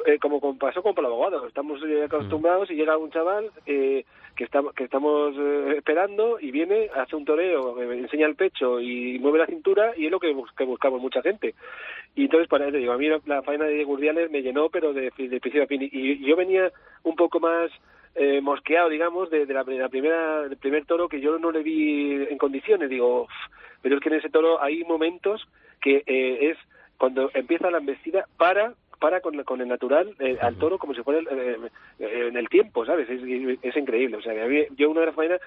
eh, 0.06 0.18
como 0.18 0.58
pasó 0.58 0.82
con 0.82 0.94
Pablo 0.94 1.10
Abogado, 1.10 1.46
estamos 1.46 1.80
eh, 1.86 2.04
acostumbrados 2.04 2.70
y 2.70 2.74
llega 2.74 2.96
un 2.96 3.10
chaval 3.10 3.50
eh, 3.66 4.04
que, 4.36 4.44
está, 4.44 4.62
que 4.74 4.84
estamos 4.84 5.34
eh, 5.38 5.74
esperando 5.78 6.38
y 6.40 6.50
viene, 6.50 6.90
hace 6.94 7.16
un 7.16 7.24
toreo, 7.24 7.80
eh, 7.80 7.98
enseña 7.98 8.26
el 8.26 8.34
pecho 8.34 8.80
y 8.80 9.18
mueve 9.18 9.38
la 9.38 9.46
cintura 9.46 9.92
y 9.96 10.06
es 10.06 10.10
lo 10.10 10.20
que, 10.20 10.34
que 10.56 10.64
buscamos 10.64 11.00
mucha 11.00 11.22
gente. 11.22 11.54
Y 12.14 12.24
entonces, 12.24 12.48
para 12.48 12.68
eso 12.68 12.76
digo, 12.76 12.92
a 12.92 12.98
mí 12.98 13.08
la, 13.26 13.42
faena 13.42 13.64
de 13.64 13.84
Gurdiales 13.84 14.30
me 14.30 14.42
llenó, 14.42 14.68
pero 14.70 14.92
de, 14.92 15.04
de 15.16 15.40
principio 15.40 15.64
a 15.64 15.66
fin. 15.66 15.82
Y, 15.82 16.24
yo 16.24 16.36
venía 16.36 16.70
un 17.02 17.16
poco 17.16 17.40
más 17.40 17.70
eh, 18.14 18.40
mosqueado, 18.40 18.88
digamos, 18.88 19.30
de, 19.30 19.46
de, 19.46 19.54
la, 19.54 19.64
de 19.64 19.78
la 19.78 19.88
primera, 19.88 20.42
del 20.42 20.58
primer 20.58 20.84
toro 20.84 21.08
que 21.08 21.20
yo 21.20 21.38
no 21.38 21.50
le 21.50 21.62
vi 21.62 22.12
en 22.28 22.38
condiciones. 22.38 22.90
Digo, 22.90 23.28
pero 23.80 23.96
es 23.96 24.00
que 24.00 24.08
en 24.08 24.16
ese 24.16 24.30
toro 24.30 24.62
hay 24.62 24.84
momentos 24.84 25.46
que 25.80 26.02
eh, 26.06 26.50
es 26.50 26.58
cuando 26.98 27.30
empieza 27.34 27.70
la 27.70 27.78
embestida 27.78 28.26
para 28.36 28.74
para 29.02 29.20
con, 29.20 29.42
con 29.42 29.60
el 29.60 29.66
natural 29.66 30.14
eh, 30.20 30.38
al 30.40 30.54
toro 30.54 30.78
como 30.78 30.94
si 30.94 31.02
fuera 31.02 31.20
eh, 31.28 31.56
eh, 31.98 32.28
en 32.28 32.36
el 32.36 32.48
tiempo, 32.48 32.86
¿sabes? 32.86 33.10
Es, 33.10 33.20
es, 33.20 33.76
increíble. 33.76 34.16
O 34.16 34.22
sea, 34.22 34.32
que 34.32 34.68
yo 34.76 34.90
una 34.90 35.00
de 35.00 35.06
las 35.06 35.14
faenas 35.16 35.40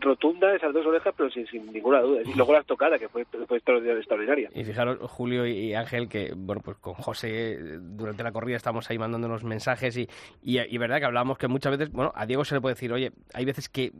rotunda 0.00 0.56
esas 0.56 0.72
dos 0.72 0.86
orejas, 0.86 1.12
pero 1.14 1.30
sin, 1.30 1.46
sin 1.46 1.70
ninguna 1.70 2.00
duda. 2.00 2.22
Y 2.24 2.32
luego 2.32 2.54
la 2.54 2.62
tocada, 2.62 2.98
que 2.98 3.10
fue, 3.10 3.26
fue 3.46 3.58
extraordinaria. 3.58 4.48
Y 4.54 4.64
fijaros, 4.64 4.98
Julio 5.10 5.46
y 5.46 5.74
Ángel, 5.74 6.08
que, 6.08 6.32
bueno, 6.34 6.62
pues 6.64 6.78
con 6.78 6.94
José 6.94 7.58
durante 7.80 8.22
la 8.22 8.32
corrida 8.32 8.56
estamos 8.56 8.90
ahí 8.90 8.98
mandándonos 8.98 9.44
mensajes 9.44 9.98
y, 9.98 10.08
y, 10.42 10.58
y 10.58 10.78
verdad 10.78 11.00
que 11.00 11.04
hablábamos 11.04 11.36
que 11.36 11.48
muchas 11.48 11.76
veces, 11.76 11.92
bueno, 11.92 12.12
a 12.14 12.24
Diego 12.24 12.46
se 12.46 12.54
le 12.54 12.62
puede 12.62 12.76
decir, 12.76 12.94
oye, 12.94 13.12
hay 13.34 13.44
veces 13.44 13.68
que 13.68 13.92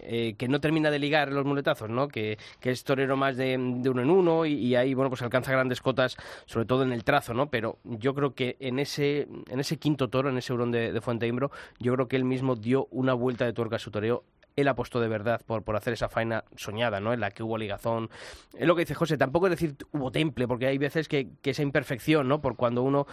eh, 0.00 0.34
que 0.38 0.46
no 0.48 0.60
termina 0.60 0.90
de 0.90 0.98
ligar 0.98 1.32
los 1.32 1.44
muletazos, 1.44 1.90
¿no? 1.90 2.06
Que, 2.08 2.38
que 2.60 2.70
es 2.70 2.84
torero 2.84 3.16
más 3.16 3.36
de, 3.36 3.58
de 3.58 3.90
uno 3.90 4.02
en 4.02 4.10
uno 4.10 4.46
y, 4.46 4.52
y, 4.52 4.76
ahí, 4.76 4.94
bueno, 4.94 5.10
pues 5.10 5.22
alcanza 5.22 5.50
grandes 5.50 5.80
cotas, 5.80 6.16
sobre 6.46 6.66
todo 6.66 6.84
en 6.84 6.92
el 6.92 7.02
trazo, 7.02 7.34
¿no? 7.34 7.50
Pero 7.50 7.78
yo 7.84 8.07
creo 8.14 8.34
que 8.34 8.56
en 8.60 8.78
ese, 8.78 9.28
en 9.48 9.60
ese 9.60 9.76
quinto 9.78 10.08
toro, 10.08 10.28
en 10.28 10.38
ese 10.38 10.52
hurón 10.52 10.70
de, 10.70 10.92
de 10.92 11.00
Fuente 11.00 11.26
Imbro, 11.26 11.50
yo 11.78 11.94
creo 11.94 12.08
que 12.08 12.16
él 12.16 12.24
mismo 12.24 12.56
dio 12.56 12.86
una 12.90 13.14
vuelta 13.14 13.44
de 13.44 13.52
tuerca 13.52 13.76
a 13.76 13.78
su 13.78 13.90
toreo 13.90 14.24
él 14.60 14.66
apostó 14.66 15.00
de 15.00 15.06
verdad 15.06 15.40
por, 15.46 15.62
por 15.62 15.76
hacer 15.76 15.92
esa 15.92 16.08
faena 16.08 16.44
soñada, 16.56 16.98
¿no? 16.98 17.12
En 17.12 17.20
la 17.20 17.30
que 17.30 17.44
hubo 17.44 17.56
ligazón. 17.56 18.10
Es 18.54 18.66
lo 18.66 18.74
que 18.74 18.82
dice 18.82 18.94
José, 18.94 19.16
tampoco 19.16 19.46
es 19.46 19.52
decir 19.52 19.76
hubo 19.92 20.10
temple, 20.10 20.48
porque 20.48 20.66
hay 20.66 20.78
veces 20.78 21.06
que, 21.06 21.28
que 21.42 21.50
esa 21.50 21.62
imperfección, 21.62 22.26
¿no? 22.26 22.40
Por 22.40 22.56
cuando 22.56 22.82
uno, 22.82 23.06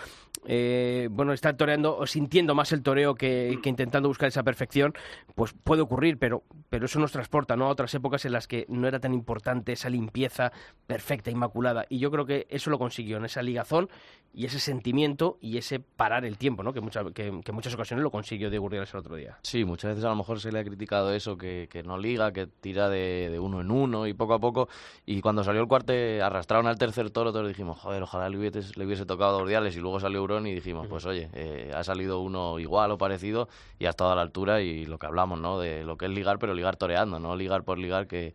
eh, 0.45 1.07
bueno, 1.11 1.33
está 1.33 1.55
toreando 1.55 1.97
o 1.97 2.07
sintiendo 2.07 2.55
más 2.55 2.71
el 2.71 2.83
toreo 2.83 3.15
que, 3.15 3.57
que, 3.61 3.69
intentando 3.69 4.07
buscar 4.07 4.27
esa 4.27 4.43
perfección, 4.43 4.93
pues 5.35 5.53
puede 5.53 5.81
ocurrir, 5.81 6.17
pero, 6.17 6.43
pero 6.69 6.85
eso 6.85 6.99
nos 6.99 7.11
transporta, 7.11 7.55
¿no? 7.55 7.65
A 7.65 7.69
otras 7.69 7.93
épocas 7.93 8.25
en 8.25 8.33
las 8.33 8.47
que 8.47 8.65
no 8.69 8.87
era 8.87 8.99
tan 8.99 9.13
importante 9.13 9.73
esa 9.73 9.89
limpieza 9.89 10.51
perfecta, 10.87 11.31
inmaculada. 11.31 11.85
Y 11.89 11.99
yo 11.99 12.11
creo 12.11 12.25
que 12.25 12.47
eso 12.49 12.69
lo 12.69 12.77
consiguió, 12.77 13.17
en 13.17 13.25
esa 13.25 13.41
ligazón 13.41 13.89
y 14.33 14.45
ese 14.45 14.59
sentimiento 14.59 15.37
y 15.39 15.57
ese 15.57 15.79
parar 15.79 16.25
el 16.25 16.37
tiempo, 16.37 16.61
¿no? 16.61 16.73
Que, 16.73 16.81
mucha, 16.81 17.03
que, 17.13 17.41
que 17.43 17.51
muchas 17.51 17.73
ocasiones 17.73 18.03
lo 18.03 18.11
consiguió 18.11 18.49
de 18.49 18.57
Gurriales 18.57 18.93
el 18.93 18.99
otro 18.99 19.15
día. 19.15 19.37
Sí, 19.41 19.63
muchas 19.63 19.91
veces 19.91 20.05
a 20.05 20.09
lo 20.09 20.15
mejor 20.15 20.39
se 20.41 20.51
le 20.51 20.59
ha 20.59 20.63
criticado 20.63 21.13
eso, 21.13 21.37
que, 21.37 21.67
que 21.71 21.83
no 21.83 21.97
liga, 21.97 22.33
que 22.33 22.47
tira 22.47 22.89
de, 22.89 23.29
de, 23.31 23.39
uno 23.39 23.61
en 23.61 23.71
uno 23.71 24.07
y 24.07 24.13
poco 24.13 24.33
a 24.33 24.39
poco. 24.39 24.67
Y 25.05 25.21
cuando 25.21 25.43
salió 25.43 25.61
el 25.61 25.67
cuarte, 25.67 26.21
arrastraron 26.21 26.67
al 26.67 26.77
tercer 26.77 27.09
toro, 27.11 27.31
todos 27.31 27.47
dijimos, 27.47 27.79
joder, 27.79 28.03
ojalá 28.03 28.29
le 28.29 28.37
hubiese, 28.37 28.77
le 28.77 28.85
hubiese 28.85 29.05
tocado 29.05 29.37
a 29.37 29.39
Gurriales. 29.39 29.75
Y 29.77 29.79
luego 29.79 29.99
salió 29.99 30.21
Y 30.45 30.53
dijimos, 30.53 30.87
pues 30.87 31.05
oye, 31.05 31.29
eh, 31.33 31.71
ha 31.73 31.83
salido 31.83 32.19
uno 32.21 32.59
igual 32.59 32.91
o 32.91 32.97
parecido 32.97 33.47
y 33.79 33.85
ha 33.85 33.91
estado 33.91 34.11
a 34.11 34.15
la 34.15 34.21
altura 34.21 34.61
y 34.61 34.85
lo 34.85 34.97
que 34.97 35.05
hablamos, 35.05 35.39
¿no? 35.39 35.59
De 35.59 35.83
lo 35.83 35.97
que 35.97 36.05
es 36.05 36.11
ligar, 36.11 36.39
pero 36.39 36.53
ligar 36.53 36.75
toreando, 36.75 37.19
no 37.19 37.35
ligar 37.35 37.63
por 37.63 37.77
ligar 37.77 38.07
que 38.07 38.33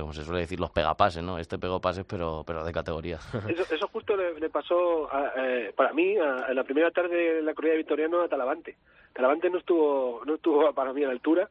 como 0.00 0.12
se 0.12 0.24
suele 0.24 0.40
decir, 0.40 0.58
los 0.58 0.70
pegapases, 0.70 1.22
¿no? 1.22 1.38
Este 1.38 1.58
pegó 1.58 1.80
pases, 1.80 2.04
pero, 2.04 2.42
pero 2.46 2.64
de 2.64 2.72
categoría. 2.72 3.18
Eso, 3.48 3.74
eso 3.74 3.88
justo 3.88 4.16
le, 4.16 4.38
le 4.40 4.50
pasó, 4.50 5.08
a, 5.12 5.32
eh, 5.36 5.72
para 5.76 5.92
mí, 5.92 6.16
a, 6.16 6.46
en 6.48 6.56
la 6.56 6.64
primera 6.64 6.90
tarde 6.90 7.34
de 7.34 7.42
la 7.42 7.54
corrida 7.54 7.72
de 7.72 7.78
Victoriano 7.78 8.20
a 8.20 8.28
Talavante. 8.28 8.76
Talavante 9.12 9.50
no 9.50 9.58
estuvo, 9.58 10.22
no 10.26 10.34
estuvo 10.34 10.72
para 10.72 10.92
mí 10.92 11.04
a 11.04 11.06
la 11.06 11.12
altura 11.12 11.48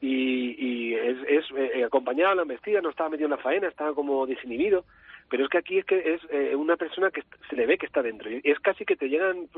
y, 0.00 0.56
y 0.58 0.94
es, 0.94 1.18
es 1.28 1.44
eh, 1.56 1.84
acompañaba 1.84 2.32
a 2.32 2.34
la 2.34 2.42
embestida, 2.42 2.80
no 2.80 2.90
estaba 2.90 3.10
metido 3.10 3.26
en 3.26 3.32
la 3.32 3.42
faena, 3.42 3.68
estaba 3.68 3.94
como 3.94 4.26
desinhibido. 4.26 4.84
Pero 5.32 5.44
es 5.44 5.48
que 5.48 5.56
aquí 5.56 5.78
es 5.78 5.86
que 5.86 5.96
es 6.12 6.20
eh, 6.28 6.54
una 6.54 6.76
persona 6.76 7.10
que 7.10 7.24
se 7.48 7.56
le 7.56 7.64
ve 7.64 7.78
que 7.78 7.86
está 7.86 8.02
dentro. 8.02 8.30
Y 8.30 8.42
es 8.44 8.60
casi 8.60 8.84
que 8.84 8.96
te 8.96 9.08
llegan 9.08 9.48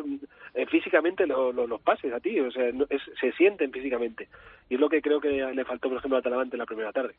eh, 0.55 0.67
físicamente 0.67 1.27
lo, 1.27 1.53
lo, 1.53 1.67
los 1.67 1.81
pases 1.81 2.13
a 2.13 2.21
ti, 2.21 2.39
o 2.39 2.53
sea, 2.53 2.71
no, 2.71 2.87
es, 2.89 3.03
se 3.21 3.33
sienten 3.33 3.73
físicamente. 3.73 4.29
Y 4.69 4.75
es 4.75 4.81
lo 4.81 4.89
que 4.89 5.03
creo 5.03 5.21
que 5.21 5.31
le 5.31 5.65
faltó, 5.65 5.89
por 5.89 5.99
ejemplo, 5.99 6.17
a 6.17 6.23
Talavante 6.23 6.55
en 6.55 6.61
la 6.61 6.67
primera 6.67 6.93
tarde. 6.93 7.17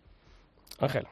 Ángel. 0.80 1.06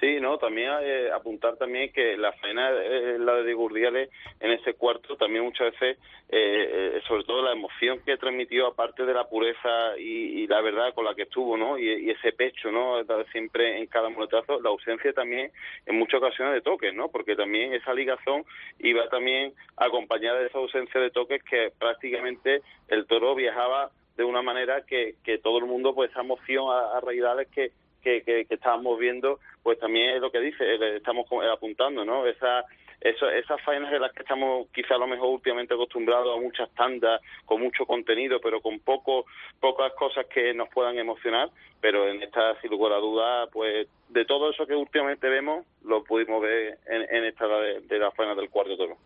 Sí, 0.00 0.18
no, 0.20 0.38
también 0.38 0.70
eh, 0.82 1.10
apuntar 1.12 1.56
también 1.56 1.92
que 1.92 2.16
la 2.16 2.32
faena, 2.32 2.70
eh, 2.70 3.16
la 3.18 3.34
de 3.42 3.54
Gurdiales, 3.54 4.10
en 4.40 4.50
ese 4.50 4.74
cuarto 4.74 5.16
también 5.16 5.44
muchas 5.44 5.70
veces, 5.72 5.98
eh, 6.30 7.00
sobre 7.06 7.22
todo 7.22 7.42
la 7.42 7.52
emoción 7.52 8.00
que 8.04 8.16
transmitió, 8.16 8.66
aparte 8.66 9.06
de 9.06 9.14
la 9.14 9.28
pureza 9.28 9.96
y, 9.96 10.42
y 10.42 10.46
la 10.48 10.60
verdad 10.62 10.92
con 10.94 11.04
la 11.04 11.14
que 11.14 11.22
estuvo, 11.22 11.56
¿no? 11.56 11.78
Y, 11.78 12.10
ese 12.10 12.32
pecho, 12.32 12.72
¿no? 12.72 13.02
Siempre 13.30 13.78
en 13.78 13.86
cada 13.86 14.08
muletazo, 14.08 14.60
la 14.60 14.70
ausencia 14.70 15.12
también 15.12 15.52
en 15.86 15.96
muchas 15.96 16.18
ocasiones 16.18 16.54
de 16.54 16.60
toques, 16.60 16.92
¿no? 16.92 17.08
Porque 17.08 17.36
también 17.36 17.72
esa 17.72 17.94
ligazón 17.94 18.44
iba 18.80 19.08
también 19.08 19.54
acompañada 19.76 20.40
de 20.40 20.46
esa 20.46 20.58
ausencia 20.58 21.00
de 21.00 21.10
toques 21.10 21.42
que 21.44 21.72
prácticamente 21.78 22.62
el 22.88 23.06
toro 23.06 23.34
viajaba 23.34 23.90
de 24.16 24.24
una 24.24 24.42
manera 24.42 24.82
que, 24.86 25.14
que 25.24 25.38
todo 25.38 25.58
el 25.58 25.64
mundo, 25.66 25.94
pues 25.94 26.10
esa 26.10 26.20
emoción 26.20 26.68
a, 26.70 26.96
a 26.96 27.00
raíz 27.00 27.22
que 27.52 27.72
que, 28.04 28.46
estábamos 28.48 28.98
viendo, 28.98 29.40
pues 29.62 29.78
también 29.78 30.10
es 30.10 30.20
lo 30.20 30.30
que 30.30 30.40
dice, 30.40 30.96
estamos 30.96 31.26
apuntando, 31.52 32.04
¿no? 32.04 32.26
Esa, 32.26 32.64
eso, 33.00 33.28
esas 33.28 33.60
faenas 33.62 33.90
de 33.90 33.98
las 33.98 34.12
que 34.12 34.22
estamos 34.22 34.68
quizá 34.72 34.94
a 34.94 34.98
lo 34.98 35.06
mejor 35.06 35.28
últimamente 35.28 35.74
acostumbrados 35.74 36.36
a 36.36 36.40
muchas 36.40 36.70
tandas, 36.74 37.20
con 37.44 37.60
mucho 37.60 37.86
contenido, 37.86 38.40
pero 38.40 38.60
con 38.60 38.80
poco, 38.80 39.26
pocas 39.60 39.92
cosas 39.94 40.26
que 40.26 40.54
nos 40.54 40.68
puedan 40.68 40.98
emocionar, 40.98 41.50
pero 41.80 42.08
en 42.08 42.22
esta, 42.22 42.60
sin 42.60 42.70
lugar 42.70 42.92
a 42.92 42.98
duda, 42.98 43.46
pues 43.48 43.88
de 44.08 44.24
todo 44.24 44.50
eso 44.50 44.66
que 44.66 44.74
últimamente 44.74 45.28
vemos, 45.28 45.66
lo 45.82 46.04
pudimos 46.04 46.42
ver 46.42 46.78
en, 46.86 47.24
esta 47.24 47.46
de, 47.46 47.80
de 47.80 47.98
las 47.98 48.14
faenas 48.14 48.36
del 48.36 48.50
cuarto 48.50 48.76
toro. 48.76 48.96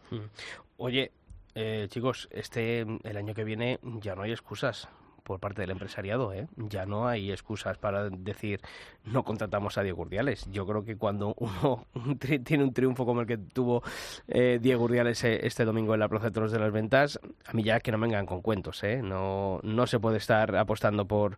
Oye, 0.77 1.11
eh, 1.55 1.87
chicos, 1.89 2.29
este 2.31 2.81
el 2.83 3.17
año 3.17 3.35
que 3.35 3.45
viene 3.45 3.79
ya 3.83 4.15
no 4.15 4.23
hay 4.23 4.31
excusas 4.31 4.89
por 5.29 5.39
parte 5.39 5.61
del 5.61 5.71
empresariado, 5.71 6.33
¿eh? 6.33 6.49
Ya 6.57 6.87
no 6.87 7.07
hay 7.07 7.31
excusas 7.31 7.79
para 7.79 8.09
decir 8.09 8.61
no 9.05 9.23
contratamos 9.23 9.79
a 9.79 9.83
Diego 9.83 10.03
Urdiales. 10.03 10.49
Yo 10.51 10.67
creo 10.67 10.85
que 10.85 10.97
cuando 10.97 11.35
uno 11.39 11.87
tiene 12.45 12.65
un 12.65 12.73
triunfo 12.73 13.07
como 13.07 13.21
el 13.21 13.27
que 13.27 13.37
tuvo 13.39 13.83
eh, 14.27 14.59
Diego 14.61 14.85
Urdiales 14.85 15.23
eh, 15.25 15.47
este 15.47 15.65
domingo 15.65 15.95
en 15.95 16.01
la 16.01 16.09
Plaza 16.09 16.27
de 16.27 16.31
Toros 16.33 16.51
de 16.51 16.59
las 16.59 16.73
Ventas, 16.73 17.21
a 17.47 17.53
mí 17.53 17.63
ya 17.63 17.79
que 17.79 17.93
no 17.93 17.99
vengan 17.99 18.27
con 18.27 18.41
cuentos, 18.41 18.83
¿eh? 18.83 19.01
No, 19.03 19.61
no 19.63 19.87
se 19.87 20.01
puede 20.01 20.17
estar 20.17 20.57
apostando 20.57 21.07
por, 21.07 21.37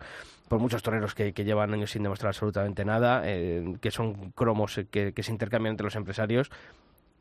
por 0.49 0.61
muchos 0.61 0.83
toreros 0.83 1.15
que, 1.15 1.33
llevan 1.33 1.75
años 1.75 1.91
sin 1.91 2.05
demostrar 2.05 2.29
absolutamente 2.29 2.85
nada, 2.85 3.23
eh, 3.25 3.75
que 3.81 3.91
son 3.91 4.31
cromos 4.33 4.81
que, 4.91 5.13
se 5.17 5.33
intercambian 5.33 5.73
entre 5.73 5.85
los 5.85 5.97
empresarios. 5.97 6.51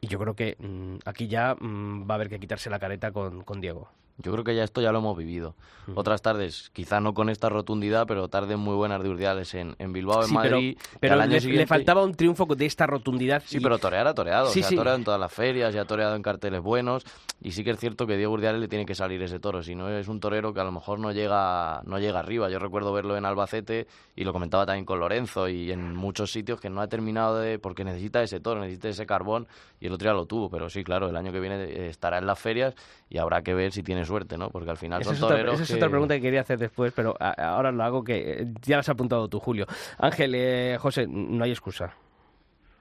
Y 0.01 0.07
yo 0.07 0.19
creo 0.19 0.35
que 0.35 0.55
mm, 0.59 0.99
aquí 1.05 1.27
ya 1.27 1.55
mm, 1.59 2.09
va 2.09 2.13
a 2.13 2.15
haber 2.15 2.29
que 2.29 2.39
quitarse 2.39 2.69
la 2.69 2.79
careta 2.79 3.11
con 3.11 3.59
Diego. 3.59 3.89
Yo 4.21 4.33
creo 4.33 4.43
que 4.43 4.53
ya 4.53 4.65
esto 4.65 4.81
ya 4.81 4.91
lo 4.91 4.99
hemos 4.99 5.17
vivido. 5.17 5.55
Otras 5.95 6.21
tardes, 6.21 6.69
quizá 6.71 6.99
no 6.99 7.13
con 7.13 7.29
esta 7.29 7.49
rotundidad, 7.49 8.05
pero 8.05 8.27
tardes 8.27 8.57
muy 8.57 8.75
buenas 8.75 9.01
de 9.01 9.09
Urdiales 9.09 9.53
en, 9.55 9.75
en 9.79 9.93
Bilbao, 9.93 10.23
en 10.23 10.33
Madrid. 10.33 10.77
Pero, 10.99 11.15
le, 11.25 11.65
faltaba 11.65 12.03
un 12.03 12.13
triunfo 12.13 12.45
de 12.45 12.65
esta 12.65 12.85
rotundidad. 12.85 13.41
Sí, 13.45 13.59
pero 13.59 13.79
torear 13.79 14.05
ha 14.07 14.13
toreado. 14.13 14.47
Sí, 14.49 14.61
ha 14.61 14.69
toreado 14.69 14.97
en 14.97 15.03
todas 15.03 15.19
las 15.19 15.31
ferias, 15.31 15.73
ya 15.73 15.81
ha 15.81 15.85
toreado 15.85 16.15
en 16.15 16.21
carteles 16.21 16.61
buenos. 16.61 17.05
Y 17.41 17.51
sí 17.51 17.63
que 17.63 17.71
es 17.71 17.79
cierto 17.79 18.05
que 18.05 18.17
Diego 18.17 18.33
Urdiales 18.33 18.59
le 18.59 18.67
tiene 18.67 18.85
que 18.85 18.93
salir 18.93 19.21
ese 19.23 19.39
toro. 19.39 19.63
Si 19.63 19.73
no, 19.73 19.89
es 19.89 20.09
un 20.09 20.19
torero 20.19 20.53
que 20.53 20.59
a 20.59 20.65
lo 20.65 20.73
mejor 20.73 20.99
no 20.99 21.11
llega, 21.11 21.81
no 21.85 21.97
llega 21.97 22.19
arriba. 22.19 22.49
Yo 22.49 22.59
recuerdo 22.59 22.91
verlo 22.91 23.15
en 23.15 23.25
Albacete 23.25 23.87
y 24.15 24.25
lo 24.25 24.33
comentaba 24.33 24.65
también 24.65 24.85
con 24.85 24.99
Lorenzo 24.99 25.47
y 25.47 25.71
en 25.71 25.95
muchos 25.95 26.31
sitios 26.31 26.59
que 26.59 26.69
no 26.69 26.81
ha 26.81 26.87
terminado 26.87 27.39
de. 27.39 27.57
porque 27.57 27.85
necesita 27.85 28.21
ese 28.21 28.41
toro, 28.41 28.59
necesita 28.59 28.89
ese 28.89 29.05
carbón. 29.05 29.47
Y 29.79 29.87
el 29.87 29.93
otro 29.93 30.09
ya 30.09 30.13
lo 30.13 30.25
tuvo. 30.25 30.49
Pero 30.49 30.69
sí, 30.69 30.83
claro, 30.83 31.09
el 31.09 31.15
año 31.15 31.31
que 31.31 31.39
viene 31.39 31.87
estará 31.87 32.17
en 32.17 32.25
las 32.25 32.37
ferias 32.37 32.75
y 33.09 33.17
habrá 33.17 33.41
que 33.41 33.53
ver 33.53 33.71
si 33.71 33.83
tiene 33.83 34.05
suerte, 34.05 34.37
¿no? 34.37 34.49
Porque 34.49 34.69
al 34.69 34.77
final 34.77 35.01
esa 35.01 35.13
es 35.13 35.73
otra 35.73 35.89
pregunta 35.89 36.15
que 36.15 36.21
quería 36.21 36.41
hacer 36.41 36.59
después, 36.59 36.93
pero 36.95 37.15
ahora 37.19 37.71
lo 37.71 37.83
hago 37.83 38.03
que 38.03 38.47
ya 38.61 38.75
lo 38.75 38.81
has 38.81 38.89
apuntado 38.89 39.27
tú, 39.27 39.39
Julio. 39.39 39.65
Ángel, 39.97 40.33
eh, 40.35 40.77
José, 40.79 41.07
no 41.07 41.43
hay 41.43 41.51
excusa. 41.51 41.95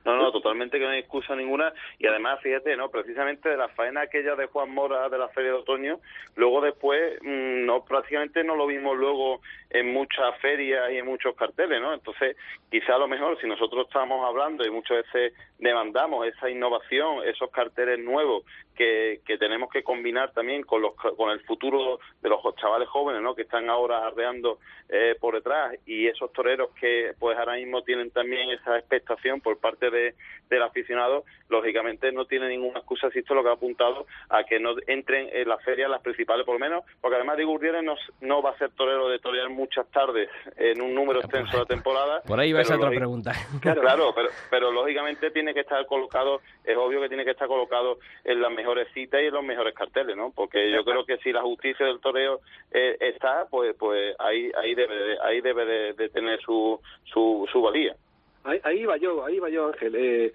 No, 0.09 0.17
no, 0.17 0.33
totalmente 0.33 0.79
que 0.79 0.85
no 0.87 0.91
hay 0.93 1.01
excusa 1.01 1.37
ninguna. 1.37 1.71
Y 1.99 2.07
además, 2.07 2.41
fíjate, 2.41 2.75
¿no? 2.79 2.89
Precisamente 2.89 3.51
de 3.51 3.59
la 3.59 3.69
faena 3.69 4.01
aquella 4.01 4.37
de 4.37 4.47
Juan 4.47 4.71
Mora 4.71 5.07
de 5.11 5.19
la 5.19 5.29
Feria 5.29 5.51
de 5.51 5.59
Otoño, 5.59 6.01
luego 6.35 6.63
después, 6.63 7.19
mm, 7.21 7.67
no 7.67 7.85
prácticamente 7.85 8.43
no 8.43 8.57
lo 8.57 8.67
vimos 8.67 8.97
luego 8.97 9.43
en 9.69 9.93
muchas 9.93 10.35
ferias 10.41 10.91
y 10.93 10.97
en 10.97 11.05
muchos 11.05 11.37
carteles, 11.37 11.83
¿no? 11.83 11.93
Entonces, 11.93 12.39
quizá 12.71 12.95
a 12.95 12.99
lo 12.99 13.07
mejor 13.07 13.39
si 13.39 13.47
nosotros 13.47 13.87
estamos 13.87 14.27
hablando 14.27 14.65
y 14.65 14.71
muchas 14.71 15.05
veces 15.05 15.35
demandamos 15.59 16.27
esa 16.27 16.49
innovación, 16.49 17.29
esos 17.29 17.51
carteles 17.51 17.99
nuevos 17.99 18.45
que, 18.79 19.23
que 19.27 19.37
tenemos 19.39 19.69
que 19.71 19.83
combinar 19.83 20.33
también 20.33 20.63
con, 20.63 20.81
los, 20.81 20.95
con 20.95 21.31
el 21.31 21.41
futuro 21.41 21.99
de 22.23 22.29
los 22.29 22.41
chavales 22.55 22.89
jóvenes, 22.89 23.21
¿no? 23.21 23.35
Que 23.35 23.43
están 23.43 23.69
ahora 23.69 24.07
arreando 24.07 24.61
eh, 24.89 25.17
por 25.19 25.35
detrás 25.35 25.77
y 25.85 26.07
esos 26.07 26.33
toreros 26.33 26.71
que 26.81 27.13
pues 27.19 27.37
ahora 27.37 27.57
mismo 27.57 27.83
tienen 27.83 28.13
también 28.13 28.51
esa 28.51 28.79
expectación 28.79 29.41
por 29.41 29.59
parte 29.59 29.91
de, 29.91 30.15
del 30.49 30.63
aficionado, 30.63 31.25
lógicamente 31.49 32.13
no 32.13 32.27
tiene 32.27 32.49
ninguna 32.49 32.79
excusa, 32.79 33.11
si 33.11 33.19
esto 33.19 33.35
es 33.35 33.37
lo 33.37 33.43
que 33.43 33.51
ha 33.51 33.55
apuntado, 33.55 34.07
a 34.29 34.45
que 34.45 34.61
no 34.61 34.77
entren 34.87 35.29
en 35.33 35.49
las 35.49 35.63
ferias 35.65 35.91
las 35.91 36.01
principales 36.01 36.47
por 36.47 36.55
lo 36.55 36.61
menos, 36.61 36.85
porque 37.01 37.17
además 37.17 37.37
de 37.37 37.45
Gurdiales 37.45 37.83
no, 37.83 37.97
no 38.21 38.43
va 38.43 38.51
a 38.51 38.59
ser 38.59 38.71
torero 38.71 39.09
de 39.09 39.19
torear 39.19 39.49
muchas 39.49 39.91
tardes 39.91 40.31
en 40.57 40.81
un 40.81 40.95
número 40.95 41.19
extenso 41.19 41.59
de 41.59 41.67
temporada. 41.67 42.23
Por 42.23 42.39
ahí 42.39 42.53
va 42.53 42.61
esa 42.61 42.77
otra 42.77 42.91
pregunta. 42.91 43.33
Claro, 43.61 44.13
pero, 44.15 44.29
pero 44.51 44.71
lógicamente 44.71 45.33
tiene 45.33 45.53
que 45.53 45.61
estar 45.61 45.85
colocado, 45.87 46.43
es 46.65 46.77
obvio 46.77 47.01
que 47.01 47.09
tiene 47.09 47.25
que 47.25 47.33
estar 47.33 47.49
colocado 47.49 47.99
en 48.25 48.41
las 48.41 48.53
mejores 48.69 48.93
citas 48.93 49.21
y 49.23 49.31
los 49.31 49.43
mejores 49.43 49.75
carteles, 49.75 50.17
¿no? 50.17 50.31
Porque 50.35 50.71
yo 50.71 50.85
creo 50.85 51.05
que 51.05 51.17
si 51.19 51.33
la 51.33 51.43
justicia 51.43 51.87
del 51.87 52.01
toreo 52.01 52.41
eh, 52.71 52.97
está, 53.01 53.47
pues 53.51 53.75
pues 53.79 54.15
ahí 54.19 54.51
ahí 54.61 54.75
debe 54.75 54.95
de, 54.95 55.17
ahí 55.23 55.41
debe 55.41 55.95
de, 55.95 56.09
tener 56.11 56.39
su, 56.41 56.79
su, 57.05 57.49
su 57.51 57.63
valía. 57.63 57.97
Ahí, 58.45 58.87
va 58.87 58.97
yo, 58.97 59.25
ahí 59.27 59.39
va 59.39 59.51
yo, 59.51 59.67
Ángel. 59.67 59.95
Eh, 59.95 60.33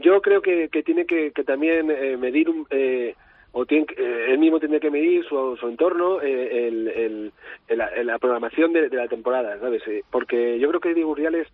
yo 0.00 0.22
creo 0.22 0.40
que, 0.40 0.68
que 0.70 0.82
tiene 0.82 1.04
que, 1.04 1.32
que 1.32 1.44
también 1.44 1.90
eh, 1.90 2.16
medir 2.16 2.48
un, 2.48 2.66
eh, 2.70 3.14
o 3.52 3.66
tiene, 3.66 3.86
eh, 3.96 4.26
él 4.30 4.38
mismo 4.38 4.58
tiene 4.58 4.80
que 4.80 4.90
medir 4.90 5.24
su, 5.26 5.56
su 5.60 5.68
entorno, 5.68 6.20
eh, 6.22 6.68
el, 6.68 7.32
el, 7.68 8.06
la 8.06 8.18
programación 8.18 8.72
de, 8.72 8.88
la 8.88 9.08
temporada, 9.08 9.58
¿sabes? 9.60 9.86
Eh, 9.86 10.02
porque 10.10 10.58
yo 10.58 10.68
creo 10.68 10.80
que 10.80 10.94
Diego 10.94 11.10
Urdiales 11.10 11.46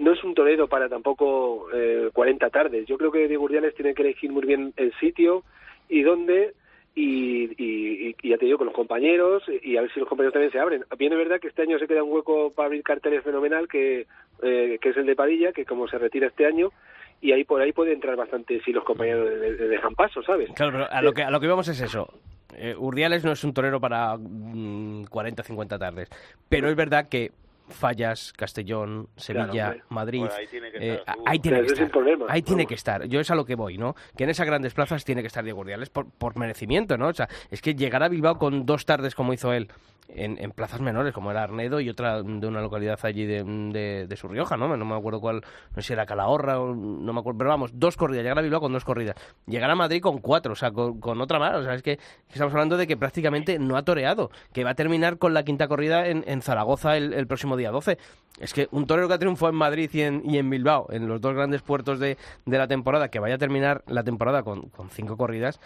no 0.00 0.12
es 0.12 0.22
un 0.24 0.34
torero 0.34 0.68
para 0.68 0.88
tampoco 0.88 1.68
eh, 1.72 2.10
40 2.12 2.50
tardes. 2.50 2.86
Yo 2.86 2.98
creo 2.98 3.10
que 3.10 3.28
Diego 3.28 3.44
Urdiales 3.44 3.74
tiene 3.74 3.94
que 3.94 4.02
elegir 4.02 4.30
muy 4.30 4.46
bien 4.46 4.72
el 4.76 4.92
sitio 4.98 5.44
y 5.88 6.02
dónde 6.02 6.54
y, 6.94 7.44
y, 7.62 8.16
y, 8.20 8.28
ya 8.28 8.38
te 8.38 8.46
digo, 8.46 8.58
con 8.58 8.66
los 8.66 8.74
compañeros 8.74 9.44
y 9.62 9.76
a 9.76 9.82
ver 9.82 9.92
si 9.92 10.00
los 10.00 10.08
compañeros 10.08 10.32
también 10.32 10.52
se 10.52 10.58
abren. 10.58 10.84
Bien 10.98 11.12
es 11.12 11.18
verdad 11.18 11.40
que 11.40 11.48
este 11.48 11.62
año 11.62 11.78
se 11.78 11.86
queda 11.86 12.02
un 12.02 12.12
hueco 12.12 12.52
para 12.52 12.66
abrir 12.66 12.82
carteles 12.82 13.22
fenomenal, 13.22 13.68
que, 13.68 14.06
eh, 14.42 14.78
que 14.80 14.88
es 14.88 14.96
el 14.96 15.06
de 15.06 15.14
Padilla, 15.14 15.52
que 15.52 15.64
como 15.64 15.86
se 15.86 15.98
retira 15.98 16.26
este 16.26 16.46
año, 16.46 16.72
y 17.20 17.32
ahí 17.32 17.44
por 17.44 17.60
ahí 17.60 17.72
puede 17.72 17.92
entrar 17.92 18.16
bastante 18.16 18.60
si 18.64 18.72
los 18.72 18.84
compañeros 18.84 19.28
dejan 19.40 19.94
paso, 19.94 20.22
¿sabes? 20.22 20.50
Claro, 20.54 20.72
pero 20.72 20.90
a 20.90 21.02
lo 21.02 21.12
que, 21.12 21.22
a 21.22 21.30
lo 21.30 21.40
que 21.40 21.46
vamos 21.46 21.68
es 21.68 21.80
eso. 21.80 22.08
Eh, 22.56 22.74
Urdiales 22.76 23.24
no 23.24 23.32
es 23.32 23.44
un 23.44 23.54
torero 23.54 23.80
para 23.80 24.16
40, 24.16 25.42
mm, 25.42 25.46
50 25.46 25.78
tardes, 25.78 26.08
pero 26.48 26.68
es 26.68 26.74
verdad 26.74 27.08
que 27.08 27.30
Fallas, 27.68 28.32
Castellón, 28.36 29.08
Sevilla, 29.16 29.76
Madrid. 29.88 30.26
ahí 30.36 30.46
tiene 30.46 30.70
que 30.70 30.94
estar. 30.94 31.16
ahí 31.26 31.38
tiene, 31.38 31.62
que 31.62 31.72
estar. 31.72 32.26
ahí 32.28 32.42
tiene 32.42 32.66
que 32.66 32.74
estar. 32.74 33.04
Yo 33.06 33.20
es 33.20 33.30
a 33.30 33.34
lo 33.34 33.44
que 33.44 33.54
voy, 33.54 33.78
¿no? 33.78 33.94
Que 34.16 34.24
en 34.24 34.30
esas 34.30 34.46
grandes 34.46 34.74
plazas 34.74 35.04
tiene 35.04 35.22
que 35.22 35.28
estar 35.28 35.44
Diego 35.44 35.60
Urdiales 35.60 35.90
por, 35.90 36.10
por 36.10 36.38
merecimiento, 36.38 36.96
¿no? 36.96 37.08
O 37.08 37.14
sea, 37.14 37.28
es 37.50 37.60
que 37.60 37.74
llegar 37.74 38.02
a 38.02 38.08
Bilbao 38.08 38.38
con 38.38 38.66
dos 38.66 38.86
tardes 38.86 39.14
como 39.14 39.32
hizo 39.32 39.52
él 39.52 39.68
en, 40.08 40.38
en, 40.42 40.52
plazas 40.52 40.80
menores, 40.80 41.12
como 41.12 41.30
era 41.30 41.42
Arnedo 41.42 41.80
y 41.80 41.90
otra 41.90 42.22
de 42.22 42.46
una 42.46 42.60
localidad 42.60 42.98
allí 43.02 43.26
de, 43.26 43.44
de, 43.44 44.06
de 44.06 44.16
su 44.16 44.28
Rioja, 44.28 44.56
¿no? 44.56 44.74
No 44.76 44.84
me 44.84 44.96
acuerdo 44.96 45.20
cuál, 45.20 45.42
no 45.74 45.82
sé 45.82 45.88
si 45.88 45.92
era 45.92 46.06
Calahorra 46.06 46.60
o 46.60 46.74
no 46.74 47.12
me 47.12 47.20
acuerdo, 47.20 47.38
pero 47.38 47.50
vamos, 47.50 47.72
dos 47.74 47.96
corridas, 47.96 48.22
llegar 48.22 48.38
a 48.38 48.42
Bilbao 48.42 48.60
con 48.60 48.72
dos 48.72 48.84
corridas, 48.84 49.16
llegar 49.46 49.70
a 49.70 49.74
Madrid 49.74 50.00
con 50.00 50.18
cuatro, 50.18 50.52
o 50.52 50.56
sea, 50.56 50.70
con, 50.70 50.98
con 51.00 51.20
otra 51.20 51.38
más, 51.38 51.56
o 51.56 51.62
sea, 51.62 51.74
es 51.74 51.82
que 51.82 51.98
estamos 52.30 52.52
hablando 52.52 52.76
de 52.76 52.86
que 52.86 52.96
prácticamente 52.96 53.58
no 53.58 53.76
ha 53.76 53.82
toreado, 53.82 54.30
que 54.52 54.64
va 54.64 54.70
a 54.70 54.74
terminar 54.74 55.18
con 55.18 55.34
la 55.34 55.42
quinta 55.42 55.68
corrida 55.68 56.08
en, 56.08 56.24
en 56.26 56.42
Zaragoza 56.42 56.96
el, 56.96 57.12
el, 57.12 57.26
próximo 57.26 57.56
día 57.58 57.70
12. 57.70 57.98
Es 58.40 58.54
que 58.54 58.68
un 58.70 58.86
torero 58.86 59.08
que 59.08 59.14
ha 59.14 59.18
triunfado 59.18 59.50
en 59.50 59.58
Madrid 59.58 59.90
y 59.92 60.02
en, 60.02 60.22
y 60.24 60.38
en 60.38 60.48
Bilbao, 60.48 60.86
en 60.90 61.08
los 61.08 61.20
dos 61.20 61.34
grandes 61.34 61.62
puertos 61.62 61.98
de, 61.98 62.16
de 62.46 62.58
la 62.58 62.68
temporada, 62.68 63.10
que 63.10 63.18
vaya 63.18 63.34
a 63.34 63.38
terminar 63.38 63.82
la 63.86 64.04
temporada 64.04 64.42
con, 64.42 64.70
con 64.70 64.88
cinco 64.90 65.16
corridas, 65.16 65.60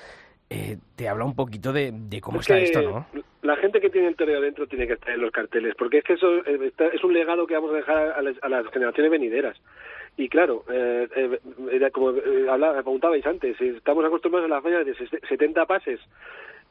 eh, 0.50 0.78
te 0.96 1.08
habla 1.08 1.24
un 1.24 1.34
poquito 1.34 1.72
de, 1.72 1.92
de 1.92 2.20
cómo 2.20 2.40
está 2.40 2.58
esto, 2.58 2.82
¿no? 2.82 3.06
La 3.42 3.56
gente 3.56 3.80
que 3.80 3.90
tiene 3.90 4.08
el 4.08 4.16
toreo 4.16 4.40
dentro 4.40 4.66
tiene 4.66 4.86
que 4.86 4.94
estar 4.94 5.10
en 5.10 5.20
los 5.20 5.30
carteles, 5.30 5.74
porque 5.76 5.98
es 5.98 6.04
que 6.04 6.12
eso 6.14 6.36
eh, 6.46 6.72
es 6.92 7.04
un 7.04 7.12
legado 7.12 7.46
que 7.46 7.54
vamos 7.54 7.72
a 7.72 7.76
dejar 7.76 8.12
a 8.12 8.22
las, 8.22 8.36
a 8.42 8.48
las 8.48 8.66
generaciones 8.68 9.10
venideras. 9.10 9.56
Y 10.16 10.28
claro, 10.28 10.64
eh, 10.70 11.08
eh, 11.16 11.90
como 11.90 12.10
eh, 12.10 12.46
hablaba, 12.50 12.82
preguntabais 12.82 13.24
antes, 13.26 13.58
estamos 13.60 14.04
acostumbrados 14.04 14.50
a 14.50 14.54
las 14.54 14.62
faenas 14.62 14.84
de 14.84 14.94
70 14.94 15.64
pases 15.66 16.00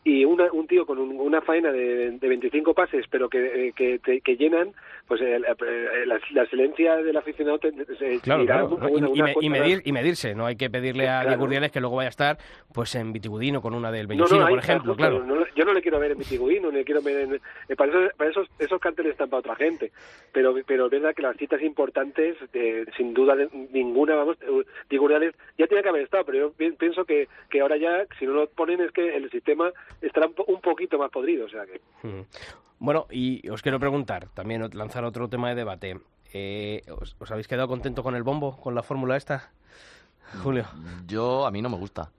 y 0.04 0.26
una, 0.26 0.52
un 0.52 0.66
tío 0.66 0.86
con 0.86 0.98
una 0.98 1.42
faena 1.42 1.72
de, 1.72 2.12
de 2.12 2.28
25 2.28 2.74
pases, 2.74 3.06
pero 3.10 3.30
que, 3.30 3.68
eh, 3.68 3.74
que, 3.74 4.00
que 4.00 4.36
llenan, 4.36 4.74
pues 5.08 5.22
eh, 5.22 5.36
eh, 5.36 6.06
la, 6.08 6.20
la, 6.32 6.44
excelencia 6.44 6.96
del 6.98 7.16
aficionado 7.18 7.60
se 8.00 8.20
claro, 8.22 8.46
claro. 8.46 8.80
y, 9.14 9.46
y, 9.46 9.50
medir, 9.50 9.82
y 9.86 9.92
medirse, 9.92 10.34
no 10.34 10.48
hay 10.48 10.56
que 10.56 10.72
pedirle 10.72 11.08
a 11.08 11.22
claro. 11.22 11.48
Diego 11.48 11.70
que 11.72 11.80
luego 11.80 11.98
vaya 11.98 12.08
a 12.08 12.10
estar 12.10 12.38
pues 12.74 12.96
en 12.96 13.14
Vitigudino 13.14 13.62
con 13.62 13.76
una 13.76 13.92
del 13.92 14.08
Beñosino, 14.08 14.40
no, 14.40 14.46
no, 14.46 14.50
por 14.50 14.60
ejemplo, 14.60 14.96
claro. 14.96 15.24
No, 15.24 15.46
yo 15.56 15.66
no 15.66 15.74
le 15.74 15.82
quiero 15.82 16.00
ver 16.00 16.12
en 16.12 16.18
Vitigudino, 16.18 16.72
ni 16.72 16.80
le 16.80 16.86
quiero 16.86 17.02
ver 17.02 17.18
en... 17.22 17.42
Eh, 17.70 17.76
para, 17.76 17.92
eso, 17.92 18.16
para 18.18 18.30
esos, 18.32 18.48
esos 18.58 18.80
carteles 18.80 19.12
están 19.12 19.30
para 19.30 19.42
otra 19.42 19.56
gente, 19.56 19.92
pero, 20.32 20.56
pero 20.66 20.86
es 20.86 20.92
verdad 20.92 21.14
que 21.14 21.22
las 21.22 21.38
citas 21.38 21.62
importantes, 21.62 22.38
eh, 22.54 22.86
sin 22.98 23.14
duda 23.14 23.36
ninguna, 23.72 24.16
vamos, 24.16 24.38
Diego 24.90 25.10
ya 25.10 25.68
tiene 25.68 25.84
que 25.84 25.90
haber 25.90 26.04
estado, 26.04 26.26
pero 26.26 26.38
yo 26.38 26.76
pienso 26.78 27.06
que, 27.06 27.28
que 27.50 27.62
ahora 27.62 27.78
ya, 27.78 28.06
si 28.18 28.26
no 28.26 28.34
lo 28.34 28.48
ponen, 28.48 28.82
es 28.82 28.92
que 28.92 29.16
el 29.16 29.30
sistema 29.30 29.72
estará 30.02 30.28
un 30.48 30.62
poquito 30.62 30.98
más 30.98 31.12
podrido, 31.12 31.46
o 31.46 31.50
sea 31.50 31.66
que... 31.66 31.82
Bueno, 32.80 33.06
y 33.12 33.48
os 33.50 33.62
quiero 33.62 33.80
preguntar, 33.80 34.28
también 34.34 34.68
lanzar 34.74 35.04
otro 35.04 35.30
tema 35.30 35.50
de 35.50 35.56
debate. 35.56 36.00
Eh, 36.34 36.82
¿os, 37.00 37.16
¿os, 37.20 37.32
habéis 37.32 37.48
quedado 37.48 37.68
contento 37.68 38.02
con 38.02 38.16
el 38.16 38.24
bombo, 38.24 38.58
con 38.60 38.74
la 38.74 38.82
fórmula 38.82 39.18
esta? 39.18 39.52
Julio. 40.42 40.66
Yo, 41.06 41.46
a 41.46 41.52
mí 41.52 41.62
no 41.62 41.70
me 41.70 41.78
gusta. 41.78 42.12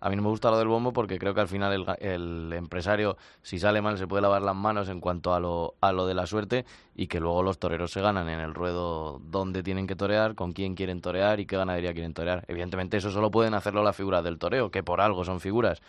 A 0.00 0.10
mí 0.10 0.16
no 0.16 0.22
me 0.22 0.28
gusta 0.28 0.50
lo 0.50 0.58
del 0.58 0.68
bombo 0.68 0.92
porque 0.92 1.18
creo 1.18 1.34
que 1.34 1.40
al 1.40 1.48
final 1.48 1.72
el, 1.72 1.84
el, 2.00 2.52
empresario, 2.52 3.16
si 3.42 3.58
sale 3.58 3.82
mal, 3.82 3.98
se 3.98 4.06
puede 4.06 4.22
lavar 4.22 4.42
las 4.42 4.54
manos 4.54 4.88
en 4.88 5.00
cuanto 5.00 5.34
a 5.34 5.40
lo, 5.40 5.74
a 5.80 5.92
lo 5.92 6.06
de 6.06 6.14
la 6.14 6.26
suerte 6.26 6.64
y 6.94 7.08
que 7.08 7.18
luego 7.18 7.42
los 7.42 7.58
toreros 7.58 7.90
se 7.90 8.00
ganan 8.00 8.28
en 8.28 8.38
el 8.38 8.54
ruedo 8.54 9.20
donde 9.24 9.64
tienen 9.64 9.88
que 9.88 9.96
torear, 9.96 10.36
con 10.36 10.52
quién 10.52 10.76
quieren 10.76 11.00
torear 11.00 11.40
y 11.40 11.46
qué 11.46 11.56
ganadería 11.56 11.92
quieren 11.92 12.14
torear. 12.14 12.44
Evidentemente 12.46 12.96
eso 12.96 13.10
solo 13.10 13.32
pueden 13.32 13.54
hacerlo 13.54 13.82
las 13.82 13.96
figuras 13.96 14.22
del 14.22 14.38
toreo, 14.38 14.70
que 14.70 14.84
por 14.84 15.00
algo 15.00 15.24
son 15.24 15.40
figuras 15.40 15.82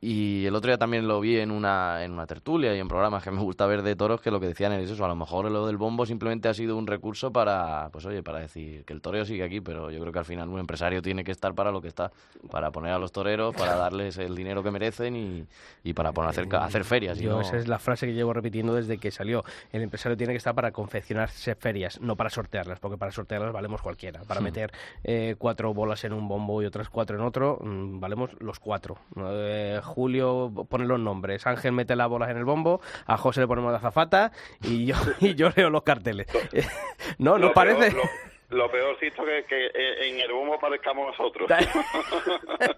Y 0.00 0.46
el 0.46 0.54
otro 0.54 0.68
día 0.70 0.78
también 0.78 1.08
lo 1.08 1.18
vi 1.20 1.38
en 1.38 1.50
una, 1.50 2.04
en 2.04 2.12
una 2.12 2.24
tertulia 2.26 2.72
y 2.74 2.78
en 2.78 2.86
programas 2.86 3.24
que 3.24 3.32
me 3.32 3.40
gusta 3.40 3.66
ver 3.66 3.82
de 3.82 3.96
toros 3.96 4.20
que 4.20 4.30
lo 4.30 4.38
que 4.38 4.46
decían 4.46 4.72
es 4.74 4.88
eso, 4.88 5.04
a 5.04 5.08
lo 5.08 5.16
mejor 5.16 5.50
lo 5.50 5.66
del 5.66 5.76
bombo 5.76 6.06
simplemente 6.06 6.48
ha 6.48 6.54
sido 6.54 6.76
un 6.76 6.86
recurso 6.86 7.32
para, 7.32 7.88
pues 7.90 8.04
oye, 8.06 8.22
para 8.22 8.38
decir 8.38 8.84
que 8.84 8.92
el 8.92 9.00
toreo 9.00 9.24
sigue 9.24 9.42
aquí, 9.42 9.60
pero 9.60 9.90
yo 9.90 9.98
creo 9.98 10.12
que 10.12 10.18
al 10.20 10.24
final 10.24 10.48
un 10.50 10.60
empresario 10.60 11.02
tiene 11.02 11.24
que 11.24 11.32
estar 11.32 11.52
para 11.54 11.72
lo 11.72 11.80
que 11.82 11.88
está, 11.88 12.12
para 12.48 12.70
poner 12.70 12.92
a 12.92 12.98
los 13.00 13.10
toreros, 13.10 13.56
para 13.56 13.74
darles 13.74 14.18
el 14.18 14.36
dinero 14.36 14.62
que 14.62 14.70
merecen 14.70 15.16
y, 15.16 15.44
y 15.82 15.92
para 15.94 16.12
poner, 16.12 16.30
hacer, 16.30 16.46
hacer 16.54 16.84
ferias. 16.84 17.18
Yo, 17.18 17.30
no- 17.32 17.40
esa 17.40 17.56
es 17.56 17.66
la 17.66 17.80
frase 17.80 18.06
que 18.06 18.14
llevo 18.14 18.32
repitiendo 18.32 18.74
desde 18.74 18.98
que 18.98 19.10
salió. 19.10 19.42
El 19.72 19.82
empresario 19.82 20.16
tiene 20.16 20.32
que 20.32 20.38
estar 20.38 20.54
para 20.54 20.70
confeccionarse 20.70 21.56
ferias, 21.56 22.00
no 22.00 22.14
para 22.14 22.30
sortearlas, 22.30 22.78
porque 22.78 22.98
para 22.98 23.10
sortearlas 23.10 23.52
valemos 23.52 23.82
cualquiera. 23.82 24.20
Para 24.22 24.40
meter 24.40 24.70
eh, 25.02 25.34
cuatro 25.38 25.74
bolas 25.74 26.04
en 26.04 26.12
un 26.12 26.28
bombo 26.28 26.62
y 26.62 26.66
otras 26.66 26.88
cuatro 26.88 27.16
en 27.18 27.24
otro, 27.24 27.58
mm, 27.60 27.98
valemos 27.98 28.30
los 28.40 28.60
cuatro. 28.60 28.96
Eh, 29.16 29.80
Julio 29.88 30.52
pone 30.68 30.86
los 30.86 31.00
nombres, 31.00 31.46
Ángel 31.46 31.72
mete 31.72 31.96
las 31.96 32.08
bolas 32.08 32.30
en 32.30 32.36
el 32.36 32.44
bombo, 32.44 32.80
a 33.06 33.16
José 33.16 33.40
le 33.40 33.48
ponemos 33.48 33.72
la 33.72 33.78
azafata 33.78 34.30
y 34.62 34.86
yo, 34.86 34.94
y 35.20 35.34
yo 35.34 35.50
leo 35.56 35.70
los 35.70 35.82
carteles. 35.82 36.28
no, 37.18 37.32
¿no 37.38 37.48
Lo 37.48 37.52
parece? 37.54 37.90
lo, 37.90 38.02
lo 38.50 38.70
peorcito 38.70 39.24
que, 39.24 39.44
que 39.44 39.66
en 40.08 40.20
el 40.20 40.32
bombo 40.32 40.58
parezcamos 40.58 41.08
nosotros. 41.08 41.48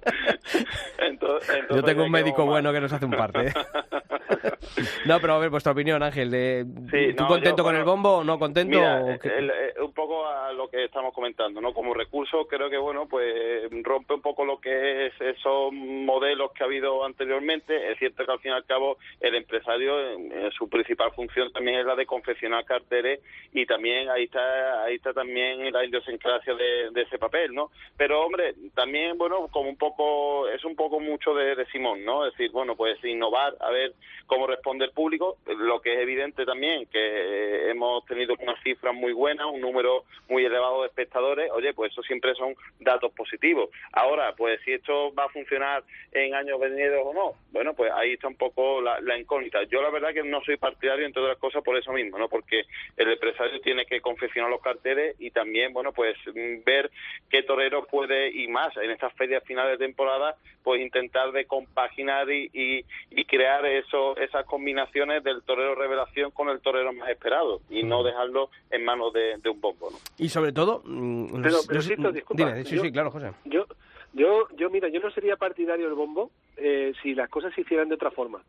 Entonces- 0.99 1.64
Yo 1.71 1.83
tengo 1.83 2.05
un 2.05 2.11
médico 2.11 2.45
bueno 2.45 2.68
mal. 2.71 2.75
que 2.75 2.81
nos 2.81 2.93
hace 2.93 3.05
un 3.05 3.12
parte. 3.12 3.47
¿eh? 3.47 3.53
no, 5.07 5.21
pero 5.21 5.35
a 5.35 5.39
ver, 5.39 5.51
vuestra 5.51 5.73
opinión, 5.73 6.03
Ángel. 6.03 6.31
de- 6.31 6.64
Sí, 6.91 7.14
¿Tú 7.14 7.23
no, 7.23 7.29
contento 7.29 7.59
yo, 7.59 7.64
con 7.64 7.77
el 7.77 7.85
bombo 7.85 8.18
o 8.18 8.25
no 8.25 8.39
contento? 8.39 8.77
Mira, 8.77 9.01
o 9.03 9.11
el- 9.11 9.51
eh, 9.51 9.75
un 9.81 9.93
poco 9.93 10.27
a 10.27 10.53
lo 10.53 10.68
que 10.68 10.85
estamos 10.85 11.12
comentando, 11.14 11.61
¿no? 11.61 11.73
Como 11.73 11.95
recurso 11.95 12.47
creo 12.47 12.68
que, 12.71 12.79
bueno, 12.79 13.07
pues 13.09 13.68
rompe 13.83 14.14
un 14.14 14.23
poco 14.23 14.45
lo 14.45 14.61
que 14.61 15.07
es 15.07 15.12
esos 15.21 15.73
modelos 15.73 16.53
que 16.53 16.64
ha 16.64 16.66
habido 16.66 17.05
anteriormente. 17.05 17.93
Es 17.93 17.99
cierto 17.99 18.25
que 18.25 18.33
al 18.33 18.41
fin 18.41 18.53
y 18.53 18.55
al 18.55 18.64
cabo 18.64 18.99
el 19.21 19.35
empresario, 19.35 20.12
en- 20.14 20.33
en 20.33 20.51
su 20.53 20.68
principal 20.68 21.12
función 21.12 21.53
también 21.53 21.79
es 21.81 21.87
la 21.87 21.95
de 21.95 22.07
confeccionar 22.07 22.64
carteles 22.64 23.21
y 23.53 23.66
también 23.66 24.09
ahí 24.11 24.25
está 24.25 24.85
ahí 24.85 24.97
está 24.97 25.12
también 25.12 25.59
la 25.70 25.84
idiosincrasia 25.84 26.54
de, 26.54 27.02
ese 27.02 27.18
papel, 27.18 27.54
¿no? 27.54 27.70
Pero, 27.96 28.22
hombre, 28.22 28.54
también, 28.74 29.16
bueno, 29.18 29.48
como 29.48 29.68
un 29.68 29.76
poco, 29.76 30.48
es 30.48 30.64
un 30.64 30.76
poco 30.76 31.00
mucho 31.00 31.34
de, 31.34 31.54
de 31.54 31.66
Simón, 31.66 32.04
¿no? 32.04 32.26
Es 32.26 32.32
decir, 32.32 32.50
bueno, 32.50 32.76
pues 32.76 33.02
innovar, 33.04 33.56
a 33.61 33.70
ver 33.70 33.94
cómo 34.26 34.46
responde 34.46 34.84
el 34.84 34.92
público. 34.92 35.38
Lo 35.46 35.80
que 35.80 35.94
es 35.94 36.00
evidente 36.00 36.46
también 36.46 36.86
que 36.86 36.98
eh, 36.98 37.70
hemos 37.70 38.04
tenido 38.06 38.36
unas 38.38 38.62
cifras 38.62 38.94
muy 38.94 39.12
buenas, 39.12 39.46
un 39.46 39.61
número 39.61 40.04
muy 40.28 40.44
elevado 40.44 40.82
de 40.82 40.88
espectadores. 40.88 41.50
Oye, 41.52 41.74
pues 41.74 41.92
eso 41.92 42.02
siempre 42.02 42.34
son 42.34 42.54
datos 42.78 43.12
positivos. 43.12 43.70
Ahora, 43.92 44.34
pues 44.36 44.61
si 44.64 44.72
esto 44.72 45.12
va 45.14 45.24
a 45.24 45.28
funcionar 45.30 45.82
en 46.12 46.34
años 46.34 46.61
venideros 46.61 47.02
o 47.06 47.12
no, 47.12 47.32
bueno, 47.50 47.74
pues 47.74 47.90
ahí 47.92 48.12
está 48.12 48.28
un 48.28 48.36
poco 48.36 48.80
la, 48.80 49.00
la 49.00 49.18
incógnita. 49.18 49.64
Yo 49.64 49.82
la 49.82 49.90
verdad 49.90 50.14
que 50.14 50.22
no 50.22 50.40
soy 50.42 50.56
partidario, 50.56 51.06
entre 51.06 51.22
otras 51.22 51.38
cosas, 51.38 51.64
por 51.64 51.76
eso 51.76 51.92
mismo, 51.92 52.16
¿no? 52.16 52.28
Porque 52.28 52.62
el 52.96 53.11
empresario 53.11 53.61
tiene 53.61 53.84
que 53.84 54.00
confeccionar 54.00 54.50
los 54.50 54.62
carteles 54.62 55.16
y 55.18 55.30
también, 55.30 55.49
bueno, 55.72 55.92
pues 55.92 56.16
mm, 56.26 56.64
ver 56.64 56.90
qué 57.28 57.42
torero 57.42 57.84
puede 57.86 58.30
y 58.32 58.48
más 58.48 58.76
en 58.76 58.90
estas 58.90 59.12
ferias 59.14 59.42
finales 59.44 59.78
de 59.78 59.86
temporada, 59.86 60.36
pues 60.62 60.80
intentar 60.80 61.32
de 61.32 61.44
compaginar 61.46 62.30
y, 62.30 62.51
y, 62.53 62.84
y 63.11 63.24
crear 63.24 63.64
eso, 63.66 64.16
esas 64.16 64.44
combinaciones 64.46 65.22
del 65.24 65.42
torero 65.42 65.74
revelación 65.74 66.30
con 66.30 66.48
el 66.48 66.61
torero 66.61 66.92
más 66.92 67.09
esperado 67.11 67.61
y 67.70 67.82
no 67.82 68.03
dejarlo 68.03 68.51
en 68.70 68.84
manos 68.84 69.12
de, 69.12 69.38
de 69.38 69.51
un 69.51 69.61
bombo, 69.61 69.90
¿no? 69.90 69.98
Y 70.18 70.28
sobre 70.28 70.53
todo... 70.53 70.82
mm, 70.84 71.42
Pero- 71.42 71.59
pero 71.66 71.80
disculpa, 72.12 72.34
Dime, 72.34 72.64
sí, 72.64 72.76
yo- 72.76 72.82
sí, 72.82 72.92
claro, 72.92 73.11
José. 73.11 73.30
Yo, 73.44 73.66
yo, 74.12 74.48
yo, 74.57 74.70
mira, 74.70 74.88
yo 74.88 75.01
no 75.01 75.11
sería 75.11 75.36
partidario 75.36 75.86
del 75.86 75.94
bombo 75.94 76.30
eh, 76.57 76.92
si 77.03 77.14
las 77.14 77.28
cosas 77.28 77.55
se 77.55 77.61
hicieran 77.62 77.88
de 77.88 77.94
otra 77.94 78.11
forma. 78.11 78.42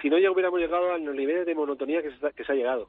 Si 0.00 0.08
no, 0.08 0.18
ya 0.18 0.30
hubiéramos 0.30 0.60
llegado 0.60 0.92
a 0.92 0.98
los 0.98 1.14
niveles 1.14 1.44
de 1.44 1.54
monotonía 1.54 2.00
que 2.02 2.10
se, 2.12 2.32
que 2.32 2.44
se 2.44 2.52
ha 2.52 2.54
llegado. 2.54 2.88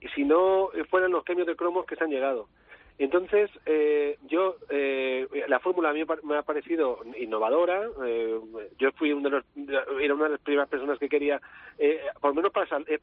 Y 0.00 0.08
si 0.08 0.24
no 0.24 0.72
eh, 0.72 0.84
fueran 0.84 1.12
los 1.12 1.22
cambios 1.22 1.46
de 1.46 1.54
cromos 1.54 1.86
que 1.86 1.94
se 1.94 2.02
han 2.02 2.10
llegado. 2.10 2.48
Entonces, 3.00 3.50
eh, 3.64 4.18
yo, 4.28 4.56
eh, 4.68 5.26
la 5.48 5.58
fórmula 5.58 5.88
a 5.88 5.94
mí 5.94 6.04
me 6.22 6.36
ha 6.36 6.42
parecido 6.42 7.00
innovadora. 7.18 7.88
eh, 8.04 8.38
yo 8.78 8.92
fui 8.92 9.10
uno 9.14 9.30
de 9.30 9.36
los, 9.36 9.44
era 10.02 10.14
una 10.14 10.24
de 10.24 10.30
las 10.32 10.40
primeras 10.40 10.68
personas 10.68 10.98
que 10.98 11.08
quería, 11.08 11.40
eh, 11.78 11.98
por 12.20 12.32
lo 12.32 12.34
menos 12.34 12.52
para 12.52 12.66
sal- 12.66 12.84
es, 12.86 13.00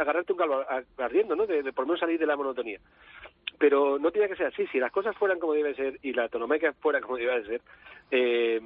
agarrarte 0.00 0.32
un 0.32 0.38
calvo 0.38 0.64
ardiendo, 0.98 1.36
¿no? 1.36 1.46
De, 1.46 1.62
por 1.72 1.84
lo 1.84 1.86
menos 1.86 2.00
salir 2.00 2.18
de 2.18 2.26
la 2.26 2.36
monotonía. 2.36 2.80
Pero 3.56 4.00
no 4.00 4.10
tiene 4.10 4.28
que 4.28 4.34
ser 4.34 4.46
así. 4.46 4.66
Si 4.66 4.80
las 4.80 4.90
cosas 4.90 5.16
fueran 5.16 5.38
como 5.38 5.52
debe 5.52 5.76
ser 5.76 6.00
y 6.02 6.12
la 6.12 6.28
tonomeca 6.28 6.72
fuera 6.72 7.00
como 7.00 7.16
debe 7.16 7.46
ser, 7.46 7.60
eh, 8.10 8.60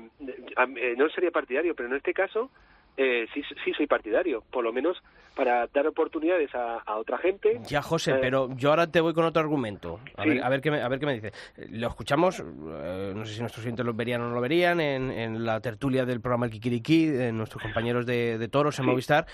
no 0.96 1.08
sería 1.10 1.30
partidario. 1.30 1.74
Pero 1.74 1.90
en 1.90 1.96
este 1.96 2.14
caso, 2.14 2.50
eh, 2.96 3.26
sí, 3.34 3.42
sí 3.64 3.72
soy 3.72 3.86
partidario. 3.86 4.42
Por 4.50 4.64
lo 4.64 4.72
menos 4.72 5.02
para 5.36 5.66
dar 5.68 5.86
oportunidades 5.86 6.52
a, 6.54 6.78
a 6.84 6.96
otra 6.96 7.16
gente. 7.16 7.60
Ya, 7.66 7.80
José, 7.80 8.10
Eh, 8.12 8.18
pero 8.20 8.50
yo 8.56 8.70
ahora 8.70 8.88
te 8.88 9.00
voy 9.00 9.14
con 9.14 9.24
otro 9.24 9.40
argumento. 9.40 10.00
A, 10.16 10.24
Sí. 10.24 10.28
ver, 10.30 10.42
a, 10.42 10.48
ver, 10.50 10.60
qué 10.60 10.70
me, 10.72 10.82
a 10.82 10.88
ver 10.88 10.98
qué 10.98 11.06
me 11.06 11.14
dice. 11.14 11.32
Lo 11.70 11.86
escuchamos, 11.86 12.40
eh, 12.40 13.12
no 13.14 13.24
sé 13.24 13.34
si 13.34 13.40
nuestros 13.40 13.64
oyentes 13.64 13.86
lo 13.86 13.94
verían 13.94 14.20
o 14.22 14.28
no 14.28 14.34
lo 14.34 14.40
verían, 14.40 14.80
en, 14.80 15.10
en 15.10 15.44
la 15.46 15.60
tertulia 15.60 16.04
del 16.04 16.20
programa 16.20 16.46
El 16.46 16.52
Kikiriki, 16.52 17.06
de 17.06 17.32
nuestros 17.32 17.62
compañeros 17.62 18.04
de, 18.06 18.36
de 18.38 18.48
toros 18.48 18.78
en 18.80 18.84
Sí. 18.86 18.90
Movistar. 18.90 19.26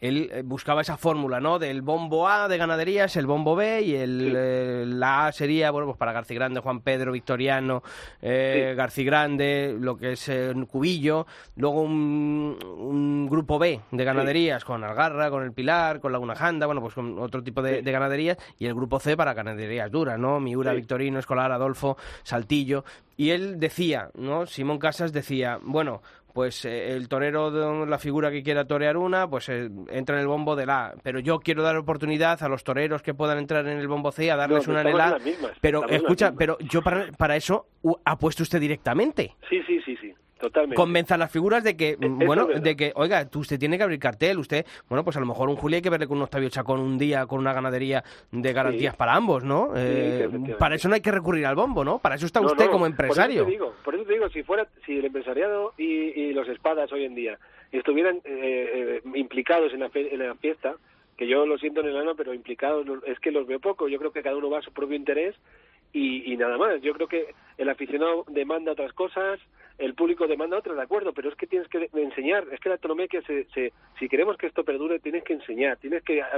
Él 0.00 0.28
eh, 0.32 0.42
buscaba 0.44 0.82
esa 0.82 0.96
fórmula, 0.98 1.40
¿no? 1.40 1.58
Del 1.60 1.80
bombo 1.82 2.28
A 2.28 2.48
de 2.48 2.58
ganaderías, 2.58 3.16
el 3.16 3.26
bombo 3.26 3.54
B 3.54 3.80
y 3.82 3.94
el, 3.94 4.20
Sí. 4.20 4.32
eh, 4.36 4.84
la 4.86 5.26
A 5.28 5.32
sería, 5.32 5.70
bueno, 5.70 5.86
pues 5.86 5.96
para 5.96 6.12
García 6.12 6.34
Grande, 6.34 6.60
Juan 6.60 6.80
Pedro, 6.80 7.12
Victoriano, 7.12 7.82
eh. 8.20 8.74
García 8.76 9.04
Grande, 9.04 9.74
lo 9.78 9.96
que 9.96 10.12
es 10.12 10.28
eh, 10.28 10.52
Cubillo. 10.68 11.26
Luego 11.56 11.80
un, 11.82 12.58
un 12.76 13.13
grupo 13.28 13.58
B 13.58 13.80
de 13.90 14.04
ganaderías 14.04 14.64
con 14.64 14.84
Algarra, 14.84 15.30
con 15.30 15.42
el 15.42 15.52
Pilar, 15.52 16.00
con 16.00 16.12
Laguna 16.12 16.34
Janda, 16.34 16.66
bueno, 16.66 16.80
pues 16.80 16.94
con 16.94 17.18
otro 17.18 17.42
tipo 17.42 17.62
de, 17.62 17.76
Sí. 17.78 17.82
de 17.82 17.92
ganaderías, 17.92 18.38
y 18.58 18.66
el 18.66 18.74
grupo 18.74 19.00
C 19.00 19.16
para 19.16 19.34
ganaderías 19.34 19.90
duras, 19.90 20.18
¿no? 20.18 20.40
Miura, 20.40 20.70
Sí. 20.72 20.76
Victorino, 20.76 21.18
Escolar, 21.18 21.50
Adolfo, 21.52 21.96
Saltillo. 22.22 22.84
Y 23.16 23.30
él 23.30 23.58
decía, 23.60 24.10
¿no? 24.14 24.46
Simón 24.46 24.78
Casas 24.78 25.12
decía, 25.12 25.58
bueno, 25.62 26.02
pues 26.32 26.64
eh, 26.64 26.90
el 26.96 27.08
torero 27.08 27.52
de 27.52 27.86
la 27.86 27.98
figura 27.98 28.32
que 28.32 28.42
quiera 28.42 28.64
torear 28.64 28.96
una, 28.96 29.28
pues 29.28 29.48
eh, 29.48 29.70
entra 29.90 30.16
en 30.16 30.22
el 30.22 30.26
bombo 30.26 30.56
de 30.56 30.66
la 30.66 30.86
A. 30.86 30.94
Pero 31.02 31.20
yo 31.20 31.38
quiero 31.38 31.62
dar 31.62 31.76
oportunidad 31.76 32.42
a 32.42 32.48
los 32.48 32.64
toreros 32.64 33.02
que 33.02 33.14
puedan 33.14 33.38
entrar 33.38 33.68
en 33.68 33.78
el 33.78 33.86
bombo 33.86 34.10
C 34.10 34.32
a 34.32 34.36
darles 34.36 34.66
No, 34.66 34.72
una 34.72 34.80
en 34.80 34.88
el 34.88 35.00
A. 35.00 35.18
mismas, 35.20 35.52
Pero 35.60 35.88
escucha, 35.88 36.32
pero 36.36 36.58
yo 36.58 36.82
para, 36.82 37.06
para 37.12 37.36
eso 37.36 37.66
apuesto 38.04 38.42
usted 38.42 38.58
directamente 38.60 39.36
Sí, 39.48 39.60
sí, 39.64 39.80
sí, 39.84 39.96
sí. 40.00 40.12
Totalmente. 40.48 40.76
convenza 40.76 41.14
a 41.14 41.18
las 41.18 41.30
figuras 41.30 41.64
de 41.64 41.76
que, 41.76 41.90
eso 41.90 42.08
bueno, 42.08 42.48
es 42.50 42.62
de 42.62 42.76
que, 42.76 42.92
oiga, 42.96 43.28
tú, 43.28 43.40
usted 43.40 43.58
tiene 43.58 43.76
que 43.76 43.82
abrir 43.84 43.98
cartel, 43.98 44.38
usted, 44.38 44.64
bueno, 44.88 45.02
pues 45.04 45.16
a 45.16 45.20
lo 45.20 45.26
mejor 45.26 45.48
un 45.48 45.56
Julio 45.56 45.76
hay 45.76 45.82
que 45.82 45.90
verle 45.90 46.06
con 46.06 46.16
un 46.18 46.24
Octavio 46.24 46.48
Chacón 46.48 46.80
un 46.80 46.98
día 46.98 47.26
con 47.26 47.38
una 47.40 47.52
ganadería 47.52 48.04
de 48.30 48.52
garantías 48.52 48.92
Sí. 48.94 48.98
para 48.98 49.14
ambos, 49.14 49.44
¿no? 49.44 49.70
Eh, 49.76 50.28
para 50.58 50.74
eso 50.74 50.88
no 50.88 50.94
hay 50.94 51.00
que 51.00 51.10
recurrir 51.10 51.46
al 51.46 51.54
bombo, 51.56 51.84
¿no? 51.84 51.98
Para 51.98 52.14
eso 52.16 52.26
está 52.26 52.40
No, 52.40 52.46
usted 52.46 52.66
no, 52.66 52.70
como 52.70 52.84
Por 52.84 52.90
empresario. 52.90 53.36
eso 53.36 53.44
te 53.46 53.50
digo, 53.50 53.74
por 53.84 53.94
eso 53.94 54.04
te 54.04 54.12
digo 54.12 54.28
si 54.28 54.42
fuera, 54.42 54.66
si 54.86 54.98
el 54.98 55.04
empresariado 55.06 55.72
y, 55.78 55.84
y 55.84 56.32
los 56.32 56.48
espadas 56.48 56.92
hoy 56.92 57.04
en 57.04 57.14
día 57.14 57.38
estuvieran 57.72 58.16
eh, 58.24 59.00
eh, 59.04 59.08
implicados 59.14 59.72
en 59.72 59.80
la, 59.80 59.88
fe- 59.90 60.12
en 60.14 60.20
la 60.20 60.34
fiesta, 60.36 60.74
que 61.16 61.26
yo 61.28 61.46
lo 61.46 61.58
siento 61.58 61.80
en 61.80 61.86
el 61.88 61.96
alma, 61.96 62.14
pero 62.16 62.34
implicados 62.34 62.86
es 63.06 63.18
que 63.20 63.30
los 63.30 63.46
veo 63.46 63.60
poco. 63.60 63.88
Yo 63.88 63.98
creo 63.98 64.12
que 64.12 64.22
cada 64.22 64.36
uno 64.36 64.50
va 64.50 64.58
a 64.58 64.62
su 64.62 64.72
propio 64.72 64.96
interés 64.96 65.34
y, 65.94 66.30
y 66.32 66.36
nada 66.36 66.58
más. 66.58 66.82
Yo 66.82 66.92
creo 66.92 67.08
que 67.08 67.34
el 67.56 67.68
aficionado 67.70 68.24
demanda 68.28 68.72
otras 68.72 68.92
cosas, 68.92 69.40
el 69.78 69.94
público 69.94 70.26
demanda 70.26 70.58
otras, 70.58 70.76
de 70.76 70.82
acuerdo, 70.82 71.12
pero 71.14 71.30
es 71.30 71.34
que 71.36 71.46
tienes 71.46 71.66
que 71.68 71.88
enseñar. 71.94 72.46
Es 72.52 72.60
que 72.60 72.68
la 72.68 72.74
autonomía 72.74 73.08
que 73.08 73.22
se, 73.22 73.44
se, 73.54 73.72
si 73.98 74.08
queremos 74.08 74.36
que 74.36 74.46
esto 74.46 74.64
perdure, 74.64 74.98
tienes 75.00 75.24
que 75.24 75.32
enseñar, 75.32 75.78
tienes 75.78 76.02
que 76.04 76.20
a- 76.20 76.28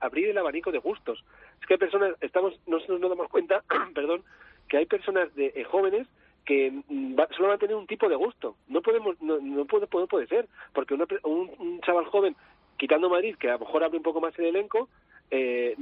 abrir 0.00 0.28
el 0.30 0.38
abanico 0.38 0.72
de 0.72 0.78
gustos. 0.78 1.22
Es 1.60 1.66
que 1.66 1.74
hay 1.74 1.78
personas, 1.78 2.14
estamos, 2.22 2.58
nosotros 2.66 3.00
nos 3.00 3.10
damos 3.10 3.28
cuenta, 3.28 3.62
perdón, 3.94 4.22
que 4.68 4.78
hay 4.78 4.86
personas 4.86 5.34
de 5.34 5.52
eh, 5.54 5.64
jóvenes 5.64 6.06
que 6.44 6.70
mm, 6.88 7.18
va- 7.18 7.28
solo 7.36 7.48
van 7.48 7.56
a 7.56 7.60
tener 7.60 7.76
un 7.76 7.86
tipo 7.86 8.08
de 8.08 8.16
gusto. 8.16 8.56
No 8.68 8.80
podemos, 8.82 9.20
no, 9.20 9.38
no 9.40 9.64
puede, 9.66 9.86
puede, 9.86 10.06
puede 10.06 10.26
ser, 10.26 10.46
porque 10.72 10.94
una 10.94 11.06
un, 11.24 11.50
un 11.58 11.80
chaval 11.82 12.06
joven, 12.06 12.34
quitando 12.76 13.10
Madrid, 13.10 13.36
que 13.38 13.50
a 13.50 13.54
lo 13.54 13.58
mejor 13.60 13.84
abre 13.84 13.98
un 13.98 14.02
poco 14.02 14.20
más 14.20 14.36
el 14.38 14.46
elenco, 14.46 14.88
eh, 15.30 15.74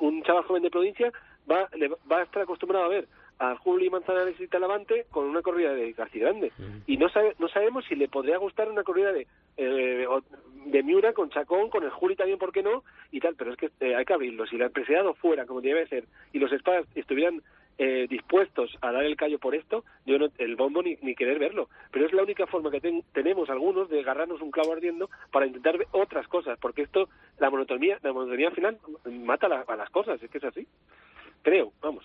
un 0.00 0.22
chaval 0.22 0.44
joven 0.44 0.62
de 0.62 0.70
provincia 0.70 1.12
va, 1.50 1.68
le 1.76 1.88
va- 1.88 2.20
a 2.20 2.22
estar 2.22 2.42
acostumbrado 2.42 2.84
a 2.84 2.88
ver 2.88 3.06
a 3.40 3.54
Juli 3.56 3.88
Manzanares 3.88 4.40
y 4.40 4.48
Talavante 4.48 5.06
con 5.10 5.24
una 5.26 5.42
corrida 5.42 5.72
de 5.72 5.92
García 5.92 6.22
Grande. 6.24 6.50
Y 6.88 6.96
no 6.96 7.08
sabe, 7.08 7.34
no 7.38 7.48
sabemos 7.48 7.84
si 7.84 7.94
le 7.94 8.08
podría 8.08 8.36
gustar 8.38 8.68
una 8.68 8.82
corrida 8.82 9.12
de 9.12 9.26
eh, 9.56 10.06
de 10.66 10.82
Miura 10.82 11.12
con 11.12 11.30
Chacón, 11.30 11.70
con 11.70 11.82
el 11.84 11.90
Juli 11.90 12.14
también, 12.16 12.38
¿por 12.38 12.52
qué 12.52 12.62
no? 12.62 12.82
Y 13.12 13.20
tal, 13.20 13.36
pero 13.36 13.52
es 13.52 13.56
que 13.56 13.70
eh, 13.80 13.94
hay 13.94 14.04
que 14.04 14.12
abrirlo. 14.12 14.44
Si 14.46 14.56
el 14.56 14.62
empresariado 14.62 15.14
fuera 15.14 15.46
como 15.46 15.60
debe 15.60 15.86
ser 15.86 16.04
y 16.32 16.38
los 16.40 16.52
espadas 16.52 16.84
estuvieran 16.94 17.40
eh, 17.78 18.06
dispuestos 18.10 18.76
a 18.80 18.90
dar 18.92 19.04
el 19.04 19.16
callo 19.16 19.38
por 19.38 19.54
esto, 19.54 19.84
yo 20.04 20.18
no, 20.18 20.26
el 20.38 20.56
bombo 20.56 20.82
ni, 20.82 20.96
ni 21.02 21.14
querer 21.14 21.38
verlo. 21.38 21.68
Pero 21.92 22.06
es 22.06 22.12
la 22.12 22.22
única 22.24 22.46
forma 22.46 22.70
que 22.70 22.80
ten- 22.80 23.04
tenemos 23.12 23.48
algunos 23.50 23.88
de 23.88 24.00
agarrarnos 24.00 24.40
un 24.40 24.50
clavo 24.50 24.72
ardiendo 24.72 25.08
para 25.30 25.46
intentar 25.46 25.78
ver 25.78 25.88
otras 25.92 26.26
cosas, 26.28 26.58
porque 26.60 26.82
esto, 26.82 27.08
la 27.38 27.50
monotonía, 27.50 27.98
la 28.02 28.12
monotonía 28.12 28.48
al 28.48 28.54
final 28.54 28.78
mata 29.24 29.48
la- 29.48 29.64
a 29.66 29.76
las 29.76 29.90
cosas, 29.90 30.22
es 30.22 30.30
que 30.30 30.38
es 30.38 30.44
así. 30.44 30.66
Creo, 31.42 31.72
vamos. 31.80 32.04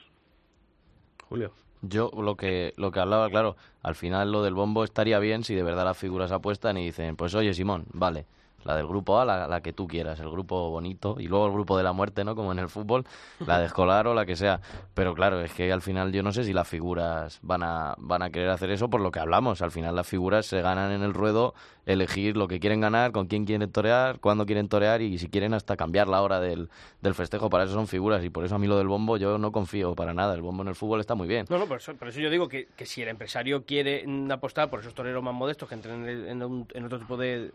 Julio. 1.28 1.52
Yo 1.86 2.12
lo 2.16 2.38
que, 2.38 2.72
lo 2.78 2.92
que 2.92 3.02
hablaba, 3.02 3.30
claro, 3.30 3.58
al 3.82 3.96
final 3.96 4.32
lo 4.32 4.42
del 4.42 4.54
bombo 4.54 4.86
estaría 4.86 5.20
bien 5.20 5.44
si 5.44 5.54
de 5.54 5.64
verdad 5.64 5.84
las 5.84 5.98
figuras 5.98 6.32
apuestan 6.32 6.78
y 6.78 6.86
dicen, 6.86 7.18
pues 7.18 7.36
oye 7.36 7.54
Simón, 7.54 7.84
vale, 7.92 8.26
la 8.64 8.76
del 8.76 8.88
grupo 8.88 9.20
A, 9.20 9.26
la, 9.26 9.62
que 9.62 9.74
tú 9.74 9.88
quieras, 9.88 10.20
el 10.20 10.30
grupo 10.30 10.70
bonito, 10.70 11.18
y 11.20 11.28
luego 11.28 11.48
el 11.48 11.54
grupo 11.54 11.78
de 11.78 11.84
la 11.84 11.94
muerte, 11.94 12.24
¿no? 12.24 12.36
Como 12.36 12.52
en 12.52 12.60
el 12.60 12.70
fútbol, 12.70 13.06
la 13.46 13.60
de 13.60 13.66
escolar 13.66 14.08
o 14.08 14.14
la 14.14 14.26
que 14.26 14.36
sea. 14.36 14.62
Pero 14.94 15.14
claro, 15.14 15.42
es 15.42 15.54
que 15.54 15.72
al 15.72 15.82
final 15.82 16.12
yo 16.12 16.24
no 16.24 16.32
sé 16.32 16.44
si 16.44 16.54
las 16.54 16.68
figuras 16.68 17.40
van 17.42 17.64
a, 17.64 17.96
van 17.98 18.22
a 18.22 18.30
querer 18.30 18.50
hacer 18.50 18.72
eso 18.72 18.90
por 18.90 19.02
lo 19.02 19.12
que 19.12 19.20
hablamos. 19.20 19.62
Al 19.62 19.72
final 19.72 19.96
las 19.96 20.08
figuras 20.08 20.46
se 20.46 20.62
ganan 20.62 20.92
en 20.92 21.04
el 21.04 21.14
ruedo 21.14 21.54
elegir 21.86 22.38
lo 22.38 22.48
que 22.48 22.60
quieren 22.60 22.82
ganar, 22.82 23.12
con 23.12 23.28
quién 23.28 23.46
quieren 23.46 23.70
torear, 23.72 24.20
cuándo 24.20 24.46
quieren 24.46 24.70
torear 24.70 25.02
y 25.02 25.18
si 25.18 25.28
quieren 25.28 25.54
hasta 25.54 25.76
cambiar 25.76 26.08
la 26.08 26.22
hora 26.22 26.40
del, 26.40 26.70
del 27.02 27.14
festejo. 27.14 27.50
Para 27.50 27.66
eso 27.66 27.74
son 27.74 27.88
figuras 27.88 28.24
y 28.24 28.30
por 28.30 28.46
eso 28.46 28.56
a 28.56 28.60
mí 28.60 28.68
lo 28.68 28.78
del 28.78 28.88
bombo 28.88 29.18
yo 29.18 29.38
no 29.38 29.52
confío 29.52 29.96
para 29.96 30.14
nada. 30.14 30.34
El 30.34 30.42
bombo 30.42 30.64
en 30.64 30.70
el 30.70 30.76
fútbol 30.76 31.00
está 31.00 31.16
muy 31.16 31.28
bien. 31.28 31.46
No, 31.50 31.58
no, 31.58 31.66
por 31.66 31.78
eso, 31.78 31.94
yo 32.20 32.30
digo 32.30 32.48
que, 32.48 32.68
que, 32.76 32.86
si 32.86 33.02
el 33.02 33.10
empresario 33.10 33.66
quiere 33.66 34.06
apostar 34.30 34.70
por 34.70 34.80
esos 34.80 34.94
toreros 34.94 35.24
más 35.24 35.34
modestos 35.34 35.68
que 35.68 35.76
entren 35.76 36.08
en, 36.08 36.42
en, 36.74 36.86
otro 36.86 37.00
tipo 37.00 37.18
de, 37.18 37.52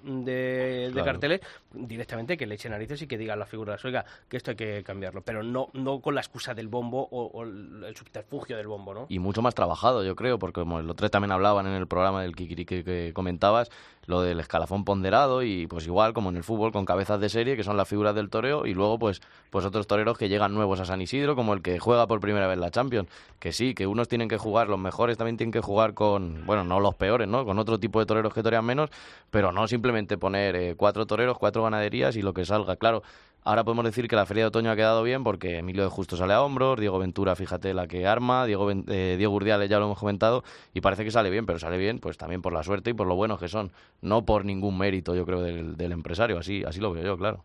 carteles, 1.05 1.41
directamente 1.73 2.37
que 2.37 2.47
le 2.47 2.55
echen 2.55 2.73
narices 2.73 3.03
y 3.03 3.07
que 3.07 3.19
digan 3.19 3.39
las 3.39 3.49
figuras, 3.49 3.85
oiga, 3.85 4.05
que 4.29 4.37
esto 4.37 4.51
hay 4.53 4.57
que 4.57 4.83
cambiarlo. 4.85 5.23
Pero 5.23 5.43
no, 5.43 5.69
no 5.73 6.01
con 6.01 6.15
la 6.15 6.21
excusa 6.21 6.55
del 6.55 6.69
bombo 6.69 7.09
o, 7.11 7.43
el 7.43 7.95
subterfugio 7.97 8.57
del 8.57 8.67
bombo, 8.67 8.95
¿no? 8.95 9.07
Y 9.09 9.19
mucho 9.19 9.43
más 9.43 9.55
trabajado, 9.55 10.05
yo 10.05 10.17
creo, 10.17 10.39
porque 10.39 10.61
como 10.61 10.81
el 10.81 10.91
otro 10.91 11.09
también 11.11 11.33
hablaban 11.33 11.67
en 11.67 11.75
el 11.75 11.87
programa 11.87 12.23
del 12.23 12.35
Kikiri 12.35 12.65
que 12.65 13.13
comentabas, 13.15 13.71
lo 14.09 14.23
del 14.23 14.41
escalafón 14.41 14.85
ponderado 14.85 15.43
y 15.43 15.67
pues 15.67 15.87
igual 15.87 16.15
como 16.15 16.31
en 16.31 16.37
el 16.37 16.43
fútbol 16.43 16.73
con 16.73 16.87
cabezas 16.87 17.21
de 17.21 17.29
serie 17.29 17.57
que 17.57 17.63
son 17.63 17.77
las 17.77 17.87
figuras 17.87 18.15
del 18.15 18.31
toreo 18.31 18.65
y 18.65 18.73
luego 18.73 18.99
pues 18.99 19.21
pues 19.51 19.67
otros 19.67 19.87
toreros 19.87 20.17
que 20.17 20.31
llegan 20.31 20.55
nuevos 20.55 20.81
a 20.81 20.87
San 20.87 21.03
Isidro 21.03 21.37
como 21.37 21.53
el 21.53 21.61
que 21.61 21.79
juega 21.79 22.07
por 22.07 22.19
primera 22.19 22.47
vez 22.47 22.57
la 22.57 22.71
Champions 22.71 23.07
que 23.39 23.53
sí 23.53 23.75
que 23.75 23.87
unos 23.87 24.09
tienen 24.09 24.27
que 24.27 24.39
jugar 24.39 24.69
los 24.69 24.79
mejores 24.79 25.19
también 25.19 25.37
tienen 25.37 25.53
que 25.53 25.61
jugar 25.61 25.93
con 25.93 26.47
bueno 26.47 26.65
no 26.65 26.81
los 26.81 26.95
peores 26.95 27.29
no 27.29 27.45
con 27.45 27.59
otro 27.59 27.79
tipo 27.79 28.01
de 28.01 28.07
toreros 28.07 28.33
que 28.33 28.43
torean 28.43 28.65
menos 28.65 28.89
pero 29.31 29.53
no 29.53 29.69
simplemente 29.69 30.17
poner 30.17 30.57
eh, 30.57 30.75
cuatro 30.75 30.88
toreros 30.93 31.39
cuatro 31.39 31.63
ganaderías 31.63 32.17
y 32.17 32.23
lo 32.23 32.33
que 32.33 32.45
salga 32.45 32.77
claro 32.77 33.03
Ahora 33.49 33.65
podemos 33.65 33.87
decir 33.87 34.09
que 34.09 34.15
la 34.15 34.27
feria 34.27 34.45
de 34.45 34.49
otoño 34.49 34.71
ha 34.71 34.77
quedado 34.77 35.03
bien 35.03 35.25
porque 35.25 35.57
Emilio 35.59 35.83
de 35.83 35.89
Justo 35.89 36.17
sale 36.17 36.35
a 36.35 36.43
hombros, 36.43 36.79
Diego 36.79 36.99
Ventura, 36.99 37.35
fíjate 37.35 37.73
la 37.73 37.87
que 37.87 38.07
arma, 38.07 38.45
Diego, 38.45 38.71
eh, 38.71 39.15
Diego 39.17 39.33
Urdiales 39.33 39.71
ya 39.71 39.79
lo 39.79 39.87
hemos 39.87 39.99
comentado 39.99 40.43
y 40.75 40.83
parece 40.83 41.03
que 41.03 41.11
sale 41.11 41.31
bien, 41.31 41.47
pero 41.47 41.59
sale 41.59 41.79
bien 41.79 41.99
pues 41.99 42.19
también 42.19 42.43
por 42.43 42.53
la 42.53 42.63
suerte 42.63 42.91
y 42.91 42.93
por 42.93 43.07
lo 43.07 43.15
buenos 43.15 43.41
que 43.41 43.49
son, 43.49 43.71
no 44.03 44.27
por 44.27 44.45
ningún 44.45 44.77
mérito 44.77 45.15
yo 45.15 45.25
creo 45.25 45.41
del, 45.41 45.93
empresario, 45.93 46.37
así, 46.37 46.63
así 46.67 46.79
lo 46.79 46.93
veo 46.93 47.05
yo, 47.05 47.17
claro. 47.17 47.43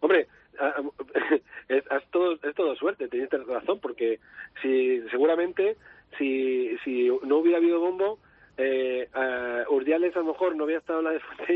Hombre, 0.00 0.26
es, 1.68 1.84
todo, 2.10 2.32
es 2.32 2.54
todo 2.56 2.74
suerte, 2.74 3.06
tenéis 3.06 3.30
razón, 3.46 3.78
porque 3.78 4.18
si 4.62 5.00
seguramente 5.10 5.76
si, 6.18 6.76
si 6.82 7.08
no 7.22 7.36
hubiera 7.36 7.58
habido 7.58 7.78
bombo, 7.78 8.18
eh, 8.60 9.64
Urdiales 9.68 10.14
a 10.16 10.20
lo 10.20 10.26
mejor 10.26 10.54
no 10.54 10.64
había 10.64 10.78
estado 10.78 11.00
en 11.00 11.04
la 11.06 11.12
de 11.12 11.20
Fuente 11.20 11.54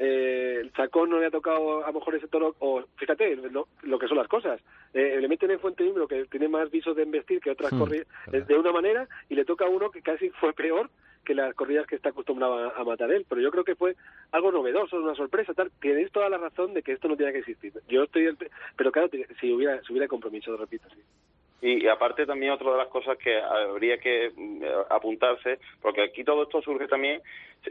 eh, 0.00 0.58
el 0.60 0.72
Chacón 0.72 1.10
no 1.10 1.18
le 1.18 1.26
ha 1.26 1.30
tocado 1.30 1.84
a 1.84 1.88
lo 1.88 1.98
mejor 1.98 2.14
ese 2.14 2.28
toro, 2.28 2.54
o 2.60 2.84
fíjate 2.96 3.36
lo, 3.36 3.98
que 3.98 4.06
son 4.06 4.16
las 4.16 4.28
cosas. 4.28 4.60
Eh, 4.94 5.18
le 5.20 5.28
meten 5.28 5.50
en 5.50 5.58
Fuente 5.58 5.84
Imbro 5.84 6.06
que 6.06 6.24
tiene 6.26 6.48
más 6.48 6.70
visos 6.70 6.94
de 6.94 7.02
investir 7.02 7.40
que 7.40 7.50
otras 7.50 7.72
hmm, 7.72 7.78
corridas 7.78 8.06
de 8.30 8.54
una 8.56 8.70
manera 8.70 9.08
y 9.28 9.34
le 9.34 9.44
toca 9.44 9.64
a 9.64 9.68
uno 9.68 9.90
que 9.90 10.00
casi 10.00 10.30
fue 10.30 10.52
peor 10.52 10.88
que 11.24 11.34
las 11.34 11.52
corridas 11.54 11.86
que 11.86 11.96
está 11.96 12.10
acostumbrado 12.10 12.72
a, 12.74 12.84
matar 12.84 13.10
él. 13.10 13.26
Pero 13.28 13.40
yo 13.40 13.50
creo 13.50 13.64
que 13.64 13.74
fue 13.74 13.96
algo 14.30 14.52
novedoso, 14.52 14.96
una 14.96 15.14
sorpresa. 15.14 15.52
tal 15.52 15.70
Tienes 15.80 16.12
toda 16.12 16.28
la 16.28 16.38
razón 16.38 16.74
de 16.74 16.82
que 16.82 16.92
esto 16.92 17.08
no 17.08 17.16
tiene 17.16 17.32
que 17.32 17.40
existir. 17.40 17.72
Yo 17.88 18.04
estoy, 18.04 18.34
pero 18.76 18.92
claro, 18.92 19.10
si 19.40 19.52
hubiera, 19.52 19.82
si 19.82 19.92
hubiera 19.92 20.08
compromiso, 20.08 20.56
repito, 20.56 20.88
sí. 20.90 21.02
Y, 21.60 21.88
aparte 21.88 22.24
también 22.24 22.52
otra 22.52 22.70
de 22.70 22.78
las 22.78 22.88
cosas 22.88 23.18
que 23.18 23.36
habría 23.36 23.98
que 23.98 24.30
mm, 24.34 24.62
apuntarse, 24.90 25.58
porque 25.82 26.02
aquí 26.02 26.22
todo 26.22 26.44
esto 26.44 26.62
surge 26.62 26.86
también, 26.86 27.20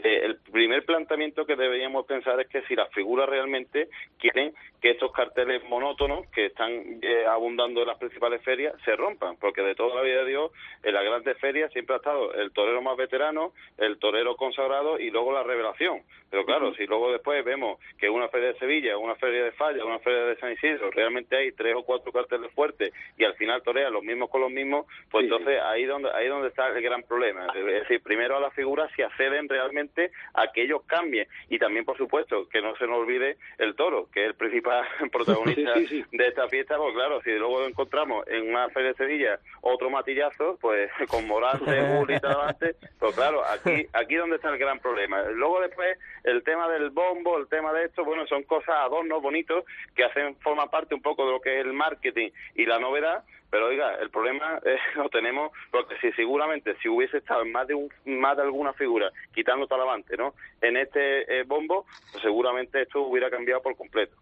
eh, 0.04 0.22
el 0.24 0.38
primer 0.52 0.86
planteamiento 0.86 1.46
que 1.46 1.56
deberíamos 1.56 2.06
pensar 2.06 2.40
es 2.42 2.48
que 2.48 2.62
si 2.64 2.76
las 2.76 2.92
figuras 2.92 3.30
realmente 3.30 3.88
quieren 4.20 4.54
que 4.82 4.92
estos 4.92 5.12
carteles 5.12 5.64
monótonos 5.70 6.28
que 6.28 6.48
están 6.48 7.00
eh, 7.02 7.26
abundando 7.28 7.82
en 7.82 7.88
las 7.88 7.98
principales 7.98 8.42
ferias 8.44 8.76
se 8.84 8.96
rompan, 8.96 9.38
porque 9.38 9.62
de 9.62 9.76
toda 9.76 9.96
la 9.96 10.02
vida 10.02 10.24
de 10.24 10.30
Dios 10.30 10.52
en 10.84 10.94
las 10.94 11.04
grandes 11.04 11.38
ferias 11.40 11.72
siempre 11.72 11.96
ha 11.96 11.98
estado 11.98 12.34
el 12.34 12.52
torero 12.52 12.82
más 12.82 12.98
veterano, 12.98 13.54
el 13.78 13.98
torero 13.98 14.36
consagrado 14.36 15.00
y 15.00 15.10
luego 15.10 15.32
la 15.32 15.44
revelación. 15.44 16.02
Pero 16.30 16.46
claro, 16.46 16.74
si 16.76 16.86
luego 16.86 17.12
después 17.12 17.44
vemos 17.44 17.80
que 17.98 18.10
una 18.10 18.28
feria 18.28 18.50
de 18.50 18.60
Sevilla, 18.60 18.98
una 18.98 19.16
feria 19.16 19.46
de 19.46 19.52
Falla, 19.54 19.86
una 19.86 20.00
feria 20.00 20.26
de 20.26 20.38
San 20.38 20.52
Isidro, 20.52 20.92
realmente 20.92 21.38
hay 21.38 21.54
tres 21.54 21.74
o 21.76 21.84
cuatro 21.84 22.12
carteles 22.12 22.52
fuertes 22.52 22.94
y 23.18 23.24
al 23.24 23.36
final 23.36 23.62
los 23.90 24.04
mismos 24.04 24.30
con 24.30 24.42
los 24.42 24.52
mismos, 24.52 24.86
pues 25.10 25.26
entonces 25.26 25.60
ahí 25.62 25.86
donde 25.86 26.10
ahí 26.12 26.28
donde 26.28 26.50
está 26.50 26.68
el 26.68 26.82
gran 26.82 27.04
problema. 27.04 27.48
Es 27.56 27.66
decir, 27.66 28.02
primero 28.02 28.38
a 28.38 28.40
las 28.40 28.54
figuras 28.54 28.92
si 28.96 29.02
acceden 29.02 29.48
realmente 29.50 30.12
a 30.34 30.52
que 30.52 30.64
ellos 30.64 30.82
cambien 30.86 31.28
y 31.50 31.60
también, 31.60 31.86
por 31.86 31.98
supuesto, 31.98 32.48
que 32.50 32.62
no 32.62 32.76
se 32.78 32.88
nos 32.88 33.00
olvide 33.00 33.38
el 33.58 33.76
toro, 33.76 34.10
que 34.12 34.22
es 34.24 34.28
el 34.28 34.36
principal 34.36 34.86
protagonista 35.12 35.74
de 35.74 36.28
esta 36.28 36.48
fiesta, 36.48 36.78
pues 36.78 36.94
claro, 36.94 37.22
si 37.22 37.32
luego 37.32 37.60
lo 37.60 37.68
encontramos 37.68 38.28
en 38.28 38.50
una 38.50 38.70
feria 38.70 38.90
de 38.90 38.96
Sevilla 38.96 39.40
otro 39.62 39.90
matillazo, 39.90 40.58
pues 40.62 40.90
con 41.10 41.28
Morante, 41.28 41.82
Bull 41.82 42.12
y 42.12 42.20
Talavante, 42.20 42.76
pues 43.00 43.16
claro, 43.16 43.44
aquí 43.46 43.88
aquí 43.94 44.16
donde 44.16 44.38
está 44.38 44.50
el 44.50 44.58
gran 44.58 44.80
problema. 44.80 45.24
Luego 45.32 45.62
después 45.62 45.98
el 46.24 46.44
tema 46.44 46.70
del 46.70 46.90
bombo, 46.90 47.38
el 47.38 47.48
tema 47.48 47.74
de 47.74 47.86
esto, 47.86 48.04
bueno, 48.04 48.26
son 48.28 48.44
cosas 48.44 48.76
adornos 48.76 49.22
bonitos 49.22 49.66
que 49.96 50.04
hacen 50.04 50.36
forma 50.38 50.70
parte 50.70 50.96
un 50.96 51.02
poco 51.02 51.26
de 51.26 51.32
lo 51.32 51.42
que 51.42 51.60
es 51.60 51.66
el 51.66 51.74
marketing 51.74 52.30
y 52.56 52.66
la 52.66 52.80
novedad, 52.80 53.24
pero 53.50 53.68
oiga, 53.68 53.96
el 53.96 54.10
problema 54.10 54.60
eh, 54.66 54.78
lo 54.96 55.10
tenemos 55.10 55.52
porque 55.72 55.98
si 56.00 56.12
seguramente 56.14 56.76
si 56.82 56.90
hubiese 56.90 57.18
estado 57.18 57.46
más 57.46 57.68
de 57.68 57.76
un, 57.76 57.90
más 58.06 58.38
de 58.38 58.44
alguna 58.44 58.74
figura 58.74 59.12
quitando 59.34 59.68
Talavante, 59.68 60.18
¿no? 60.18 60.34
En 60.62 60.78
este 60.78 61.40
eh, 61.40 61.44
bombo, 61.44 61.86
pues 62.12 62.22
seguramente 62.24 62.82
esto 62.82 63.02
hubiera 63.02 63.30
cambiado 63.30 63.62
por 63.62 63.76
completo. 63.76 64.16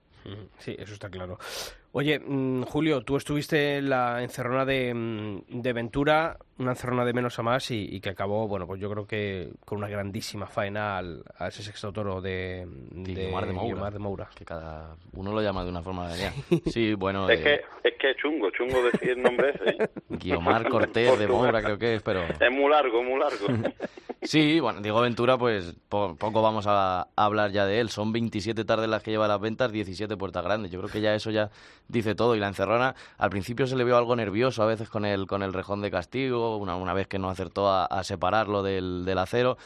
Sí, 0.58 0.76
eso 0.80 0.94
está 0.94 1.10
claro. 1.10 1.38
Oye, 1.92 2.20
mm, 2.20 2.64
Julio, 2.64 3.04
tú 3.04 3.16
estuviste 3.16 3.78
en 3.78 3.90
la 3.90 4.24
encerrona 4.24 4.66
de, 4.66 4.94
mm, 4.94 5.62
de 5.62 5.74
Ventura, 5.74 6.38
una 6.58 6.72
encerrona 6.72 7.03
de 7.03 7.14
menos 7.14 7.38
a 7.38 7.43
más 7.43 7.70
y, 7.72 7.99
que 7.99 8.10
acabó, 8.10 8.47
bueno, 8.47 8.66
pues 8.66 8.80
yo 8.80 8.89
creo 8.89 9.06
que 9.06 9.49
con 9.66 9.80
una 9.80 9.89
grandísima 9.89 10.47
faena 10.47 10.97
al, 10.97 11.24
a 11.38 11.47
ese 11.47 11.64
sexto 11.64 11.91
toro 11.91 12.22
de, 12.22 12.66
de, 12.91 13.14
de, 13.14 13.99
Moura, 13.99 14.30
Que 14.36 14.45
cada 14.45 14.95
uno 15.14 15.34
lo 15.34 15.41
llama 15.41 15.64
de 15.64 15.70
una 15.70 15.82
forma 15.82 16.14
de 16.14 16.32
Sí, 16.68 16.93
bueno. 16.93 17.30
Es, 17.30 17.41
que, 17.41 17.62
es 17.84 17.93
que 17.99 18.12
es 18.12 18.18
chungo, 18.18 18.49
chungo 18.51 18.84
decir 18.84 19.12
el 19.12 19.22
nombre 19.22 19.49
ese. 19.49 19.89
Guiomar 20.10 20.70
Cortés 20.70 21.20
de 21.20 21.28
Moura 21.28 21.62
creo 21.62 21.78
que 21.78 21.95
es, 21.95 22.01
pero... 22.01 22.24
Es 22.24 22.51
muy 22.51 22.70
largo, 22.70 23.03
muy 23.03 23.20
largo. 23.20 23.47
Sí, 24.26 24.60
bueno, 24.60 24.82
Diego 24.82 25.01
Ventura, 25.01 25.38
pues 25.38 25.76
poco 25.88 26.41
vamos 26.41 26.66
a, 26.68 27.10
hablar 27.16 27.51
ya 27.51 27.68
de 27.68 27.80
él. 27.80 27.89
Son 27.89 28.12
27 28.12 28.66
tardes 28.66 28.89
las 28.89 29.03
que 29.03 29.12
lleva 29.12 29.28
las 29.28 29.39
ventas, 29.39 29.72
17 29.72 30.18
puertas 30.18 30.43
grandes. 30.43 30.72
Yo 30.72 30.80
creo 30.80 30.91
que 30.91 31.01
ya 31.01 31.14
eso 31.14 31.30
ya 31.30 31.51
dice 31.88 32.16
todo. 32.16 32.36
Y 32.36 32.39
la 32.39 32.47
encerrona, 32.47 32.95
al 33.18 33.30
principio 33.30 33.68
se 33.68 33.76
le 33.76 33.84
vio 33.84 33.97
algo 33.97 34.16
nervioso 34.16 34.64
a 34.64 34.66
veces 34.66 34.89
con 34.89 35.06
el, 35.06 35.28
con 35.28 35.43
el 35.43 35.53
rejón 35.53 35.82
de 35.82 35.91
castigo, 35.91 36.45
una, 36.58 36.76
una 36.76 36.93
vez 36.93 37.08
que 37.08 37.20
no 37.20 37.30
acertó 37.30 37.70
a, 37.70 38.04
separarlo 38.04 38.64
del, 38.64 39.04
del 39.06 39.18
acero 39.18 39.58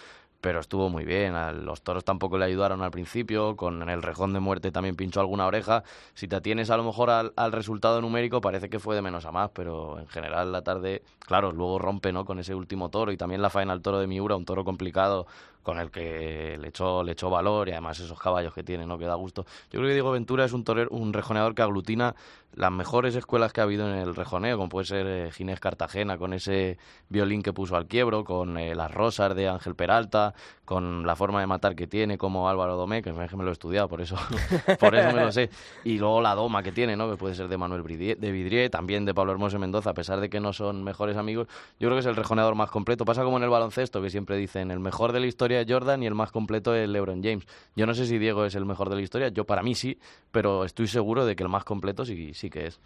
pero 0.42 0.60
estuvo 0.60 0.90
muy 0.90 1.06
bien. 1.06 1.34
los 1.66 1.82
toros 1.82 2.06
tampoco 2.06 2.38
le 2.38 2.46
ayudaron 2.46 2.82
al 2.82 2.92
principio, 2.92 3.56
con 3.56 3.90
el 3.90 4.02
rejón 4.02 4.34
de 4.34 4.40
muerte 4.40 4.72
también 4.72 4.96
pinchó 4.96 5.20
alguna 5.20 5.46
oreja. 5.46 5.84
Si 6.14 6.28
te 6.28 6.36
atienes 6.36 6.70
a 6.70 6.78
lo 6.78 6.84
mejor 6.84 7.10
al, 7.10 7.52
resultado 7.52 8.02
numérico, 8.02 8.42
parece 8.42 8.70
que 8.70 8.80
fue 8.80 8.96
de 8.96 9.02
menos 9.02 9.26
a 9.26 9.32
más, 9.32 9.52
pero 9.54 10.00
en 10.00 10.08
general 10.08 10.52
la 10.52 10.62
tarde, 10.64 11.04
claro, 11.20 11.52
luego 11.52 11.80
rompe 11.80 12.12
¿no? 12.14 12.26
con 12.26 12.40
ese 12.40 12.56
último 12.56 12.90
toro 12.90 13.12
y 13.12 13.18
también 13.18 13.42
la 13.42 13.50
faena 13.50 13.74
al 13.74 13.82
toro 13.82 14.00
de 14.00 14.08
Miura, 14.08 14.36
un 14.36 14.46
toro 14.46 14.64
complicado 14.64 15.28
con 15.70 15.78
el 15.78 15.92
que 15.92 16.58
le 16.60 16.70
echó, 16.70 17.04
le 17.04 17.12
echó 17.12 17.30
valor 17.30 17.70
y 17.70 17.74
además 17.74 18.00
esos 18.00 18.20
caballos 18.20 18.56
que 18.56 18.64
tiene, 18.64 18.88
¿no? 18.88 18.98
que 18.98 19.06
da 19.06 19.14
gusto. 19.14 19.46
Yo 19.70 19.78
creo 19.78 19.84
que 19.90 19.94
Diego 19.94 20.10
Ventura 20.10 20.44
es 20.44 20.52
un, 20.52 20.64
torero, 20.64 20.90
un 20.90 21.14
rejoneador 21.14 21.54
que 21.54 21.62
aglutina 21.62 22.16
las 22.56 22.72
mejores 22.72 23.16
escuelas 23.16 23.54
que 23.54 23.62
ha 23.62 23.64
habido 23.64 23.88
en 23.88 23.96
el 23.96 24.16
rejoneo, 24.16 24.58
como 24.58 24.70
puede 24.70 24.86
ser 24.86 25.06
eh, 25.08 25.32
Ginés 25.32 25.60
Cartagena, 25.60 26.18
con 26.18 26.34
ese 26.34 26.78
violín 27.08 27.44
que 27.44 27.54
puso 27.54 27.76
al 27.76 27.86
quiebro, 27.86 28.24
con 28.24 28.58
eh, 28.58 28.74
las 28.74 28.92
rosas 28.92 29.36
de 29.36 29.48
Ángel 29.48 29.76
Peralta, 29.76 30.34
con 30.66 31.06
la 31.06 31.16
forma 31.16 31.40
de 31.40 31.48
matar 31.48 31.76
que 31.76 31.88
tiene, 31.88 32.18
como 32.18 32.50
Álvaro 32.50 32.76
Domé, 32.76 33.02
que 33.02 33.14
me 33.14 33.28
lo 33.44 33.50
he 33.50 33.52
estudiado, 33.52 33.88
por 33.88 34.02
eso, 34.02 34.16
por 34.80 34.96
eso 34.96 35.16
me 35.16 35.24
lo 35.24 35.32
sé. 35.32 35.50
Y 35.84 36.00
luego 36.00 36.22
la 36.22 36.34
doma 36.34 36.64
que 36.64 36.72
tiene, 36.72 36.98
¿no? 36.98 37.10
que 37.10 37.18
puede 37.18 37.36
ser 37.36 37.48
de 37.48 37.58
Manuel 37.58 37.84
de 37.84 38.32
Vidrié, 38.32 38.70
también 38.70 39.06
de 39.06 39.14
Pablo 39.14 39.32
Hermoso 39.32 39.60
Mendoza, 39.60 39.92
a 39.92 39.94
pesar 39.94 40.20
de 40.20 40.30
que 40.30 40.40
no 40.40 40.52
son 40.52 40.84
mejores 40.84 41.18
amigos, 41.18 41.48
yo 41.80 41.88
creo 41.88 41.94
que 41.94 42.00
es 42.00 42.06
el 42.08 42.16
rejoneador 42.16 42.56
más 42.56 42.72
completo. 42.72 43.06
Pasa 43.06 43.24
como 43.24 43.38
en 43.38 43.44
el 43.44 43.50
baloncesto, 43.50 44.02
que 44.02 44.10
siempre 44.10 44.38
dicen 44.38 44.72
el 44.72 44.80
mejor 44.80 45.12
de 45.12 45.20
la 45.20 45.28
historia 45.28 45.59
es 45.62 45.68
Jordan 45.70 46.04
y 46.04 46.08
el 46.08 46.16
más 46.16 46.32
completo 46.32 46.76
es 46.76 46.88
LeBron 46.88 47.24
James. 47.24 47.46
Yo 47.76 47.86
no 47.86 47.94
sé 47.94 48.06
si 48.06 48.18
Diego 48.18 48.46
es 48.46 48.56
el 48.56 48.66
mejor 48.66 48.90
de 48.90 48.96
la 48.96 49.02
historia, 49.02 49.30
yo 49.30 49.46
para 49.46 49.64
mí 49.64 49.76
sí, 49.76 49.98
pero 50.32 50.64
estoy 50.66 50.88
seguro 50.88 51.26
de 51.26 51.36
que 51.36 51.44
el 51.44 51.50
más 51.50 51.64
completo 51.64 52.06
sí, 52.06 52.34
sí 52.34 52.50
que 52.50 52.68
es. 52.68 52.80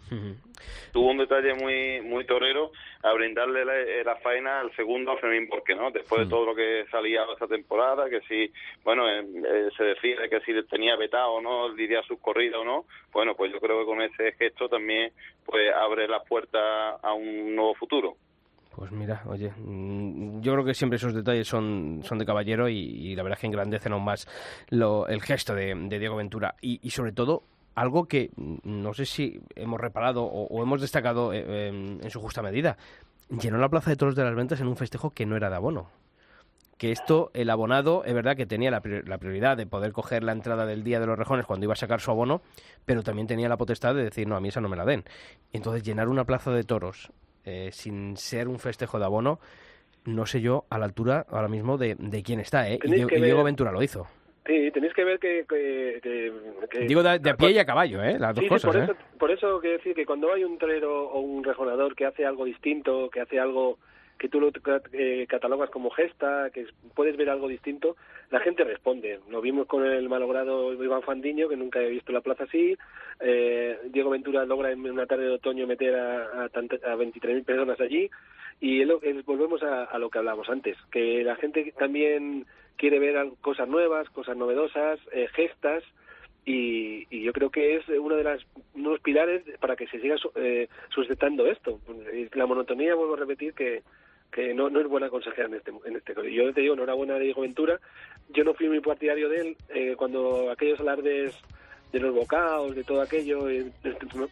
Tuvo 0.92 1.10
un 1.10 1.18
detalle 1.18 1.54
muy 1.54 2.00
muy 2.02 2.24
torero 2.26 2.72
a 3.02 3.12
brindarle 3.12 3.64
la, 4.04 4.16
faena 4.16 4.60
al 4.60 4.74
segundo 4.76 5.12
a 5.12 5.18
Fermín 5.18 5.48
porque 5.48 5.74
no 5.74 5.90
después 5.90 6.22
de 6.22 6.30
todo 6.30 6.46
lo 6.46 6.54
que 6.54 6.86
salía 6.90 7.24
esta 7.32 7.46
temporada 7.46 8.08
que 8.08 8.20
si 8.22 8.50
bueno 8.82 9.08
eh, 9.08 9.20
eh, 9.20 9.68
se 9.76 9.84
decide 9.84 10.28
que 10.28 10.40
si 10.40 10.52
tenía 10.68 10.96
vetado 10.96 11.32
o 11.32 11.40
no 11.42 11.68
lidiar 11.68 12.04
sus 12.06 12.18
corridas 12.20 12.60
o 12.60 12.64
no 12.64 12.86
bueno 13.12 13.34
pues 13.34 13.52
yo 13.52 13.60
creo 13.60 13.80
que 13.80 13.84
con 13.84 14.00
ese 14.00 14.32
gesto 14.32 14.68
también 14.68 15.12
pues 15.44 15.70
abre 15.74 16.08
las 16.08 16.26
puertas 16.26 16.98
a 17.02 17.12
un 17.12 17.54
nuevo 17.54 17.74
futuro 17.74 18.16
Pues 18.76 18.90
mira, 18.90 19.22
oye, 19.26 19.52
mm, 19.56 20.40
yo 20.40 20.52
creo 20.52 20.64
que 20.64 20.74
siempre 20.74 20.96
esos 20.96 21.14
detalles 21.14 21.46
son, 21.46 22.00
son 22.02 22.18
de 22.18 22.26
caballero 22.26 22.68
y, 22.68 23.14
la 23.14 23.22
verdad 23.22 23.36
es 23.36 23.40
que 23.40 23.46
engrandecen 23.46 23.92
aún 23.92 24.04
más 24.04 24.26
lo, 24.70 25.06
el 25.06 25.22
gesto 25.22 25.54
de, 25.54 25.74
Diego 25.98 26.16
Ventura. 26.16 26.56
Y, 26.60 26.80
y 26.82 26.90
sobre 26.90 27.12
todo, 27.12 27.44
algo 27.74 28.06
que 28.06 28.30
mm, 28.36 28.56
no 28.64 28.92
sé 28.94 29.06
si 29.06 29.40
hemos 29.54 29.80
reparado 29.80 30.24
o, 30.24 30.62
hemos 30.62 30.80
destacado 30.80 31.32
eh, 31.32 31.68
en, 31.68 32.00
en 32.02 32.10
su 32.10 32.20
justa 32.20 32.42
medida. 32.42 32.76
Llenó 33.28 33.58
la 33.58 33.68
Plaza 33.68 33.90
de 33.90 33.96
Toros 33.96 34.16
de 34.16 34.24
las 34.24 34.34
Ventas 34.34 34.60
en 34.60 34.66
un 34.66 34.76
festejo 34.76 35.10
que 35.10 35.24
no 35.24 35.36
era 35.36 35.50
de 35.50 35.56
abono. 35.56 35.90
Que 36.76 36.90
esto, 36.90 37.30
el 37.34 37.50
abonado, 37.50 38.04
es 38.04 38.12
verdad 38.12 38.36
que 38.36 38.46
tenía 38.46 38.72
la 38.72 38.80
prioridad 38.80 39.56
de 39.56 39.64
poder 39.64 39.92
coger 39.92 40.24
la 40.24 40.32
entrada 40.32 40.66
del 40.66 40.82
Día 40.82 40.98
de 40.98 41.06
los 41.06 41.16
Rejones 41.16 41.46
cuando 41.46 41.64
iba 41.64 41.72
a 41.74 41.76
sacar 41.76 42.00
su 42.00 42.10
abono, 42.10 42.42
pero 42.84 43.04
también 43.04 43.28
tenía 43.28 43.48
la 43.48 43.56
potestad 43.56 43.94
de 43.94 44.02
decir, 44.02 44.26
no, 44.26 44.34
a 44.34 44.40
mí 44.40 44.48
esa 44.48 44.60
no 44.60 44.68
me 44.68 44.76
la 44.76 44.84
den. 44.84 45.04
Entonces, 45.52 45.84
llenar 45.84 46.08
una 46.08 46.24
plaza 46.24 46.50
de 46.50 46.64
toros 46.64 47.12
eh, 47.44 47.70
sin 47.72 48.16
ser 48.16 48.48
un 48.48 48.58
festejo 48.58 48.98
de 48.98 49.04
abono, 49.04 49.38
no 50.04 50.26
sé 50.26 50.40
yo 50.40 50.64
a 50.70 50.78
la 50.78 50.84
altura 50.84 51.24
ahora 51.30 51.48
mismo 51.48 51.78
de, 51.78 51.94
de 51.98 52.22
quién 52.22 52.40
está, 52.40 52.68
¿eh? 52.68 52.74
Y, 52.74 52.78
Tenéis 52.78 52.96
Diego- 52.96 53.08
que 53.08 53.18
y 53.18 53.22
Diego 53.22 53.38
ver- 53.38 53.44
Ventura 53.46 53.72
lo 53.72 53.82
hizo. 53.82 54.06
Sí, 54.46 54.70
tenéis 54.72 54.92
que 54.92 55.04
ver 55.04 55.18
que... 55.18 55.46
que, 55.48 56.00
que- 56.02 56.32
que- 56.70 56.86
Digo 56.86 57.02
de, 57.02 57.18
de 57.18 57.30
a 57.30 57.36
pie 57.36 57.52
y 57.52 57.58
a 57.58 57.64
caballo, 57.64 58.02
¿eh? 58.02 58.18
Las 58.18 58.34
dos 58.34 58.42
Sí, 58.42 58.46
sí, 58.46 58.48
cosas, 58.50 58.70
por, 58.70 58.76
¿eh? 58.80 58.84
eso, 58.84 58.94
por 59.18 59.30
eso 59.30 59.60
quiero 59.60 59.76
decir 59.78 59.94
que 59.94 60.04
cuando 60.04 60.30
hay 60.32 60.44
un 60.44 60.58
torero 60.58 61.08
o 61.08 61.20
un 61.20 61.42
rejonador 61.42 61.94
que 61.96 62.04
hace 62.04 62.26
algo 62.26 62.44
distinto, 62.44 63.08
que 63.08 63.20
hace 63.22 63.40
algo 63.40 63.78
que 64.18 64.28
tú 64.28 64.40
lo 64.40 64.50
eh, 64.92 65.26
catalogas 65.28 65.70
como 65.70 65.90
gesta, 65.90 66.50
que 66.50 66.62
es- 66.62 66.74
puedes 66.94 67.16
ver 67.16 67.28
algo 67.30 67.48
distinto, 67.48 67.96
la 68.30 68.40
gente 68.40 68.64
responde. 68.64 69.20
Lo 69.30 69.40
vimos 69.40 69.66
con 69.66 69.84
el 69.84 70.08
malogrado 70.08 70.72
Iván 70.82 71.02
Fandiño, 71.02 71.48
que 71.48 71.56
nunca 71.56 71.80
he 71.80 71.88
visto 71.90 72.12
la 72.12 72.20
plaza 72.20 72.44
así. 72.44 72.76
Eh, 73.20 73.78
Diego 73.90 74.10
Ventura 74.10 74.44
logra 74.44 74.70
en 74.70 74.88
una 74.90 75.06
tarde 75.06 75.24
de 75.24 75.32
otoño 75.34 75.66
meter 75.66 75.94
a, 75.96 76.42
a, 76.42 76.44
a 76.44 76.96
23.000 76.96 77.44
personas 77.44 77.80
allí. 77.80 78.10
Y 78.60 78.80
es 78.82 78.86
lo- 78.88 79.02
es- 79.02 79.24
volvemos 79.24 79.62
a, 79.62 79.84
a 79.84 79.98
lo 79.98 80.10
que 80.10 80.18
hablábamos 80.18 80.48
antes, 80.48 80.76
que 80.90 81.22
la 81.24 81.36
gente 81.36 81.72
también 81.78 82.46
quiere 82.76 82.98
ver 82.98 83.16
cosas 83.40 83.68
nuevas, 83.68 84.08
cosas 84.10 84.36
novedosas, 84.36 84.98
eh, 85.12 85.28
gestas, 85.34 85.82
y, 86.46 87.06
y 87.08 87.22
yo 87.22 87.32
creo 87.32 87.50
que 87.50 87.76
es 87.76 87.88
uno 87.88 88.16
de 88.16 88.24
las 88.24 88.44
uno 88.74 88.90
los 88.90 89.00
pilares 89.00 89.42
para 89.60 89.76
que 89.76 89.86
se 89.86 89.98
siga 89.98 90.16
eh, 90.34 90.68
sustentando 90.90 91.46
esto 91.46 91.80
la 92.34 92.44
monotonía 92.44 92.94
vuelvo 92.94 93.14
a 93.14 93.18
repetir 93.20 93.54
que 93.54 93.82
que 94.34 94.52
no, 94.52 94.68
no 94.68 94.80
es 94.80 94.88
buena 94.88 95.08
consejera 95.08 95.46
en 95.46 95.54
este 95.54 95.70
en 95.84 95.96
este 95.96 96.12
yo 96.32 96.52
te 96.52 96.60
digo 96.60 96.74
enhorabuena 96.74 97.14
a 97.14 97.18
Diego 97.18 97.42
Ventura. 97.42 97.78
Yo 98.30 98.42
no 98.42 98.52
fui 98.54 98.68
muy 98.68 98.80
partidario 98.80 99.28
de 99.28 99.40
él 99.40 99.56
eh, 99.68 99.94
cuando 99.96 100.50
aquellos 100.50 100.80
alardes 100.80 101.34
de 101.92 102.00
los 102.00 102.12
bocaos 102.12 102.74
de 102.74 102.82
todo 102.82 103.00
aquello 103.00 103.48
eh, 103.48 103.70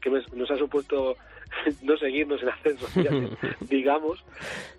que 0.01 0.11
nos 0.11 0.51
ha 0.51 0.57
supuesto 0.57 1.17
no 1.83 1.97
seguirnos 1.97 2.43
en 2.43 2.49
ascenso 2.49 2.89
digamos. 3.71 4.25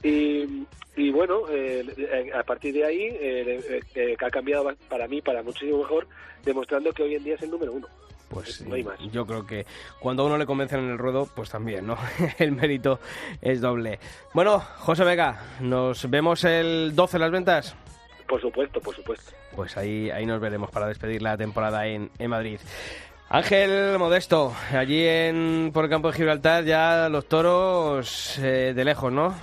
Y, 0.03 0.65
y 0.97 1.09
bueno 1.11 1.43
eh, 1.49 1.85
eh, 1.97 2.31
a 2.33 2.43
partir 2.43 2.73
de 2.73 2.83
ahí 2.83 3.03
eh, 3.03 3.61
eh, 3.69 3.79
eh, 3.95 4.15
que 4.17 4.25
ha 4.25 4.29
cambiado 4.29 4.75
para 4.89 5.07
mí 5.07 5.21
para 5.21 5.41
muchísimo 5.41 5.77
mejor 5.77 6.05
demostrando 6.43 6.91
que 6.91 7.03
hoy 7.03 7.15
en 7.15 7.23
día 7.23 7.35
es 7.35 7.41
el 7.43 7.51
número 7.51 7.71
uno 7.71 7.87
Pues 8.29 8.61
no 8.61 8.75
hay 8.75 8.83
más. 8.83 8.97
yo 9.11 9.25
creo 9.27 9.45
que 9.45 9.65
cuando 9.99 10.23
a 10.23 10.25
uno 10.25 10.37
le 10.37 10.45
convencen 10.45 10.79
en 10.79 10.89
el 10.91 10.97
ruedo, 10.97 11.27
pues 11.35 11.49
también, 11.49 11.85
¿no? 11.85 11.97
el 12.39 12.51
mérito 12.51 12.99
es 13.41 13.61
doble. 13.61 13.99
Bueno, 14.33 14.59
José 14.59 15.03
Vega, 15.03 15.39
nos 15.59 16.09
vemos 16.09 16.43
el 16.43 16.95
12 16.95 17.17
en 17.17 17.21
las 17.21 17.31
ventas. 17.31 17.75
por 18.27 18.41
supuesto 18.41 18.79
por 18.81 18.95
supuesto 18.95 19.31
Pues 19.55 19.77
ahí, 19.77 20.09
ahí 20.09 20.25
nos 20.25 20.41
veremos 20.41 20.71
para 20.71 20.87
despedir 20.87 21.21
la 21.21 21.37
temporada 21.37 21.85
en, 21.85 22.09
en 22.17 22.29
Madrid. 22.29 22.59
Ángel 23.29 23.97
Modesto, 23.97 24.53
allí 24.71 25.03
en, 25.07 25.71
por 25.73 25.85
el 25.85 25.89
campo 25.89 26.11
de 26.11 26.17
Gibraltar, 26.17 26.65
ya 26.65 27.09
los 27.09 27.27
toros 27.27 28.37
eh, 28.39 28.73
de 28.75 28.85
lejos, 28.85 29.11
¿no? 29.11 29.33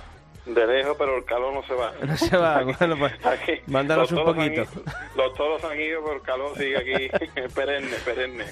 De 0.53 0.67
lejos, 0.67 0.95
pero 0.97 1.17
el 1.17 1.23
calor 1.25 1.53
no 1.53 1.63
se 1.63 1.73
va. 1.73 1.93
No 2.05 2.17
se 2.17 2.35
va, 2.37 2.61
bueno, 2.63 2.97
pues 2.97 3.13
Aquí, 3.25 3.53
mándanos 3.67 4.11
un 4.11 4.19
han 4.19 4.25
poquito. 4.25 4.61
ido- 4.61 4.67
los 5.15 5.33
toros 5.35 5.63
han 5.63 5.79
ido, 5.79 6.01
pero 6.03 6.15
el 6.17 6.21
calor 6.23 6.57
sigue 6.57 6.77
aquí 6.77 7.29
perenne, 7.55 7.95
perenne. 8.03 8.45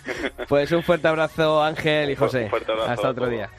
Pues 0.47 0.71
un 0.71 0.83
fuerte 0.83 1.07
abrazo, 1.07 1.61
Ángel 1.63 2.11
y 2.11 2.15
José. 2.15 2.43
Un 2.45 2.49
fuerte 2.51 2.71
abrazo 2.71 2.91
Hasta 2.91 3.09
otro 3.09 3.23
todos. 3.25 3.31
día. 3.31 3.49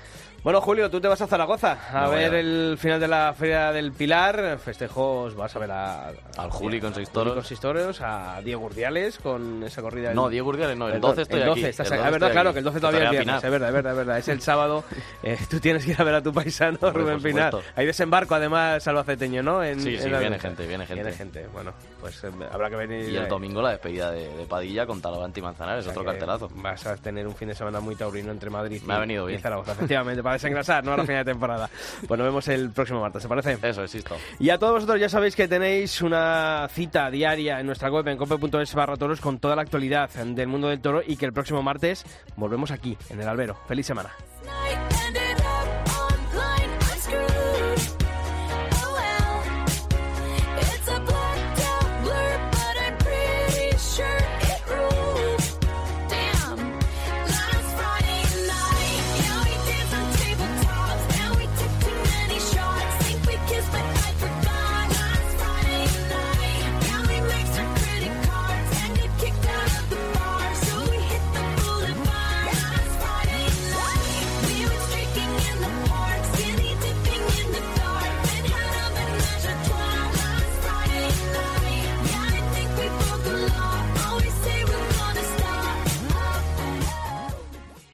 Bueno, 0.42 0.62
Julio, 0.62 0.90
tú 0.90 1.02
te 1.02 1.06
vas 1.08 1.20
a 1.20 1.26
Zaragoza 1.26 1.76
a 1.92 2.06
voy 2.06 2.16
ver 2.16 2.34
a- 2.34 2.40
el 2.40 2.78
final 2.78 2.98
de 2.98 3.06
la 3.08 3.34
Feria 3.38 3.72
del 3.72 3.92
Pilar. 3.92 4.58
Festejos, 4.58 5.34
vas 5.36 5.54
a 5.54 5.58
ver 5.58 5.70
a, 5.70 6.08
Al 6.38 6.48
Juli 6.50 6.80
con 6.80 6.94
seis 6.94 7.10
toros. 7.10 7.34
con 7.34 7.44
seis 7.44 7.60
toros, 7.60 8.00
a 8.00 8.40
Diego 8.42 8.64
Urdiales 8.64 9.18
con 9.18 9.62
esa 9.64 9.82
corrida. 9.82 10.08
del- 10.08 10.16
No, 10.16 10.30
Diego 10.30 10.48
Urdiales 10.48 10.78
no, 10.78 10.88
el 10.88 10.98
do- 10.98 11.08
12 11.08 11.22
estoy 11.22 11.40
el 11.40 11.46
12 11.46 11.60
aquí, 11.60 11.68
estás 11.68 11.86
el 11.88 11.92
ahí. 11.92 11.98
12 11.98 12.08
Ah, 12.08 12.10
verdad, 12.12 12.32
claro, 12.32 12.48
aquí. 12.48 12.54
que 12.54 12.58
el 12.60 12.64
12 12.64 12.76
Que 12.76 12.80
todavía 12.80 13.04
es 13.04 13.10
viernes. 13.10 13.44
Es 13.44 13.50
verdad, 13.50 13.68
es 13.68 13.74
verdad, 13.74 13.92
es 13.92 13.98
verdad. 13.98 14.18
Es 14.18 14.28
el 14.28 14.40
sábado. 14.40 14.84
Eh, 15.22 15.38
tú 15.50 15.60
tienes 15.60 15.84
que 15.84 15.90
ir 15.90 16.00
a 16.00 16.04
ver 16.04 16.14
a 16.14 16.22
tu 16.22 16.32
paisano, 16.32 16.78
Hombre, 16.80 17.02
Rubén 17.02 17.22
Pinar. 17.22 17.54
Hay 17.76 17.84
desembarco, 17.84 18.34
además, 18.34 18.82
salvaceteño, 18.82 19.42
¿no? 19.42 19.62
En, 19.62 19.78
Sí, 19.82 19.96
en 19.96 20.02
sí, 20.02 20.08
la 20.08 20.20
viene 20.20 20.38
gente, 20.38 20.66
viene 20.66 20.86
gente. 20.86 21.02
Viene 21.02 21.16
gente. 21.18 21.46
Bueno, 21.52 21.74
pues 22.00 22.22
eh, 22.24 22.30
habrá 22.50 22.70
que 22.70 22.76
venir. 22.76 23.08
Y 23.08 23.16
el 23.16 23.24
eh, 23.24 23.28
domingo 23.28 23.60
la 23.62 23.70
despedida 23.70 24.10
de, 24.10 24.28
de 24.36 24.44
Padilla 24.46 24.86
con 24.86 25.00
Talavante 25.00 25.40
y 25.40 25.42
Manzanares, 25.42 25.80
o 25.86 25.90
sea 25.90 25.92
otro 25.92 26.04
cartelazo. 26.04 26.48
Vas 26.56 26.86
a 26.86 26.96
tener 26.96 27.26
un 27.26 27.34
fin 27.34 27.48
de 27.48 27.54
semana 27.54 27.80
muy 27.80 27.96
taurino 27.96 28.30
entre 28.30 28.50
Madrid 28.50 28.82
Me 28.82 28.94
y, 28.94 28.96
ha 28.96 29.00
venido 29.00 29.24
y 29.28 29.32
bien. 29.32 29.40
Zaragoza, 29.40 29.72
efectivamente, 29.72 30.22
para 30.22 30.34
desengrasar, 30.34 30.84
¿no? 30.84 30.92
A 30.92 30.96
la 30.96 31.04
final 31.04 31.24
de 31.24 31.32
temporada. 31.32 31.70
Pues 32.08 32.18
nos 32.18 32.26
vemos 32.26 32.48
el 32.48 32.70
próximo 32.70 33.00
martes, 33.00 33.22
¿se 33.22 33.28
parece? 33.28 33.58
Eso, 33.62 33.82
existo. 33.82 34.16
Y 34.38 34.50
a 34.50 34.58
todos 34.58 34.74
vosotros 34.74 35.00
ya 35.00 35.08
sabéis 35.08 35.36
que 35.36 35.46
tenéis 35.46 36.00
una 36.02 36.66
cita 36.70 37.10
diaria 37.10 37.60
en 37.60 37.66
nuestra 37.66 37.90
web 37.90 38.06
en 38.08 38.16
cope.es 38.16 38.74
barra 38.74 38.96
toros 38.96 39.20
con 39.20 39.38
toda 39.38 39.54
la 39.54 39.62
actualidad 39.62 40.10
del 40.10 40.48
mundo 40.48 40.68
del 40.68 40.80
toro 40.80 41.02
y 41.06 41.16
que 41.16 41.26
el 41.26 41.32
próximo 41.32 41.62
martes 41.62 42.04
volvemos 42.36 42.70
aquí, 42.70 42.96
en 43.10 43.20
el 43.20 43.28
albero. 43.28 43.56
¡Feliz 43.68 43.86
semana! 43.86 44.10